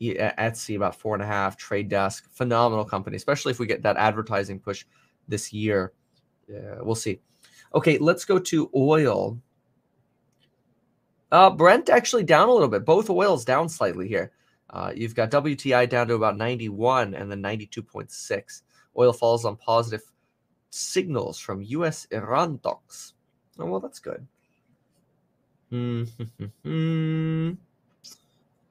Etsy, 0.00 0.76
about 0.76 0.94
four 0.94 1.14
and 1.14 1.22
a 1.22 1.26
half, 1.26 1.56
Trade 1.56 1.88
Desk. 1.88 2.30
Phenomenal 2.30 2.84
company, 2.84 3.16
especially 3.16 3.50
if 3.50 3.58
we 3.58 3.66
get 3.66 3.82
that 3.82 3.96
advertising 3.96 4.60
push 4.60 4.86
this 5.26 5.52
year. 5.52 5.92
Yeah, 6.50 6.76
we'll 6.80 6.94
see. 6.94 7.20
Okay, 7.74 7.98
let's 7.98 8.24
go 8.24 8.38
to 8.38 8.70
oil. 8.74 9.40
Uh, 11.30 11.50
Brent 11.50 11.88
actually 11.88 12.24
down 12.24 12.48
a 12.48 12.52
little 12.52 12.68
bit. 12.68 12.84
Both 12.84 13.08
oils 13.08 13.44
down 13.44 13.68
slightly 13.68 14.08
here. 14.08 14.32
Uh, 14.70 14.92
you've 14.94 15.14
got 15.14 15.30
WTI 15.30 15.88
down 15.88 16.08
to 16.08 16.14
about 16.14 16.36
91 16.36 17.14
and 17.14 17.30
then 17.30 17.42
92.6. 17.42 18.62
Oil 18.98 19.12
falls 19.12 19.44
on 19.44 19.56
positive 19.56 20.02
signals 20.70 21.38
from 21.38 21.62
U.S. 21.62 22.06
Iran 22.10 22.58
talks. 22.58 23.14
Oh, 23.58 23.66
well, 23.66 23.80
that's 23.80 23.98
good. 24.00 24.26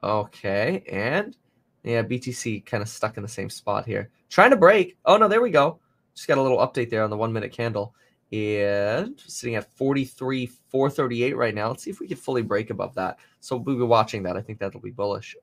okay, 0.02 0.84
and 0.90 1.36
yeah, 1.82 2.02
BTC 2.02 2.66
kind 2.66 2.82
of 2.82 2.88
stuck 2.88 3.16
in 3.16 3.22
the 3.22 3.28
same 3.28 3.48
spot 3.48 3.86
here. 3.86 4.10
Trying 4.28 4.50
to 4.50 4.56
break. 4.56 4.98
Oh, 5.06 5.16
no, 5.16 5.28
there 5.28 5.40
we 5.40 5.50
go. 5.50 5.78
Just 6.20 6.28
got 6.28 6.36
a 6.36 6.42
little 6.42 6.58
update 6.58 6.90
there 6.90 7.02
on 7.02 7.08
the 7.08 7.16
one 7.16 7.32
minute 7.32 7.50
candle. 7.50 7.94
And 8.30 9.18
sitting 9.26 9.54
at 9.54 9.72
43, 9.74 10.44
438 10.68 11.34
right 11.34 11.54
now. 11.54 11.68
Let's 11.68 11.82
see 11.82 11.90
if 11.90 11.98
we 11.98 12.08
can 12.08 12.18
fully 12.18 12.42
break 12.42 12.68
above 12.68 12.94
that. 12.96 13.16
So 13.40 13.56
we'll 13.56 13.78
be 13.78 13.82
watching 13.84 14.22
that. 14.24 14.36
I 14.36 14.42
think 14.42 14.58
that'll 14.58 14.82
be 14.82 14.90
bullish. 14.90 15.34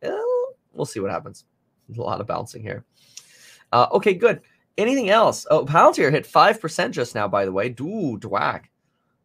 we'll 0.00 0.86
see 0.86 1.00
what 1.00 1.10
happens. 1.10 1.44
There's 1.86 1.98
a 1.98 2.02
lot 2.02 2.22
of 2.22 2.26
bouncing 2.26 2.62
here. 2.62 2.86
Uh, 3.70 3.88
okay, 3.92 4.14
good. 4.14 4.40
Anything 4.78 5.10
else? 5.10 5.46
Oh, 5.50 5.66
Palantir 5.66 6.10
hit 6.10 6.26
5% 6.26 6.90
just 6.90 7.14
now, 7.14 7.28
by 7.28 7.44
the 7.44 7.52
way. 7.52 7.66
Ooh, 7.78 8.18
DWAC. 8.18 8.62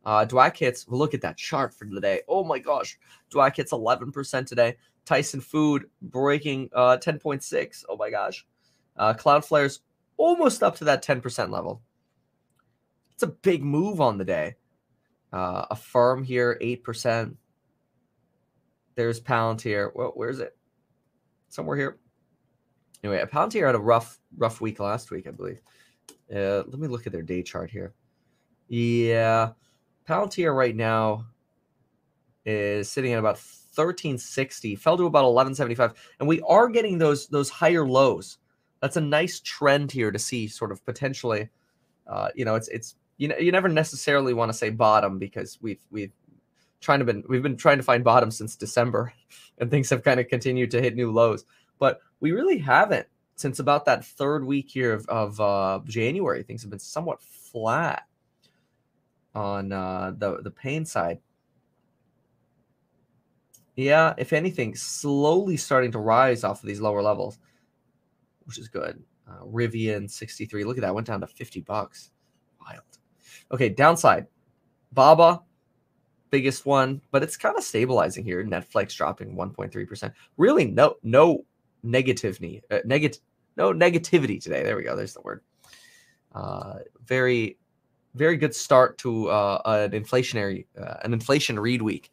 Uh, 0.03 0.25
DWAC 0.25 0.57
hits, 0.57 0.85
look 0.89 1.13
at 1.13 1.21
that 1.21 1.37
chart 1.37 1.73
for 1.73 1.87
the 1.89 2.01
day. 2.01 2.23
Oh 2.27 2.43
my 2.43 2.59
gosh. 2.59 2.99
DWAC 3.31 3.55
hits 3.55 3.71
11% 3.71 4.45
today. 4.45 4.75
Tyson 5.05 5.39
Food 5.39 5.85
breaking 6.01 6.69
uh, 6.73 6.97
10.6. 6.97 7.85
Oh 7.87 7.95
my 7.95 8.09
gosh. 8.09 8.45
Uh, 8.97 9.13
Cloudflare's 9.13 9.79
almost 10.17 10.63
up 10.63 10.75
to 10.77 10.85
that 10.85 11.03
10% 11.03 11.49
level. 11.49 11.81
It's 13.13 13.23
a 13.23 13.27
big 13.27 13.63
move 13.63 14.01
on 14.01 14.17
the 14.17 14.25
day. 14.25 14.55
Uh, 15.31 15.65
Affirm 15.71 16.23
here, 16.23 16.57
8%. 16.61 17.35
There's 18.95 19.19
Palantir. 19.19 19.91
Well, 19.95 20.11
where's 20.15 20.39
it? 20.39 20.55
Somewhere 21.49 21.77
here. 21.77 21.99
Anyway, 23.03 23.19
a 23.19 23.27
Palantir 23.27 23.65
had 23.65 23.75
a 23.75 23.79
rough, 23.79 24.19
rough 24.37 24.61
week 24.61 24.79
last 24.79 25.11
week, 25.11 25.27
I 25.27 25.31
believe. 25.31 25.61
Uh, 26.33 26.63
let 26.67 26.79
me 26.79 26.87
look 26.87 27.05
at 27.05 27.11
their 27.11 27.21
day 27.21 27.43
chart 27.43 27.69
here. 27.69 27.93
Yeah, 28.67 29.51
Palantir 30.07 30.55
right 30.55 30.75
now 30.75 31.25
is 32.45 32.89
sitting 32.89 33.13
at 33.13 33.19
about 33.19 33.35
1360, 33.35 34.75
fell 34.75 34.97
to 34.97 35.05
about 35.05 35.25
1175, 35.25 35.93
and 36.19 36.27
we 36.27 36.41
are 36.41 36.69
getting 36.69 36.97
those 36.97 37.27
those 37.27 37.49
higher 37.49 37.87
lows. 37.87 38.37
That's 38.83 38.97
a 38.97 39.01
nice 39.01 39.39
trend 39.39 39.93
here 39.93 40.11
to 40.11 40.19
see, 40.19 40.45
sort 40.45 40.69
of 40.73 40.85
potentially. 40.85 41.47
Uh, 42.05 42.27
you 42.35 42.43
know, 42.43 42.55
it's 42.55 42.67
it's 42.67 42.95
you 43.15 43.29
know 43.29 43.37
you 43.37 43.49
never 43.49 43.69
necessarily 43.69 44.33
want 44.33 44.49
to 44.49 44.57
say 44.57 44.71
bottom 44.71 45.17
because 45.17 45.57
we've 45.61 45.79
we've 45.89 46.11
trying 46.81 46.99
to 46.99 47.05
been 47.05 47.23
we've 47.29 47.41
been 47.41 47.55
trying 47.55 47.77
to 47.77 47.83
find 47.83 48.03
bottom 48.03 48.29
since 48.29 48.57
December, 48.57 49.13
and 49.59 49.71
things 49.71 49.89
have 49.89 50.03
kind 50.03 50.19
of 50.19 50.27
continued 50.27 50.69
to 50.71 50.81
hit 50.81 50.97
new 50.97 51.13
lows, 51.13 51.45
but 51.79 52.01
we 52.19 52.33
really 52.33 52.57
haven't 52.57 53.07
since 53.37 53.59
about 53.59 53.85
that 53.85 54.03
third 54.03 54.43
week 54.43 54.69
here 54.69 54.91
of, 54.91 55.07
of 55.07 55.39
uh, 55.39 55.79
January. 55.85 56.43
Things 56.43 56.61
have 56.63 56.69
been 56.69 56.77
somewhat 56.77 57.23
flat 57.23 58.05
on 59.33 59.71
uh, 59.71 60.11
the 60.17 60.41
the 60.41 60.51
pain 60.51 60.85
side. 60.85 61.19
Yeah, 63.77 64.13
if 64.17 64.33
anything, 64.33 64.75
slowly 64.75 65.55
starting 65.55 65.93
to 65.93 65.99
rise 65.99 66.43
off 66.43 66.61
of 66.61 66.67
these 66.67 66.81
lower 66.81 67.01
levels, 67.01 67.39
which 68.45 68.57
is 68.57 68.67
good. 68.67 69.01
Uh, 69.27 69.43
Rivian 69.45 70.09
63. 70.09 70.63
Look 70.63 70.77
at 70.77 70.81
that. 70.81 70.93
Went 70.93 71.07
down 71.07 71.21
to 71.21 71.27
50 71.27 71.61
bucks. 71.61 72.11
Wild. 72.65 72.81
Okay, 73.51 73.69
downside. 73.69 74.27
Baba, 74.91 75.41
biggest 76.29 76.65
one, 76.65 77.01
but 77.11 77.23
it's 77.23 77.37
kind 77.37 77.57
of 77.57 77.63
stabilizing 77.63 78.23
here. 78.23 78.43
Netflix 78.43 78.95
dropping 78.95 79.35
1.3%. 79.35 80.13
Really, 80.37 80.65
no, 80.65 80.95
no 81.03 81.45
negativity, 81.85 82.61
uh, 82.69 82.79
negative, 82.85 83.21
no 83.57 83.73
negativity 83.73 84.41
today. 84.41 84.63
There 84.63 84.75
we 84.75 84.83
go. 84.83 84.95
There's 84.95 85.13
the 85.13 85.21
word. 85.21 85.41
Uh, 86.33 86.79
very 87.05 87.57
very 88.15 88.37
good 88.37 88.53
start 88.53 88.97
to 88.99 89.29
uh, 89.29 89.61
an 89.65 89.91
inflationary 89.91 90.65
uh, 90.79 90.95
an 91.03 91.13
inflation 91.13 91.59
read 91.59 91.81
week. 91.81 92.11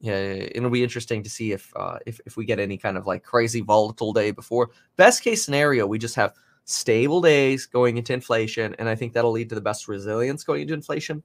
Yeah, 0.00 0.14
it'll 0.14 0.70
be 0.70 0.82
interesting 0.82 1.22
to 1.22 1.30
see 1.30 1.52
if 1.52 1.72
uh, 1.74 1.98
if 2.04 2.20
if 2.26 2.36
we 2.36 2.44
get 2.44 2.58
any 2.58 2.76
kind 2.76 2.98
of 2.98 3.06
like 3.06 3.22
crazy 3.22 3.62
volatile 3.62 4.12
day 4.12 4.30
before. 4.30 4.70
Best 4.96 5.22
case 5.22 5.42
scenario, 5.42 5.86
we 5.86 5.98
just 5.98 6.14
have 6.16 6.34
stable 6.64 7.20
days 7.22 7.64
going 7.64 7.96
into 7.96 8.12
inflation, 8.12 8.74
and 8.78 8.88
I 8.88 8.94
think 8.94 9.12
that'll 9.14 9.32
lead 9.32 9.48
to 9.48 9.54
the 9.54 9.60
best 9.60 9.88
resilience 9.88 10.44
going 10.44 10.62
into 10.62 10.74
inflation. 10.74 11.22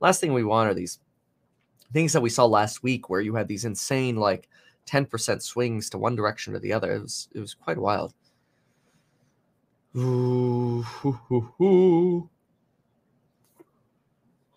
Last 0.00 0.20
thing 0.20 0.32
we 0.32 0.44
want 0.44 0.70
are 0.70 0.74
these 0.74 1.00
things 1.92 2.12
that 2.12 2.20
we 2.20 2.30
saw 2.30 2.44
last 2.44 2.82
week, 2.82 3.10
where 3.10 3.20
you 3.20 3.34
had 3.34 3.48
these 3.48 3.64
insane 3.64 4.16
like 4.16 4.48
ten 4.86 5.04
percent 5.04 5.42
swings 5.42 5.90
to 5.90 5.98
one 5.98 6.14
direction 6.14 6.54
or 6.54 6.60
the 6.60 6.72
other. 6.72 6.92
It 6.92 7.02
was 7.02 7.28
it 7.34 7.40
was 7.40 7.54
quite 7.54 7.78
wild. 7.78 8.14
Ooh. 9.96 10.82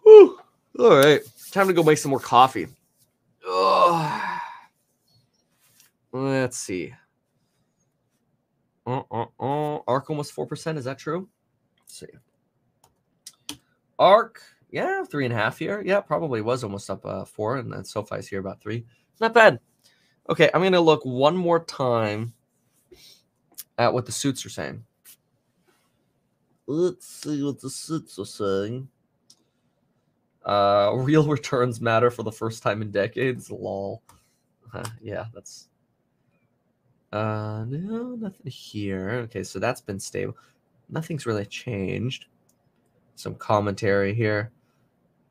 Whew. 0.03 0.39
All 0.79 0.97
right. 0.97 1.21
Time 1.51 1.67
to 1.67 1.73
go 1.73 1.83
make 1.83 1.97
some 1.97 2.11
more 2.11 2.19
coffee. 2.19 2.67
Ugh. 3.47 4.39
Let's 6.11 6.57
see. 6.57 6.93
Uh, 8.87 9.01
uh, 9.11 9.25
uh. 9.39 9.79
ARK 9.87 10.09
almost 10.09 10.35
4%. 10.35 10.77
Is 10.77 10.85
that 10.85 10.97
true? 10.97 11.27
Let's 11.79 11.99
see. 11.99 13.57
ARK, 13.99 14.41
yeah, 14.71 15.03
three 15.03 15.25
and 15.25 15.33
a 15.33 15.37
half 15.37 15.57
here. 15.59 15.81
Yeah, 15.85 16.01
probably 16.01 16.41
was 16.41 16.63
almost 16.63 16.89
up 16.89 17.05
uh, 17.05 17.25
four, 17.25 17.57
and 17.57 17.71
then 17.71 17.83
SoFi's 17.83 18.27
here 18.27 18.39
about 18.39 18.61
three. 18.61 18.85
Not 19.21 19.33
bad. 19.33 19.59
Okay, 20.29 20.49
I'm 20.53 20.61
going 20.61 20.73
to 20.73 20.81
look 20.81 21.05
one 21.05 21.37
more 21.37 21.63
time 21.63 22.33
at 23.77 23.93
what 23.93 24.05
the 24.05 24.11
suits 24.11 24.45
are 24.45 24.49
saying. 24.49 24.83
Let's 26.67 27.07
see 27.07 27.43
what 27.43 27.61
the 27.61 27.69
suits 27.69 28.17
are 28.17 28.25
saying. 28.25 28.89
Uh, 30.45 30.91
real 30.95 31.25
returns 31.25 31.81
matter 31.81 32.09
for 32.11 32.23
the 32.23 32.31
first 32.31 32.63
time 32.63 32.81
in 32.81 32.91
decades. 32.91 33.51
Lol. 33.51 34.01
Uh, 34.73 34.85
yeah, 35.01 35.25
that's. 35.33 35.69
Uh, 37.11 37.65
no, 37.67 38.15
nothing 38.15 38.51
here. 38.51 39.09
Okay, 39.23 39.43
so 39.43 39.59
that's 39.59 39.81
been 39.81 39.99
stable. 39.99 40.37
Nothing's 40.89 41.25
really 41.25 41.45
changed. 41.45 42.25
Some 43.15 43.35
commentary 43.35 44.13
here. 44.13 44.51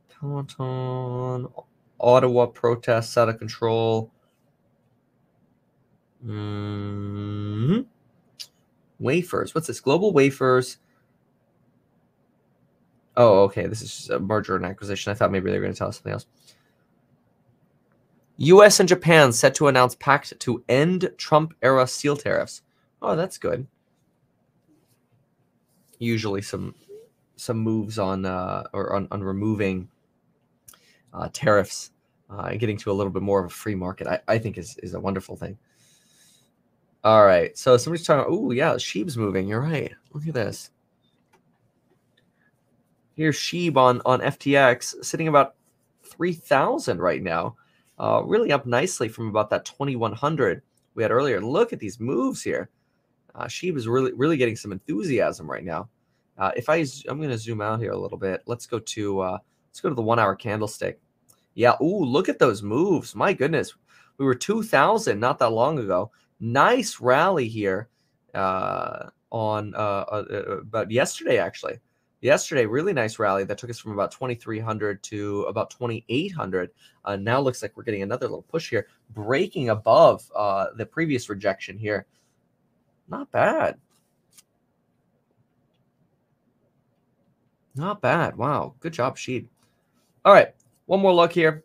Peloton, 0.09 1.49
Ottawa 2.01 2.47
protests 2.47 3.17
out 3.19 3.29
of 3.29 3.39
control. 3.39 4.11
Mm-hmm. 6.25 7.83
Wafers. 8.99 9.55
What's 9.55 9.67
this? 9.67 9.81
Global 9.81 10.13
Wafers 10.13 10.79
Oh, 13.17 13.43
okay. 13.45 13.67
This 13.67 13.83
is 13.83 14.11
a 14.11 14.19
merger 14.19 14.57
and 14.57 14.65
acquisition. 14.65 15.11
I 15.11 15.15
thought 15.15 15.31
maybe 15.31 15.51
they 15.51 15.57
were 15.59 15.63
going 15.63 15.73
to 15.73 15.79
tell 15.79 15.89
us 15.89 15.97
something 15.97 16.13
else. 16.13 16.27
U.S. 18.37 18.81
and 18.81 18.89
Japan 18.89 19.33
set 19.33 19.55
to 19.57 19.69
announce 19.69 19.95
pact 19.95 20.39
to 20.41 20.65
end 20.69 21.11
Trump-era 21.17 21.87
steel 21.87 22.17
tariffs. 22.17 22.63
Oh, 23.01 23.15
that's 23.15 23.39
good. 23.39 23.67
Usually, 26.01 26.43
some 26.43 26.75
some 27.37 27.59
moves 27.59 27.99
on 27.99 28.25
uh, 28.25 28.65
or 28.73 28.95
on, 28.95 29.09
on 29.11 29.23
removing 29.23 29.89
uh, 31.13 31.29
tariffs 31.33 31.93
uh, 32.31 32.49
and 32.51 32.59
getting 32.59 32.77
to 32.79 32.91
a 32.91 32.95
little 32.95 33.13
bit 33.13 33.23
more 33.23 33.41
of 33.41 33.47
a 33.47 33.55
free 33.55 33.75
market, 33.75 34.07
I, 34.09 34.21
I 34.27 34.39
think 34.39 34.59
is 34.59 34.77
is 34.79 34.95
a 34.95 35.01
wonderful 35.01 35.37
thing. 35.37 35.57
All 37.05 37.25
right, 37.25 37.57
so 37.57 37.77
somebody's 37.77 38.07
talking. 38.07 38.25
Oh, 38.27 38.51
yeah, 38.51 38.79
Sheeb's 38.79 39.17
moving. 39.17 39.47
You're 39.47 39.61
right. 39.61 39.93
Look 40.13 40.27
at 40.27 40.35
this. 40.35 40.71
Here's 43.15 43.37
Sheeb 43.37 43.77
on, 43.77 44.03
on 44.05 44.21
FTX 44.21 45.05
sitting 45.05 45.29
about 45.29 45.55
3,000 46.05 47.01
right 47.01 47.23
now. 47.23 47.57
Uh, 47.99 48.23
really 48.25 48.51
up 48.51 48.67
nicely 48.67 49.09
from 49.09 49.29
about 49.29 49.51
that 49.51 49.65
2,100 49.65 50.63
we 50.95 51.03
had 51.03 51.13
earlier. 51.13 51.41
Look 51.41 51.73
at 51.73 51.79
these 51.79 52.01
moves 52.01 52.43
here. 52.43 52.71
Uh, 53.35 53.45
Sheeb 53.45 53.77
is 53.77 53.87
really, 53.87 54.13
really 54.13 54.37
getting 54.37 54.57
some 54.57 54.73
enthusiasm 54.73 55.49
right 55.49 55.65
now. 55.65 55.89
Uh, 56.37 56.51
if 56.57 56.69
I, 56.69 56.85
I'm 57.09 57.19
going 57.19 57.31
to 57.31 57.39
zoom 57.39 57.61
out 57.61 57.81
here 57.81 57.93
a 57.93 57.99
little 57.99 58.19
bit. 58.19 58.43
Let's 58.47 58.67
go 58.67 58.81
to, 58.81 59.21
uh, 59.21 59.39
let's 59.69 59.81
go 59.81 59.89
to 59.89 59.95
the 59.95 60.03
one 60.03 60.19
hour 60.19 60.35
candlestick. 60.35 61.01
Yeah. 61.55 61.75
Ooh, 61.81 62.05
look 62.05 62.29
at 62.29 62.41
those 62.41 62.63
moves. 62.63 63.15
My 63.15 63.33
goodness. 63.33 63.75
We 64.19 64.25
were 64.25 64.35
2000 64.35 65.19
not 65.19 65.39
that 65.39 65.51
long 65.51 65.79
ago. 65.79 66.11
Nice 66.41 67.01
rally 67.01 67.47
here 67.47 67.89
uh, 68.35 69.11
on 69.31 69.73
uh, 69.77 69.79
uh, 69.79 70.25
uh 70.31 70.59
about 70.59 70.91
yesterday, 70.91 71.39
actually 71.39 71.79
yesterday 72.25 72.67
really 72.67 72.93
nice 72.93 73.19
rally 73.19 73.45
that 73.45 73.59
took 73.59 73.71
us 73.71 73.79
from 73.79 73.93
about 73.93 74.11
2300 74.11 75.03
to 75.03 75.43
about 75.43 75.71
2800 75.71 76.71
uh, 77.05 77.17
now 77.17 77.39
looks 77.39 77.63
like 77.63 77.77
we're 77.77 77.83
getting 77.83 78.03
another 78.03 78.27
little 78.27 78.43
push 78.43 78.71
here 78.71 78.87
breaking 79.11 79.69
above 79.69 80.29
uh, 80.35 80.67
the 80.77 80.87
previous 80.87 81.29
rejection 81.29 81.79
here. 81.79 82.07
Not 83.09 83.31
bad. 83.31 83.77
Not 87.77 88.01
bad. 88.01 88.37
Wow. 88.37 88.75
Good 88.81 88.95
job 88.95 89.19
sheep 89.19 89.51
all 90.25 90.33
right. 90.33 90.55
One 90.87 91.01
more 91.01 91.13
look 91.13 91.33
here. 91.33 91.65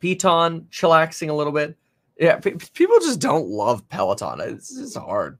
Peloton 0.00 0.62
chillaxing 0.70 1.28
a 1.28 1.34
little 1.34 1.52
bit. 1.52 1.76
Yeah, 2.18 2.36
people 2.38 2.98
just 3.00 3.18
don't 3.18 3.48
love 3.48 3.88
Peloton. 3.88 4.40
It's 4.40 4.74
just 4.74 4.96
hard. 4.96 5.38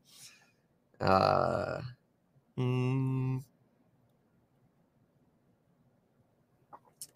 Uh, 1.00 1.80
mm, 2.58 3.42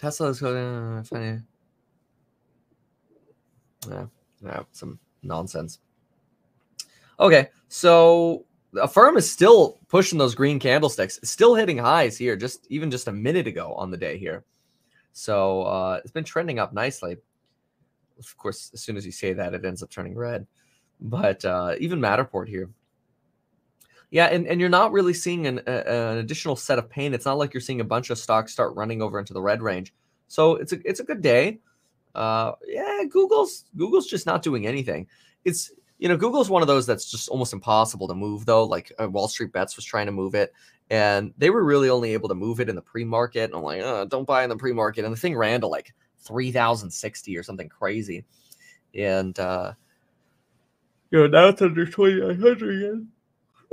Tesla 0.04 0.28
is 0.28 0.38
going 0.38 0.98
uh, 0.98 1.02
funny. 1.02 1.40
Yeah, 3.88 4.06
yeah, 4.44 4.62
some 4.70 4.98
nonsense. 5.22 5.78
Okay, 7.18 7.48
so 7.68 8.44
Affirm 8.78 9.16
is 9.16 9.30
still 9.30 9.78
pushing 9.88 10.18
those 10.18 10.34
green 10.34 10.58
candlesticks, 10.58 11.18
still 11.24 11.54
hitting 11.54 11.78
highs 11.78 12.18
here, 12.18 12.36
just 12.36 12.66
even 12.68 12.90
just 12.90 13.08
a 13.08 13.12
minute 13.12 13.46
ago 13.46 13.72
on 13.78 13.90
the 13.90 13.96
day 13.96 14.18
here. 14.18 14.44
So 15.14 15.62
uh, 15.62 16.00
it's 16.02 16.12
been 16.12 16.22
trending 16.22 16.58
up 16.58 16.74
nicely. 16.74 17.16
Of 18.18 18.36
course, 18.36 18.72
as 18.74 18.82
soon 18.82 18.98
as 18.98 19.06
you 19.06 19.12
say 19.12 19.32
that, 19.32 19.54
it 19.54 19.64
ends 19.64 19.82
up 19.82 19.88
turning 19.88 20.14
red. 20.14 20.46
But 21.00 21.42
uh, 21.46 21.76
even 21.80 21.98
Matterport 21.98 22.46
here. 22.46 22.68
Yeah, 24.14 24.26
and, 24.26 24.46
and 24.46 24.60
you're 24.60 24.70
not 24.70 24.92
really 24.92 25.12
seeing 25.12 25.48
an, 25.48 25.60
a, 25.66 25.72
an 25.72 26.18
additional 26.18 26.54
set 26.54 26.78
of 26.78 26.88
pain. 26.88 27.14
It's 27.14 27.26
not 27.26 27.36
like 27.36 27.52
you're 27.52 27.60
seeing 27.60 27.80
a 27.80 27.84
bunch 27.84 28.10
of 28.10 28.18
stocks 28.18 28.52
start 28.52 28.72
running 28.76 29.02
over 29.02 29.18
into 29.18 29.32
the 29.32 29.42
red 29.42 29.60
range. 29.60 29.92
So 30.28 30.54
it's 30.54 30.72
a 30.72 30.78
it's 30.88 31.00
a 31.00 31.02
good 31.02 31.20
day. 31.20 31.58
Uh, 32.14 32.52
yeah, 32.64 33.02
Google's 33.10 33.64
Google's 33.76 34.06
just 34.06 34.24
not 34.24 34.42
doing 34.42 34.68
anything. 34.68 35.08
It's 35.44 35.72
you 35.98 36.08
know 36.08 36.16
Google's 36.16 36.48
one 36.48 36.62
of 36.62 36.68
those 36.68 36.86
that's 36.86 37.10
just 37.10 37.28
almost 37.28 37.52
impossible 37.52 38.06
to 38.06 38.14
move 38.14 38.46
though. 38.46 38.62
Like 38.62 38.92
uh, 39.02 39.08
Wall 39.08 39.26
Street 39.26 39.50
Bets 39.50 39.74
was 39.74 39.84
trying 39.84 40.06
to 40.06 40.12
move 40.12 40.36
it, 40.36 40.52
and 40.90 41.34
they 41.36 41.50
were 41.50 41.64
really 41.64 41.90
only 41.90 42.12
able 42.12 42.28
to 42.28 42.36
move 42.36 42.60
it 42.60 42.68
in 42.68 42.76
the 42.76 42.82
pre-market. 42.82 43.46
And 43.46 43.56
I'm 43.56 43.62
like, 43.64 43.82
oh, 43.82 44.06
don't 44.06 44.28
buy 44.28 44.44
in 44.44 44.48
the 44.48 44.56
pre-market. 44.56 45.04
And 45.04 45.12
the 45.12 45.18
thing 45.18 45.36
ran 45.36 45.60
to 45.62 45.66
like 45.66 45.92
three 46.20 46.52
thousand 46.52 46.92
sixty 46.92 47.36
or 47.36 47.42
something 47.42 47.68
crazy, 47.68 48.24
and 48.94 49.36
uh, 49.40 49.72
you 51.10 51.18
know 51.18 51.26
now 51.26 51.48
it's 51.48 51.62
under 51.62 51.84
twenty 51.84 52.20
nine 52.20 52.40
hundred 52.40 52.76
again. 52.80 53.08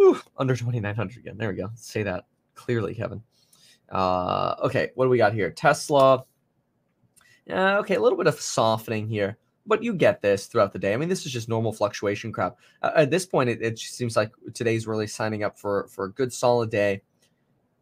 Whew, 0.02 0.20
under 0.36 0.56
twenty 0.56 0.80
nine 0.80 0.96
hundred 0.96 1.18
again. 1.18 1.38
There 1.38 1.50
we 1.50 1.56
go. 1.56 1.70
Say 1.76 2.02
that 2.04 2.26
clearly, 2.56 2.96
Kevin. 2.96 3.22
Uh, 3.88 4.56
okay, 4.64 4.90
what 4.96 5.06
do 5.06 5.10
we 5.10 5.18
got 5.18 5.34
here? 5.34 5.52
Tesla 5.52 6.24
uh, 7.50 7.78
okay, 7.80 7.96
a 7.96 8.00
little 8.00 8.18
bit 8.18 8.28
of 8.28 8.40
softening 8.40 9.08
here, 9.08 9.38
but 9.68 9.84
you 9.84 9.94
get 9.94 10.22
this 10.22 10.48
throughout 10.48 10.74
the 10.74 10.80
day. 10.80 10.94
I 10.94 10.98
mean, 10.98 11.10
this 11.10 11.26
is 11.26 11.32
just 11.32 11.50
normal 11.50 11.72
fluctuation 11.72 12.32
crap. 12.32 12.58
Uh, 12.82 12.92
at 12.96 13.12
this 13.12 13.28
point, 13.28 13.50
it, 13.50 13.62
it 13.62 13.78
seems 13.78 14.16
like 14.16 14.32
today's 14.56 14.88
really 14.88 15.08
signing 15.08 15.44
up 15.44 15.60
for 15.60 15.88
for 15.90 16.06
a 16.06 16.12
good 16.12 16.34
solid 16.34 16.72
day 16.72 17.02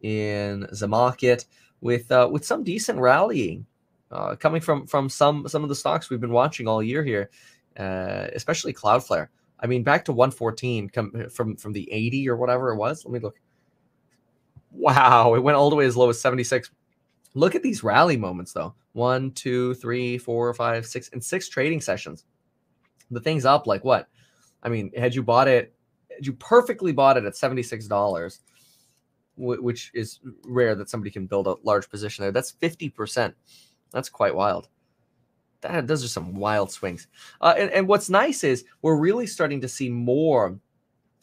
in 0.02 0.66
the 0.72 0.88
market 0.88 1.46
with 1.80 2.10
uh, 2.12 2.28
with 2.30 2.44
some 2.44 2.64
decent 2.64 2.98
rallying 2.98 3.64
uh, 4.10 4.36
coming 4.36 4.60
from 4.60 4.86
from 4.86 5.08
some 5.08 5.48
some 5.48 5.62
of 5.62 5.70
the 5.70 5.74
stocks 5.74 6.10
we've 6.10 6.20
been 6.20 6.32
watching 6.32 6.68
all 6.68 6.82
year 6.82 7.02
here, 7.02 7.30
uh, 7.78 8.26
especially 8.34 8.74
Cloudflare. 8.74 9.28
I 9.62 9.66
mean, 9.66 9.82
back 9.82 10.04
to 10.06 10.12
114 10.12 10.88
come 10.88 11.12
uh, 11.14 11.28
from 11.28 11.56
from 11.56 11.72
the 11.72 11.90
80 11.92 12.28
or 12.28 12.36
whatever 12.36 12.72
it 12.72 12.76
was. 12.76 13.04
Let 13.04 13.12
me 13.12 13.20
look. 13.20 13.38
Wow, 14.72 15.34
it 15.34 15.42
went 15.42 15.56
all 15.56 15.70
the 15.70 15.76
way 15.76 15.84
as 15.84 15.96
low 15.96 16.08
as 16.08 16.20
76. 16.20 16.70
Look 17.34 17.54
at 17.54 17.62
these 17.62 17.82
rally 17.82 18.16
moments 18.16 18.52
though. 18.52 18.74
One, 18.92 19.30
two, 19.32 19.74
three, 19.74 20.18
four, 20.18 20.52
five, 20.54 20.86
six, 20.86 21.10
and 21.12 21.22
six 21.22 21.48
trading 21.48 21.80
sessions. 21.80 22.24
The 23.10 23.20
thing's 23.20 23.44
up 23.44 23.66
like 23.66 23.84
what? 23.84 24.08
I 24.62 24.68
mean, 24.68 24.90
had 24.96 25.14
you 25.14 25.22
bought 25.22 25.48
it, 25.48 25.74
you 26.20 26.32
perfectly 26.34 26.92
bought 26.92 27.16
it 27.16 27.24
at 27.24 27.32
$76, 27.32 28.40
which 29.36 29.90
is 29.94 30.20
rare 30.44 30.74
that 30.74 30.90
somebody 30.90 31.10
can 31.10 31.26
build 31.26 31.46
a 31.46 31.56
large 31.62 31.88
position 31.88 32.22
there. 32.22 32.32
That's 32.32 32.52
50%. 32.52 33.32
That's 33.92 34.08
quite 34.08 34.34
wild. 34.34 34.68
That, 35.62 35.86
those 35.86 36.04
are 36.04 36.08
some 36.08 36.34
wild 36.34 36.70
swings. 36.70 37.06
Uh, 37.40 37.54
and, 37.58 37.70
and 37.70 37.88
what's 37.88 38.08
nice 38.08 38.44
is 38.44 38.64
we're 38.82 38.96
really 38.96 39.26
starting 39.26 39.60
to 39.60 39.68
see 39.68 39.88
more. 39.88 40.58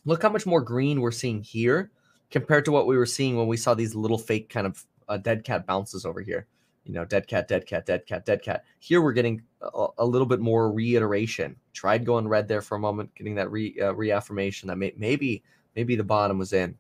Look 0.06 0.22
how 0.22 0.30
much 0.30 0.46
more 0.46 0.62
green 0.62 1.02
we're 1.02 1.12
seeing 1.12 1.42
here 1.42 1.92
compared 2.30 2.66
to 2.66 2.72
what 2.72 2.88
we 2.88 2.98
were 2.98 3.06
seeing 3.06 3.36
when 3.36 3.48
we 3.48 3.58
saw 3.58 3.74
these 3.74 3.96
little 3.96 4.18
fake 4.18 4.50
kind 4.50 4.68
of 4.68 4.86
uh, 5.10 5.18
dead 5.18 5.44
cat 5.44 5.66
bounces 5.66 6.06
over 6.06 6.22
here. 6.22 6.48
You 6.86 6.94
know, 6.94 7.04
dead 7.04 7.28
cat, 7.28 7.50
dead 7.50 7.66
cat, 7.66 7.86
dead 7.86 8.06
cat, 8.06 8.26
dead 8.26 8.42
cat. 8.42 8.64
Here 8.80 9.02
we're 9.02 9.12
getting 9.12 9.42
a, 9.62 9.88
a 9.98 10.06
little 10.06 10.28
bit 10.28 10.40
more 10.40 10.72
reiteration. 10.72 11.58
Tried 11.74 12.06
going 12.06 12.28
red 12.28 12.48
there 12.48 12.62
for 12.62 12.76
a 12.76 12.80
moment, 12.80 13.14
getting 13.16 13.36
that 13.36 13.52
re, 13.52 13.78
uh, 13.82 13.94
reaffirmation 13.94 14.68
that 14.68 14.78
may, 14.78 14.94
maybe 14.96 15.44
maybe 15.76 15.98
the 15.98 16.04
bottom 16.04 16.38
was 16.38 16.54
in, 16.54 16.76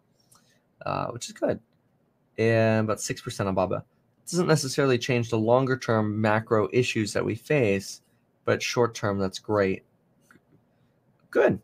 uh, 0.85 1.07
which 1.07 1.27
is 1.27 1.33
good. 1.33 1.59
And 2.37 2.85
about 2.85 3.01
six 3.01 3.19
percent 3.19 3.49
on 3.49 3.55
Baba. 3.55 3.83
Doesn't 4.29 4.47
necessarily 4.47 4.97
change 4.97 5.29
the 5.29 5.37
longer 5.37 5.77
term 5.77 6.19
macro 6.19 6.67
issues 6.73 7.13
that 7.13 7.23
we 7.23 7.35
face, 7.35 8.01
but 8.45 8.61
short 8.61 8.93
term 8.93 9.19
that's 9.19 9.39
great. 9.39 9.83
Good. 11.31 11.59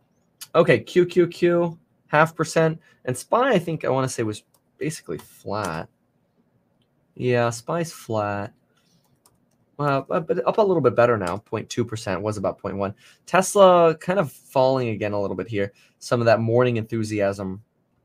Okay, 0.56 0.84
QQQ 0.84 1.78
half 2.08 2.36
percent 2.36 2.80
and 3.06 3.18
SPY. 3.18 3.52
I 3.52 3.60
think 3.60 3.84
I 3.84 3.90
want 3.90 4.08
to 4.08 4.14
say 4.14 4.24
was 4.24 4.44
basically 4.78 5.18
flat. 5.18 5.90
Yeah, 7.16 7.50
SPY's 7.50 7.92
flat. 7.92 8.54
Uh, 9.80 10.02
but 10.02 10.48
up 10.48 10.58
a 10.58 10.62
little 10.62 10.82
bit 10.82 10.96
better 10.96 11.18
now. 11.18 11.44
0.2% 11.52 12.22
was 12.22 12.38
about 12.38 12.62
0.1. 12.62 12.94
Tesla 13.26 13.96
kind 13.96 14.20
of 14.20 14.32
falling 14.32 14.90
again 14.90 15.14
a 15.14 15.20
little 15.20 15.36
bit 15.36 15.48
here. 15.48 15.74
Some 16.00 16.22
of 16.22 16.26
that 16.26 16.40
morning 16.40 16.78
enthusiasm 16.78 17.62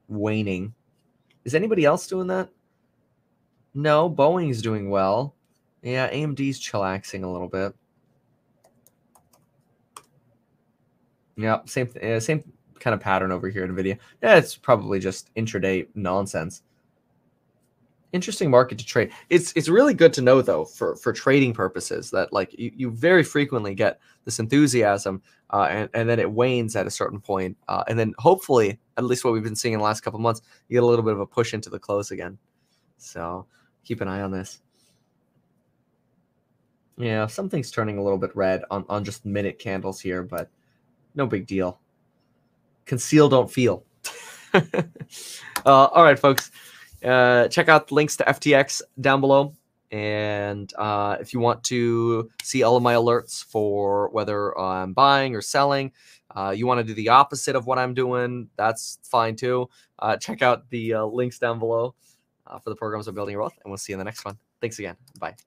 waning. 0.08 0.74
Is 1.44 1.54
anybody 1.54 1.84
else 1.84 2.06
doing 2.06 2.26
that? 2.28 2.48
No, 3.74 4.10
Boeing's 4.10 4.62
doing 4.62 4.90
well. 4.90 5.34
Yeah, 5.82 6.10
AMD's 6.10 6.60
chillaxing 6.60 7.22
a 7.22 7.28
little 7.28 7.48
bit. 7.48 7.74
Yeah, 11.36 11.60
same 11.66 11.88
uh, 12.02 12.18
same 12.18 12.42
kind 12.80 12.94
of 12.94 13.00
pattern 13.00 13.30
over 13.30 13.48
here 13.48 13.64
at 13.64 13.70
Nvidia. 13.70 13.98
Yeah, 14.22 14.36
it's 14.36 14.56
probably 14.56 14.98
just 14.98 15.32
intraday 15.36 15.86
nonsense 15.94 16.62
interesting 18.12 18.50
market 18.50 18.78
to 18.78 18.86
trade. 18.86 19.10
It's 19.30 19.52
it's 19.54 19.68
really 19.68 19.94
good 19.94 20.12
to 20.14 20.22
know 20.22 20.42
though 20.42 20.64
for 20.64 20.96
for 20.96 21.12
trading 21.12 21.52
purposes 21.52 22.10
that 22.10 22.32
like 22.32 22.58
you, 22.58 22.72
you 22.74 22.90
very 22.90 23.22
frequently 23.22 23.74
get 23.74 24.00
this 24.24 24.38
enthusiasm 24.38 25.22
uh, 25.50 25.66
and 25.70 25.88
and 25.94 26.08
then 26.08 26.18
it 26.18 26.30
wanes 26.30 26.76
at 26.76 26.86
a 26.86 26.90
certain 26.90 27.20
point, 27.20 27.56
uh, 27.68 27.84
and 27.88 27.98
then 27.98 28.14
hopefully 28.18 28.78
at 28.96 29.04
least 29.04 29.24
what 29.24 29.32
we've 29.32 29.42
been 29.42 29.56
seeing 29.56 29.74
in 29.74 29.78
the 29.78 29.84
last 29.84 30.00
couple 30.00 30.18
months, 30.18 30.42
you 30.68 30.74
get 30.74 30.82
a 30.82 30.86
little 30.86 31.04
bit 31.04 31.14
of 31.14 31.20
a 31.20 31.26
push 31.26 31.54
into 31.54 31.70
the 31.70 31.78
close 31.78 32.10
again. 32.10 32.38
So 32.98 33.46
keep 33.84 34.00
an 34.00 34.08
eye 34.08 34.20
on 34.20 34.30
this. 34.30 34.60
Yeah, 36.98 37.26
something's 37.26 37.70
turning 37.70 37.98
a 37.98 38.02
little 38.02 38.18
bit 38.18 38.34
red 38.34 38.62
on 38.70 38.84
on 38.88 39.04
just 39.04 39.24
minute 39.24 39.58
candles 39.58 40.00
here, 40.00 40.22
but 40.22 40.50
no 41.14 41.26
big 41.26 41.46
deal. 41.46 41.78
Conceal, 42.86 43.28
don't 43.28 43.50
feel. 43.50 43.84
uh, 44.54 44.62
all 45.64 46.02
right, 46.02 46.18
folks. 46.18 46.50
Uh, 47.04 47.46
check 47.48 47.68
out 47.68 47.88
the 47.88 47.94
links 47.94 48.16
to 48.16 48.24
FTX 48.24 48.82
down 49.00 49.20
below. 49.20 49.54
And 49.90 50.72
uh, 50.76 51.16
if 51.20 51.32
you 51.32 51.40
want 51.40 51.64
to 51.64 52.30
see 52.42 52.62
all 52.62 52.76
of 52.76 52.82
my 52.82 52.94
alerts 52.94 53.44
for 53.44 54.08
whether 54.10 54.58
I'm 54.58 54.92
buying 54.92 55.34
or 55.34 55.40
selling, 55.40 55.92
uh, 56.34 56.50
you 56.50 56.66
want 56.66 56.78
to 56.78 56.84
do 56.84 56.94
the 56.94 57.08
opposite 57.08 57.56
of 57.56 57.66
what 57.66 57.78
I'm 57.78 57.94
doing, 57.94 58.50
that's 58.56 58.98
fine 59.02 59.34
too. 59.34 59.70
Uh, 59.98 60.16
check 60.16 60.42
out 60.42 60.68
the 60.70 60.94
uh, 60.94 61.04
links 61.04 61.38
down 61.38 61.58
below 61.58 61.94
Uh, 62.48 62.58
for 62.58 62.70
the 62.70 62.76
programs 62.76 63.06
of 63.06 63.14
building 63.14 63.32
your 63.32 63.42
wealth, 63.42 63.58
and 63.62 63.70
we'll 63.70 63.76
see 63.76 63.92
you 63.92 63.94
in 63.94 63.98
the 63.98 64.04
next 64.04 64.24
one. 64.24 64.38
Thanks 64.60 64.78
again. 64.78 64.96
Bye. 65.20 65.36